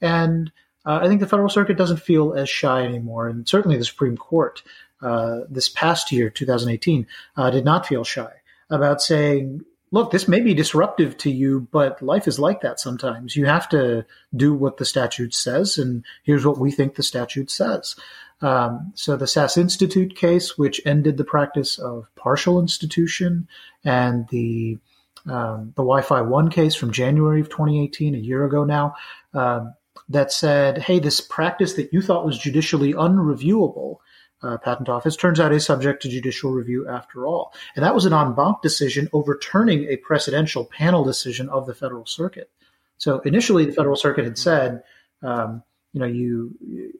and 0.00 0.52
uh, 0.86 1.00
I 1.02 1.08
think 1.08 1.20
the 1.20 1.26
Federal 1.26 1.48
Circuit 1.48 1.76
doesn't 1.76 2.00
feel 2.00 2.34
as 2.34 2.48
shy 2.48 2.84
anymore, 2.84 3.28
and 3.28 3.48
certainly 3.48 3.78
the 3.78 3.84
Supreme 3.84 4.16
Court 4.16 4.62
uh, 5.02 5.40
this 5.48 5.68
past 5.68 6.12
year, 6.12 6.30
2018, 6.30 7.06
uh, 7.36 7.50
did 7.50 7.64
not 7.64 7.86
feel 7.86 8.04
shy 8.04 8.32
about 8.70 9.02
saying, 9.02 9.64
look, 9.94 10.10
this 10.10 10.26
may 10.26 10.40
be 10.40 10.54
disruptive 10.54 11.16
to 11.18 11.30
you, 11.30 11.68
but 11.70 12.02
life 12.02 12.26
is 12.26 12.40
like 12.40 12.62
that 12.62 12.80
sometimes. 12.80 13.36
You 13.36 13.46
have 13.46 13.68
to 13.68 14.04
do 14.34 14.52
what 14.52 14.78
the 14.78 14.84
statute 14.84 15.32
says, 15.32 15.78
and 15.78 16.04
here's 16.24 16.44
what 16.44 16.58
we 16.58 16.72
think 16.72 16.96
the 16.96 17.04
statute 17.04 17.48
says. 17.48 17.94
Um, 18.42 18.92
so 18.96 19.16
the 19.16 19.28
SAS 19.28 19.56
Institute 19.56 20.16
case, 20.16 20.58
which 20.58 20.80
ended 20.84 21.16
the 21.16 21.24
practice 21.24 21.78
of 21.78 22.08
partial 22.16 22.58
institution, 22.58 23.46
and 23.84 24.26
the 24.30 24.78
um, 25.26 25.72
the 25.76 25.82
Wi-Fi 25.82 26.22
One 26.22 26.50
case 26.50 26.74
from 26.74 26.90
January 26.90 27.40
of 27.40 27.48
2018, 27.48 28.16
a 28.16 28.18
year 28.18 28.44
ago 28.44 28.64
now, 28.64 28.96
um, 29.32 29.74
that 30.08 30.32
said, 30.32 30.76
hey, 30.76 30.98
this 30.98 31.20
practice 31.20 31.74
that 31.74 31.92
you 31.92 32.02
thought 32.02 32.26
was 32.26 32.36
judicially 32.36 32.92
unreviewable, 32.92 33.98
uh, 34.44 34.58
patent 34.58 34.88
office 34.88 35.16
turns 35.16 35.40
out 35.40 35.52
is 35.52 35.64
subject 35.64 36.02
to 36.02 36.08
judicial 36.08 36.52
review 36.52 36.86
after 36.88 37.26
all. 37.26 37.54
And 37.74 37.84
that 37.84 37.94
was 37.94 38.04
an 38.04 38.12
en 38.12 38.34
banc 38.34 38.60
decision 38.62 39.08
overturning 39.12 39.84
a 39.84 39.96
precedential 39.96 40.68
panel 40.68 41.02
decision 41.02 41.48
of 41.48 41.66
the 41.66 41.74
Federal 41.74 42.04
Circuit. 42.04 42.50
So 42.98 43.20
initially, 43.20 43.64
the 43.64 43.72
Federal 43.72 43.96
Circuit 43.96 44.24
had 44.24 44.38
said, 44.38 44.82
um, 45.22 45.62
you 45.92 46.00
know, 46.00 46.06
you 46.06 46.54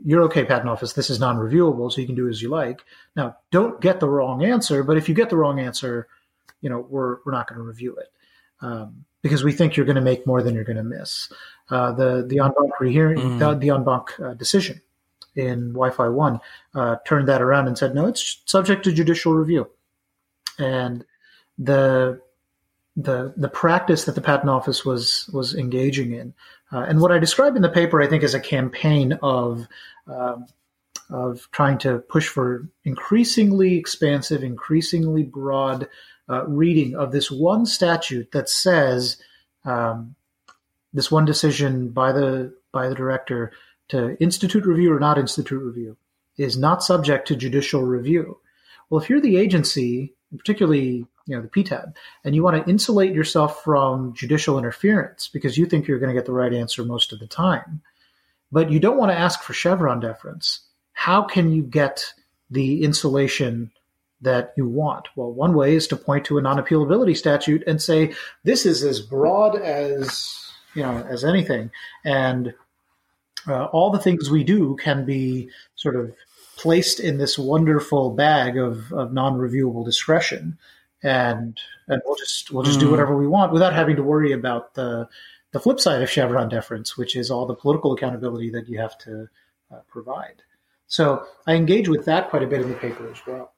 you're 0.04 0.22
okay, 0.22 0.44
patent 0.44 0.68
office. 0.68 0.92
This 0.92 1.10
is 1.10 1.20
non-reviewable, 1.20 1.92
so 1.92 2.00
you 2.00 2.06
can 2.06 2.14
do 2.14 2.28
as 2.28 2.40
you 2.40 2.48
like. 2.48 2.82
Now, 3.16 3.36
don't 3.50 3.80
get 3.80 4.00
the 4.00 4.08
wrong 4.08 4.44
answer, 4.44 4.82
but 4.82 4.96
if 4.96 5.08
you 5.08 5.14
get 5.14 5.30
the 5.30 5.36
wrong 5.36 5.58
answer, 5.60 6.08
you 6.60 6.70
know, 6.70 6.86
we're 6.88 7.18
we're 7.24 7.32
not 7.32 7.48
going 7.48 7.58
to 7.58 7.64
review 7.64 7.96
it 7.96 8.08
um, 8.60 9.04
because 9.20 9.42
we 9.42 9.52
think 9.52 9.76
you're 9.76 9.86
going 9.86 9.96
to 9.96 10.02
make 10.02 10.26
more 10.26 10.42
than 10.42 10.54
you're 10.54 10.64
going 10.64 10.76
to 10.76 10.84
miss. 10.84 11.30
Uh, 11.70 11.92
the 11.92 12.24
the 12.26 12.38
en 12.38 12.52
banc 12.56 12.80
rehearing, 12.80 13.18
mm. 13.18 13.38
the, 13.38 13.54
the 13.54 13.70
en 13.70 13.84
banc 13.84 14.08
uh, 14.20 14.34
decision 14.34 14.80
in 15.34 15.72
Wi-Fi 15.72 16.08
one 16.08 16.40
uh, 16.74 16.96
turned 17.06 17.28
that 17.28 17.42
around 17.42 17.66
and 17.66 17.76
said 17.76 17.94
no, 17.94 18.06
it's 18.06 18.42
subject 18.46 18.84
to 18.84 18.92
judicial 18.92 19.34
review, 19.34 19.68
and 20.58 21.04
the 21.58 22.20
the 22.96 23.34
the 23.36 23.48
practice 23.48 24.04
that 24.04 24.14
the 24.14 24.20
patent 24.20 24.50
office 24.50 24.84
was 24.84 25.28
was 25.32 25.54
engaging 25.54 26.12
in, 26.12 26.34
uh, 26.72 26.80
and 26.80 27.00
what 27.00 27.12
I 27.12 27.18
describe 27.18 27.56
in 27.56 27.62
the 27.62 27.68
paper, 27.68 28.00
I 28.00 28.06
think, 28.06 28.22
is 28.22 28.34
a 28.34 28.40
campaign 28.40 29.18
of 29.22 29.66
um, 30.06 30.46
of 31.10 31.48
trying 31.52 31.78
to 31.78 31.98
push 31.98 32.28
for 32.28 32.68
increasingly 32.84 33.76
expansive, 33.76 34.42
increasingly 34.42 35.22
broad 35.22 35.88
uh, 36.28 36.46
reading 36.46 36.94
of 36.96 37.12
this 37.12 37.30
one 37.30 37.66
statute 37.66 38.32
that 38.32 38.48
says 38.48 39.18
um, 39.64 40.14
this 40.92 41.10
one 41.10 41.24
decision 41.24 41.88
by 41.88 42.12
the 42.12 42.54
by 42.72 42.88
the 42.88 42.94
director 42.94 43.52
to 43.88 44.16
institute 44.20 44.64
review 44.64 44.92
or 44.92 45.00
not 45.00 45.18
institute 45.18 45.62
review 45.62 45.96
is 46.36 46.56
not 46.56 46.82
subject 46.82 47.28
to 47.28 47.36
judicial 47.36 47.82
review. 47.82 48.38
Well, 48.88 49.00
if 49.00 49.08
you're 49.08 49.20
the 49.20 49.36
agency, 49.36 50.14
particularly 50.36 51.06
you 51.26 51.36
know 51.36 51.42
the 51.42 51.48
PTAB, 51.48 51.94
and 52.24 52.34
you 52.34 52.42
want 52.42 52.62
to 52.62 52.70
insulate 52.70 53.14
yourself 53.14 53.62
from 53.62 54.14
judicial 54.14 54.58
interference 54.58 55.28
because 55.28 55.56
you 55.56 55.66
think 55.66 55.86
you're 55.86 55.98
going 55.98 56.14
to 56.14 56.18
get 56.18 56.26
the 56.26 56.32
right 56.32 56.52
answer 56.52 56.84
most 56.84 57.12
of 57.12 57.18
the 57.18 57.26
time, 57.26 57.80
but 58.52 58.70
you 58.70 58.78
don't 58.80 58.98
want 58.98 59.10
to 59.10 59.18
ask 59.18 59.42
for 59.42 59.52
Chevron 59.52 60.00
deference, 60.00 60.60
how 60.92 61.22
can 61.22 61.52
you 61.52 61.62
get 61.62 62.12
the 62.50 62.82
insulation 62.82 63.70
that 64.20 64.52
you 64.56 64.68
want? 64.68 65.08
Well, 65.16 65.32
one 65.32 65.54
way 65.54 65.74
is 65.74 65.86
to 65.88 65.96
point 65.96 66.24
to 66.26 66.38
a 66.38 66.42
non-appealability 66.42 67.16
statute 67.16 67.62
and 67.66 67.80
say 67.80 68.14
this 68.42 68.66
is 68.66 68.82
as 68.82 69.00
broad 69.00 69.56
as 69.56 70.44
you 70.74 70.82
know, 70.82 71.06
as 71.08 71.24
anything. 71.24 71.70
And 72.04 72.54
uh, 73.46 73.64
all 73.66 73.90
the 73.90 73.98
things 73.98 74.30
we 74.30 74.44
do 74.44 74.76
can 74.76 75.04
be 75.04 75.50
sort 75.74 75.96
of 75.96 76.14
placed 76.56 77.00
in 77.00 77.18
this 77.18 77.38
wonderful 77.38 78.10
bag 78.10 78.56
of, 78.56 78.92
of 78.92 79.12
non-reviewable 79.12 79.84
discretion, 79.84 80.58
and 81.02 81.58
and 81.88 82.02
we'll 82.04 82.16
just 82.16 82.50
we'll 82.50 82.62
just 82.62 82.78
mm. 82.78 82.82
do 82.82 82.90
whatever 82.90 83.16
we 83.16 83.26
want 83.26 83.52
without 83.52 83.74
having 83.74 83.96
to 83.96 84.02
worry 84.02 84.32
about 84.32 84.74
the 84.74 85.08
the 85.52 85.60
flip 85.60 85.78
side 85.78 86.02
of 86.02 86.10
Chevron 86.10 86.48
deference, 86.48 86.96
which 86.96 87.16
is 87.16 87.30
all 87.30 87.46
the 87.46 87.54
political 87.54 87.92
accountability 87.92 88.50
that 88.50 88.68
you 88.68 88.78
have 88.78 88.98
to 88.98 89.28
uh, 89.72 89.78
provide. 89.88 90.42
So 90.86 91.26
I 91.46 91.54
engage 91.54 91.88
with 91.88 92.04
that 92.06 92.30
quite 92.30 92.42
a 92.42 92.46
bit 92.46 92.60
in 92.60 92.68
the 92.68 92.76
paper 92.76 93.10
as 93.10 93.18
well. 93.26 93.52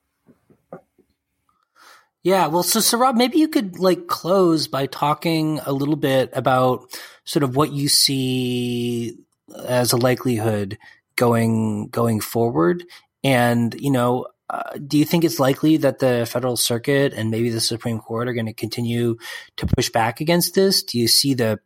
Yeah, 2.22 2.49
well, 2.49 2.64
so 2.64 2.80
Saurabh, 2.80 3.14
maybe 3.14 3.39
you 3.39 3.47
could 3.47 3.78
like 3.78 4.09
close 4.09 4.66
by 4.66 4.87
talking 4.87 5.61
a 5.64 5.72
little 5.72 5.95
bit 5.95 6.30
about 6.32 6.91
sort 7.24 7.45
of 7.45 7.55
what 7.55 7.70
you 7.72 7.89
see 7.89 9.26
as 9.67 9.93
a 9.93 9.97
likelihood 9.97 10.79
going 11.17 11.89
going 11.89 12.21
forward, 12.21 12.85
and 13.25 13.75
you 13.81 13.91
know, 13.91 14.27
uh, 14.49 14.79
do 14.87 14.97
you 14.97 15.05
think 15.05 15.25
it's 15.25 15.41
likely 15.41 15.77
that 15.79 15.99
the 15.99 16.29
Federal 16.31 16.57
Circuit 16.57 17.13
and 17.13 17.31
maybe 17.31 17.51
the 17.51 17.61
Supreme 17.61 17.99
Court 17.99 18.29
are 18.29 18.33
going 18.33 18.47
to 18.47 18.53
continue 18.53 19.17
to 19.57 19.67
push 19.67 19.91
back 19.91 20.21
against 20.21 20.55
this? 20.55 20.83
Do 20.83 20.99
you 20.99 21.09
see 21.09 21.35
the 21.35 21.59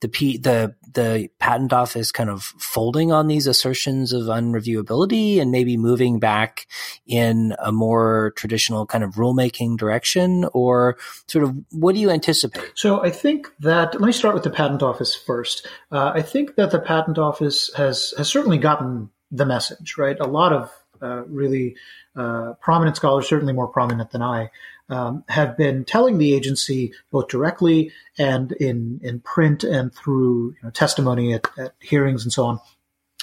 the 0.00 0.08
P, 0.08 0.36
the 0.36 0.74
the 0.92 1.28
patent 1.38 1.72
office 1.72 2.12
kind 2.12 2.28
of 2.28 2.42
folding 2.42 3.10
on 3.10 3.28
these 3.28 3.46
assertions 3.46 4.12
of 4.12 4.24
unreviewability 4.24 5.40
and 5.40 5.50
maybe 5.50 5.78
moving 5.78 6.18
back 6.18 6.66
in 7.06 7.54
a 7.58 7.72
more 7.72 8.32
traditional 8.36 8.84
kind 8.84 9.02
of 9.02 9.14
rulemaking 9.14 9.78
direction, 9.78 10.46
or 10.52 10.98
sort 11.28 11.44
of 11.44 11.56
what 11.70 11.94
do 11.94 12.00
you 12.02 12.10
anticipate? 12.10 12.72
So 12.74 13.02
I 13.02 13.10
think 13.10 13.48
that 13.60 13.94
let 13.94 14.06
me 14.06 14.12
start 14.12 14.34
with 14.34 14.44
the 14.44 14.50
patent 14.50 14.82
office 14.82 15.14
first. 15.14 15.66
Uh, 15.90 16.12
I 16.14 16.20
think 16.20 16.56
that 16.56 16.70
the 16.70 16.80
patent 16.80 17.16
office 17.16 17.72
has 17.76 18.12
has 18.18 18.28
certainly 18.28 18.58
gotten 18.58 19.08
the 19.30 19.46
message 19.46 19.96
right. 19.96 20.20
A 20.20 20.26
lot 20.26 20.52
of 20.52 20.70
uh, 21.02 21.24
really 21.26 21.76
uh, 22.16 22.54
prominent 22.60 22.96
scholars, 22.96 23.28
certainly 23.28 23.52
more 23.52 23.68
prominent 23.68 24.10
than 24.10 24.22
I, 24.22 24.50
um, 24.88 25.24
have 25.28 25.56
been 25.56 25.84
telling 25.84 26.18
the 26.18 26.34
agency 26.34 26.92
both 27.10 27.28
directly 27.28 27.92
and 28.18 28.52
in 28.52 29.00
in 29.02 29.20
print 29.20 29.64
and 29.64 29.92
through 29.92 30.50
you 30.50 30.56
know, 30.62 30.70
testimony 30.70 31.34
at, 31.34 31.46
at, 31.58 31.74
hearings 31.80 32.22
and 32.22 32.32
so 32.32 32.44
on 32.44 32.60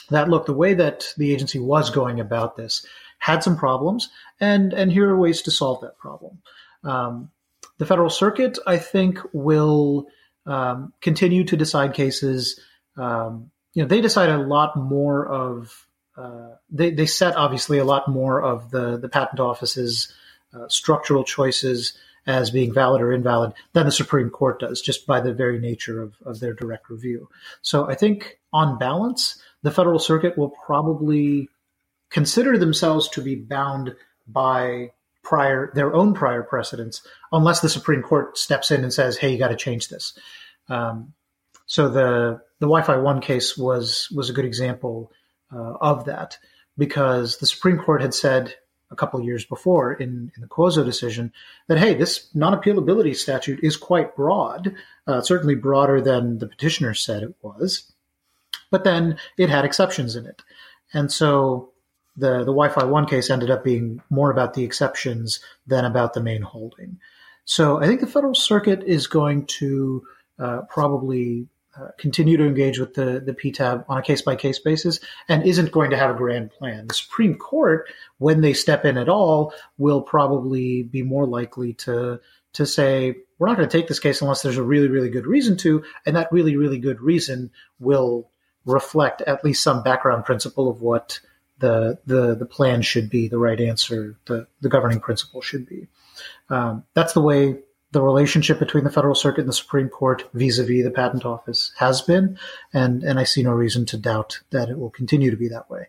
that 0.09 0.29
look 0.29 0.45
the 0.45 0.53
way 0.53 0.73
that 0.73 1.05
the 1.17 1.33
agency 1.33 1.59
was 1.59 1.89
going 1.89 2.19
about 2.19 2.57
this 2.57 2.85
had 3.19 3.41
some 3.41 3.55
problems 3.55 4.09
and 4.41 4.73
and 4.73 4.91
here 4.91 5.09
are 5.09 5.17
ways 5.17 5.41
to 5.43 5.51
solve 5.51 5.79
that 5.81 5.97
problem. 5.97 6.39
Um, 6.83 7.31
the 7.77 7.85
federal 7.85 8.09
circuit, 8.09 8.59
I 8.67 8.77
think, 8.77 9.19
will 9.33 10.07
um, 10.45 10.93
continue 11.01 11.43
to 11.45 11.57
decide 11.57 11.93
cases. 11.93 12.59
Um, 12.97 13.51
you 13.73 13.81
know, 13.81 13.87
they 13.87 14.01
decide 14.01 14.29
a 14.29 14.37
lot 14.37 14.77
more 14.77 15.25
of 15.25 15.87
they, 16.69 16.91
they 16.91 17.05
set 17.05 17.35
obviously 17.35 17.77
a 17.77 17.85
lot 17.85 18.07
more 18.07 18.41
of 18.41 18.71
the, 18.71 18.97
the 18.97 19.09
patent 19.09 19.39
office's 19.39 20.13
uh, 20.53 20.67
structural 20.67 21.23
choices 21.23 21.97
as 22.25 22.51
being 22.51 22.73
valid 22.73 23.01
or 23.01 23.11
invalid 23.11 23.53
than 23.73 23.85
the 23.85 23.91
Supreme 23.91 24.29
Court 24.29 24.59
does, 24.59 24.81
just 24.81 25.05
by 25.05 25.19
the 25.19 25.33
very 25.33 25.59
nature 25.59 26.01
of, 26.01 26.15
of 26.25 26.39
their 26.39 26.53
direct 26.53 26.89
review. 26.89 27.27
So 27.61 27.89
I 27.89 27.95
think 27.95 28.39
on 28.53 28.77
balance, 28.77 29.41
the 29.61 29.71
Federal 29.71 29.99
Circuit 29.99 30.37
will 30.37 30.53
probably 30.65 31.49
consider 32.09 32.57
themselves 32.57 33.09
to 33.09 33.21
be 33.21 33.35
bound 33.35 33.95
by 34.27 34.91
prior 35.23 35.71
their 35.73 35.93
own 35.93 36.13
prior 36.13 36.43
precedents, 36.43 37.05
unless 37.31 37.61
the 37.61 37.69
Supreme 37.69 38.01
Court 38.01 38.37
steps 38.37 38.71
in 38.71 38.83
and 38.83 38.93
says, 38.93 39.17
"Hey, 39.17 39.31
you 39.31 39.37
got 39.37 39.49
to 39.49 39.55
change 39.55 39.87
this." 39.89 40.17
Um, 40.69 41.13
so 41.65 41.89
the 41.89 42.41
the 42.59 42.67
Wi-Fi 42.67 42.97
one 42.97 43.19
case 43.19 43.57
was 43.57 44.09
was 44.15 44.29
a 44.29 44.33
good 44.33 44.45
example 44.45 45.11
uh, 45.53 45.73
of 45.81 46.05
that 46.05 46.37
because 46.77 47.37
the 47.37 47.45
Supreme 47.45 47.77
Court 47.77 48.01
had 48.01 48.13
said 48.13 48.55
a 48.91 48.95
couple 48.95 49.19
of 49.19 49.25
years 49.25 49.43
before 49.43 49.93
in, 49.93 50.31
in 50.35 50.41
the 50.41 50.47
Cuozzo 50.47 50.85
decision 50.85 51.33
that, 51.67 51.79
hey, 51.79 51.93
this 51.93 52.29
non 52.33 52.59
appealability 52.59 53.15
statute 53.15 53.59
is 53.63 53.75
quite 53.75 54.15
broad, 54.15 54.73
uh, 55.07 55.21
certainly 55.21 55.55
broader 55.55 55.99
than 55.99 56.37
the 56.37 56.47
petitioner 56.47 56.93
said 56.93 57.23
it 57.23 57.35
was, 57.41 57.91
but 58.71 58.83
then 58.83 59.17
it 59.37 59.49
had 59.49 59.65
exceptions 59.65 60.15
in 60.15 60.25
it. 60.25 60.41
And 60.93 61.11
so 61.11 61.71
the, 62.15 62.39
the 62.39 62.53
Wi-Fi 62.53 62.83
One 62.85 63.07
case 63.07 63.29
ended 63.29 63.49
up 63.49 63.63
being 63.63 64.01
more 64.09 64.31
about 64.31 64.53
the 64.53 64.63
exceptions 64.63 65.39
than 65.65 65.85
about 65.85 66.13
the 66.13 66.21
main 66.21 66.43
holding. 66.43 66.99
So 67.45 67.81
I 67.81 67.87
think 67.87 67.99
the 67.99 68.07
Federal 68.07 68.35
Circuit 68.35 68.83
is 68.83 69.07
going 69.07 69.47
to 69.47 70.03
uh, 70.39 70.61
probably 70.69 71.47
uh, 71.79 71.87
continue 71.97 72.37
to 72.37 72.45
engage 72.45 72.77
with 72.77 72.93
the, 72.93 73.19
the 73.19 73.33
PTAB 73.33 73.85
on 73.89 73.97
a 73.97 74.01
case 74.01 74.21
by 74.21 74.35
case 74.35 74.59
basis 74.59 74.99
and 75.27 75.43
isn't 75.43 75.71
going 75.71 75.89
to 75.89 75.97
have 75.97 76.11
a 76.11 76.17
grand 76.17 76.51
plan. 76.51 76.87
The 76.87 76.93
Supreme 76.93 77.35
Court, 77.35 77.87
when 78.19 78.41
they 78.41 78.53
step 78.53 78.85
in 78.85 78.97
at 78.97 79.09
all, 79.09 79.53
will 79.77 80.01
probably 80.01 80.83
be 80.83 81.01
more 81.01 81.25
likely 81.25 81.73
to 81.73 82.19
to 82.53 82.67
say 82.67 83.15
we're 83.39 83.47
not 83.47 83.57
going 83.57 83.67
to 83.67 83.77
take 83.77 83.87
this 83.87 83.99
case 83.99 84.21
unless 84.21 84.43
there's 84.43 84.57
a 84.57 84.63
really 84.63 84.87
really 84.87 85.09
good 85.09 85.25
reason 85.25 85.57
to, 85.57 85.83
and 86.05 86.15
that 86.15 86.31
really 86.31 86.55
really 86.55 86.77
good 86.77 87.01
reason 87.01 87.49
will 87.79 88.29
reflect 88.65 89.21
at 89.21 89.43
least 89.43 89.63
some 89.63 89.83
background 89.83 90.25
principle 90.25 90.69
of 90.69 90.81
what 90.81 91.19
the 91.57 91.97
the 92.05 92.35
the 92.35 92.45
plan 92.45 92.83
should 92.83 93.09
be, 93.09 93.27
the 93.27 93.39
right 93.39 93.59
answer, 93.59 94.15
the 94.25 94.45
the 94.61 94.69
governing 94.69 94.99
principle 94.99 95.41
should 95.41 95.67
be. 95.67 95.87
Um, 96.49 96.83
that's 96.93 97.13
the 97.13 97.21
way 97.21 97.57
the 97.93 98.01
relationship 98.01 98.59
between 98.59 98.83
the 98.83 98.89
Federal 98.89 99.15
Circuit 99.15 99.41
and 99.41 99.49
the 99.49 99.53
Supreme 99.53 99.87
Court 99.87 100.27
vis-a-vis 100.33 100.83
the 100.83 100.91
Patent 100.91 101.25
Office 101.25 101.71
has 101.77 102.01
been, 102.01 102.37
and 102.73 103.03
and 103.03 103.19
I 103.19 103.23
see 103.23 103.43
no 103.43 103.51
reason 103.51 103.85
to 103.87 103.97
doubt 103.97 104.41
that 104.49 104.69
it 104.69 104.77
will 104.77 104.89
continue 104.89 105.31
to 105.31 105.37
be 105.37 105.47
that 105.49 105.69
way. 105.69 105.87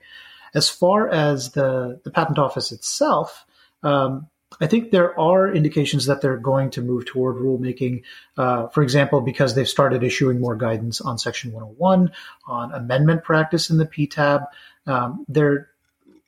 As 0.55 0.69
far 0.69 1.09
as 1.09 1.53
the 1.53 2.01
the 2.05 2.11
Patent 2.11 2.39
Office 2.39 2.71
itself, 2.73 3.47
um, 3.83 4.29
I 4.61 4.67
think 4.67 4.91
there 4.91 5.19
are 5.19 5.53
indications 5.53 6.07
that 6.07 6.21
they're 6.21 6.37
going 6.37 6.71
to 6.71 6.83
move 6.83 7.07
toward 7.07 7.37
rulemaking. 7.37 8.03
Uh, 8.37 8.69
for 8.69 8.83
example, 8.83 9.23
because 9.23 9.55
they've 9.55 9.69
started 9.69 10.03
issuing 10.03 10.41
more 10.41 10.57
guidance 10.57 11.01
on 11.01 11.19
Section 11.19 11.53
101, 11.53 12.13
on 12.47 12.73
amendment 12.73 13.25
practice 13.25 13.71
in 13.71 13.79
the 13.79 13.87
PTAB. 13.87 14.47
Um, 14.87 15.25
they're 15.27 15.71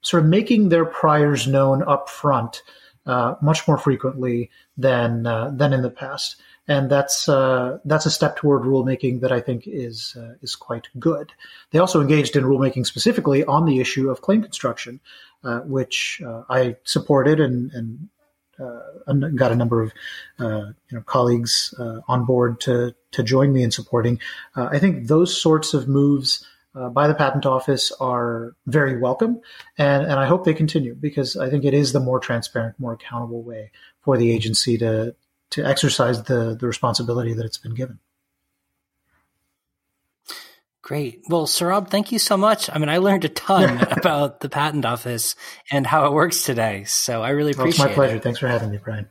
sort 0.00 0.22
of 0.22 0.28
making 0.28 0.70
their 0.70 0.86
priors 0.86 1.46
known 1.46 1.82
up 1.82 2.08
front 2.08 2.62
uh, 3.06 3.36
much 3.40 3.66
more 3.68 3.78
frequently 3.78 4.50
than 4.76 5.26
uh, 5.26 5.50
than 5.50 5.72
in 5.72 5.82
the 5.82 5.90
past, 5.90 6.36
and 6.66 6.90
that's 6.90 7.28
uh, 7.28 7.78
that's 7.84 8.06
a 8.06 8.10
step 8.10 8.36
toward 8.36 8.62
rulemaking 8.62 9.20
that 9.20 9.32
I 9.32 9.40
think 9.40 9.64
is 9.66 10.16
uh, 10.18 10.34
is 10.42 10.56
quite 10.56 10.88
good. 10.98 11.32
They 11.70 11.78
also 11.78 12.00
engaged 12.00 12.36
in 12.36 12.44
rulemaking 12.44 12.86
specifically 12.86 13.44
on 13.44 13.64
the 13.64 13.80
issue 13.80 14.10
of 14.10 14.22
claim 14.22 14.42
construction, 14.42 15.00
uh, 15.44 15.60
which 15.60 16.20
uh, 16.26 16.42
I 16.48 16.76
supported 16.84 17.40
and 17.40 17.70
and. 17.72 18.08
got 19.36 19.52
a 19.52 19.54
number 19.54 19.82
of 19.82 19.92
you 20.40 20.96
know 20.96 21.02
colleagues 21.04 21.74
on 22.08 22.24
board 22.24 22.58
to 22.60 22.94
to 23.12 23.22
join 23.22 23.52
me 23.52 23.62
in 23.62 23.70
supporting. 23.70 24.18
I 24.56 24.78
think 24.78 25.08
those 25.08 25.38
sorts 25.38 25.74
of 25.74 25.88
moves 25.88 26.46
uh, 26.76 26.88
by 26.90 27.08
the 27.08 27.14
patent 27.14 27.46
office 27.46 27.90
are 28.00 28.54
very 28.66 28.98
welcome, 28.98 29.40
and, 29.78 30.02
and 30.04 30.14
I 30.14 30.26
hope 30.26 30.44
they 30.44 30.54
continue 30.54 30.94
because 30.94 31.36
I 31.36 31.48
think 31.48 31.64
it 31.64 31.74
is 31.74 31.92
the 31.92 32.00
more 32.00 32.20
transparent, 32.20 32.78
more 32.78 32.92
accountable 32.92 33.42
way 33.42 33.70
for 34.02 34.18
the 34.18 34.30
agency 34.30 34.76
to 34.78 35.14
to 35.50 35.64
exercise 35.64 36.22
the 36.24 36.56
the 36.58 36.66
responsibility 36.66 37.32
that 37.32 37.46
it's 37.46 37.58
been 37.58 37.74
given. 37.74 37.98
Great. 40.82 41.22
Well, 41.28 41.46
Saurabh, 41.46 41.88
thank 41.88 42.12
you 42.12 42.20
so 42.20 42.36
much. 42.36 42.70
I 42.72 42.78
mean, 42.78 42.88
I 42.88 42.98
learned 42.98 43.24
a 43.24 43.28
ton 43.28 43.82
about 43.90 44.38
the 44.38 44.48
patent 44.48 44.84
office 44.84 45.34
and 45.72 45.84
how 45.84 46.06
it 46.06 46.12
works 46.12 46.44
today. 46.44 46.84
So 46.84 47.22
I 47.22 47.30
really 47.30 47.50
appreciate 47.52 47.74
it. 47.74 47.78
Well, 47.78 47.88
it's 47.88 47.90
my 47.90 47.94
pleasure. 47.94 48.16
It. 48.16 48.22
Thanks 48.22 48.38
for 48.38 48.46
having 48.46 48.70
me, 48.70 48.78
Brian. 48.78 49.08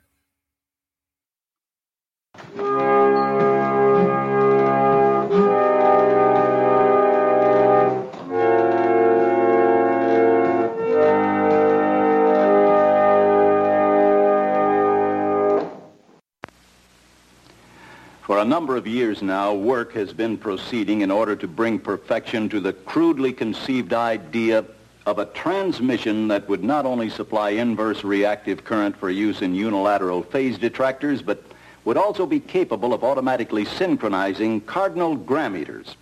For 18.25 18.39
a 18.39 18.45
number 18.45 18.75
of 18.75 18.87
years 18.87 19.21
now, 19.21 19.53
work 19.53 19.93
has 19.93 20.11
been 20.11 20.35
proceeding 20.35 21.01
in 21.01 21.11
order 21.11 21.35
to 21.35 21.47
bring 21.47 21.77
perfection 21.77 22.49
to 22.49 22.59
the 22.59 22.73
crudely 22.73 23.31
conceived 23.31 23.93
idea 23.93 24.65
of 25.05 25.19
a 25.19 25.27
transmission 25.27 26.27
that 26.29 26.49
would 26.49 26.63
not 26.63 26.87
only 26.87 27.11
supply 27.11 27.51
inverse 27.51 28.03
reactive 28.03 28.63
current 28.63 28.97
for 28.97 29.11
use 29.11 29.43
in 29.43 29.53
unilateral 29.53 30.23
phase 30.23 30.57
detractors, 30.57 31.21
but 31.21 31.43
would 31.83 31.97
also 31.97 32.25
be 32.25 32.39
capable 32.39 32.95
of 32.95 33.03
automatically 33.03 33.63
synchronizing 33.63 34.59
cardinal 34.61 35.15
grammeters. 35.15 35.93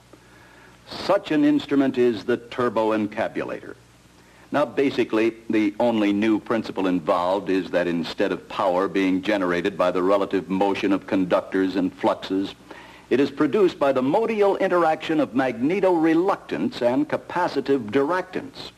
Such 0.87 1.31
an 1.31 1.43
instrument 1.43 1.97
is 1.97 2.23
the 2.23 2.37
turbo 2.37 2.91
turboencabulator. 2.91 3.75
Now, 4.53 4.65
basically, 4.65 5.33
the 5.49 5.73
only 5.79 6.13
new 6.13 6.39
principle 6.39 6.85
involved 6.85 7.49
is 7.49 7.71
that 7.71 7.87
instead 7.87 8.31
of 8.31 8.47
power 8.47 8.87
being 8.87 9.23
generated 9.23 9.75
by 9.75 9.89
the 9.89 10.03
relative 10.03 10.47
motion 10.47 10.93
of 10.93 11.07
conductors 11.07 11.75
and 11.75 11.91
fluxes, 11.91 12.53
it 13.09 13.19
is 13.19 13.31
produced 13.31 13.79
by 13.79 13.91
the 13.91 14.03
modial 14.03 14.55
interaction 14.57 15.19
of 15.19 15.31
magnetoreluctance 15.31 16.83
and 16.83 17.09
capacitive 17.09 17.89
diractance. 17.89 18.69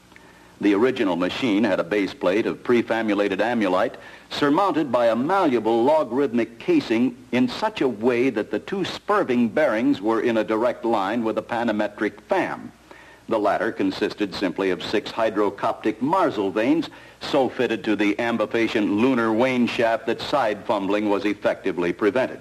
The 0.61 0.73
original 0.75 1.17
machine 1.17 1.65
had 1.65 1.81
a 1.81 1.83
base 1.83 2.13
plate 2.13 2.45
of 2.45 2.63
prefamulated 2.63 3.41
amulite 3.41 3.95
surmounted 4.29 4.93
by 4.93 5.07
a 5.07 5.15
malleable 5.17 5.83
logarithmic 5.83 6.57
casing 6.57 7.17
in 7.33 7.49
such 7.49 7.81
a 7.81 7.89
way 7.89 8.29
that 8.29 8.49
the 8.49 8.59
two 8.59 8.85
spurving 8.85 9.49
bearings 9.49 9.99
were 10.01 10.21
in 10.21 10.37
a 10.37 10.43
direct 10.45 10.85
line 10.85 11.25
with 11.25 11.37
a 11.37 11.41
panametric 11.43 12.21
fan. 12.29 12.71
The 13.27 13.39
latter 13.39 13.71
consisted 13.71 14.35
simply 14.35 14.69
of 14.69 14.83
six 14.83 15.11
hydrocoptic 15.11 15.95
marzlevanes 15.95 16.89
so 17.21 17.49
fitted 17.49 17.83
to 17.85 17.95
the 17.95 18.13
ambifacient 18.15 18.99
lunar 18.99 19.33
wane 19.33 19.65
shaft 19.65 20.05
that 20.05 20.21
side 20.21 20.63
fumbling 20.65 21.09
was 21.09 21.25
effectively 21.25 21.91
prevented. 21.91 22.39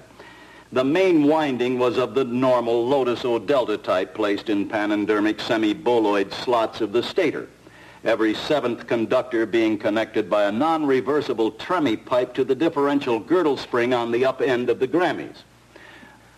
The 0.73 0.85
main 0.85 1.25
winding 1.25 1.79
was 1.79 1.97
of 1.97 2.15
the 2.15 2.25
normal 2.25 2.87
Lotus 2.87 3.25
O 3.25 3.39
delta 3.39 3.79
type 3.79 4.13
placed 4.13 4.51
in 4.51 4.69
panendermic 4.69 5.41
semi-boloid 5.41 6.33
slots 6.33 6.81
of 6.81 6.93
the 6.93 7.03
stator. 7.03 7.49
every 8.05 8.35
seventh 8.35 8.87
conductor 8.87 9.47
being 9.47 9.79
connected 9.79 10.29
by 10.29 10.45
a 10.45 10.53
non-reversible 10.53 11.53
Tremie 11.53 11.97
pipe 11.97 12.35
to 12.35 12.45
the 12.45 12.55
differential 12.55 13.19
girdle 13.19 13.57
spring 13.57 13.95
on 13.95 14.11
the 14.11 14.25
up 14.25 14.43
end 14.43 14.69
of 14.69 14.79
the 14.79 14.89
Grammys. 14.89 15.37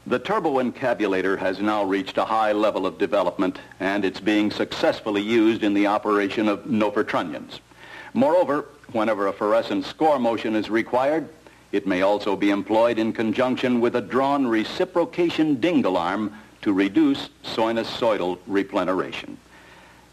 The 0.09 0.21
turboencabulator 0.21 1.37
has 1.39 1.59
now 1.59 1.83
reached 1.83 2.17
a 2.17 2.25
high 2.25 2.53
level 2.53 2.87
of 2.87 2.97
development, 2.97 3.59
and 3.81 4.05
it's 4.05 4.21
being 4.21 4.53
successfully 4.53 5.21
used 5.21 5.65
in 5.65 5.75
the 5.75 5.89
operation 5.89 6.49
of 6.49 6.61
novertrunnions. 6.65 7.59
Moreover, 8.15 8.67
whenever 8.93 9.27
a 9.27 9.33
fluorescent 9.33 9.85
score 9.85 10.21
motion 10.21 10.55
is 10.55 10.71
required, 10.71 11.29
it 11.73 11.89
may 11.89 12.03
also 12.03 12.37
be 12.37 12.51
employed 12.51 13.01
in 13.01 13.13
conjunction 13.13 13.81
with 13.81 13.97
a 13.97 14.01
drawn 14.01 14.47
reciprocation 14.47 15.57
dingle 15.57 15.97
arm 15.97 16.33
to 16.63 16.73
reduce 16.73 17.29
sinusoidal 17.43 18.39
replenisation. 18.49 19.37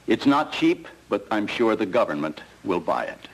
It's 0.08 0.26
not 0.26 0.52
cheap, 0.52 0.88
but 1.08 1.28
I'm 1.30 1.46
sure 1.46 1.76
the 1.76 1.86
government 1.86 2.42
will 2.64 2.80
buy 2.80 3.06
it. 3.06 3.30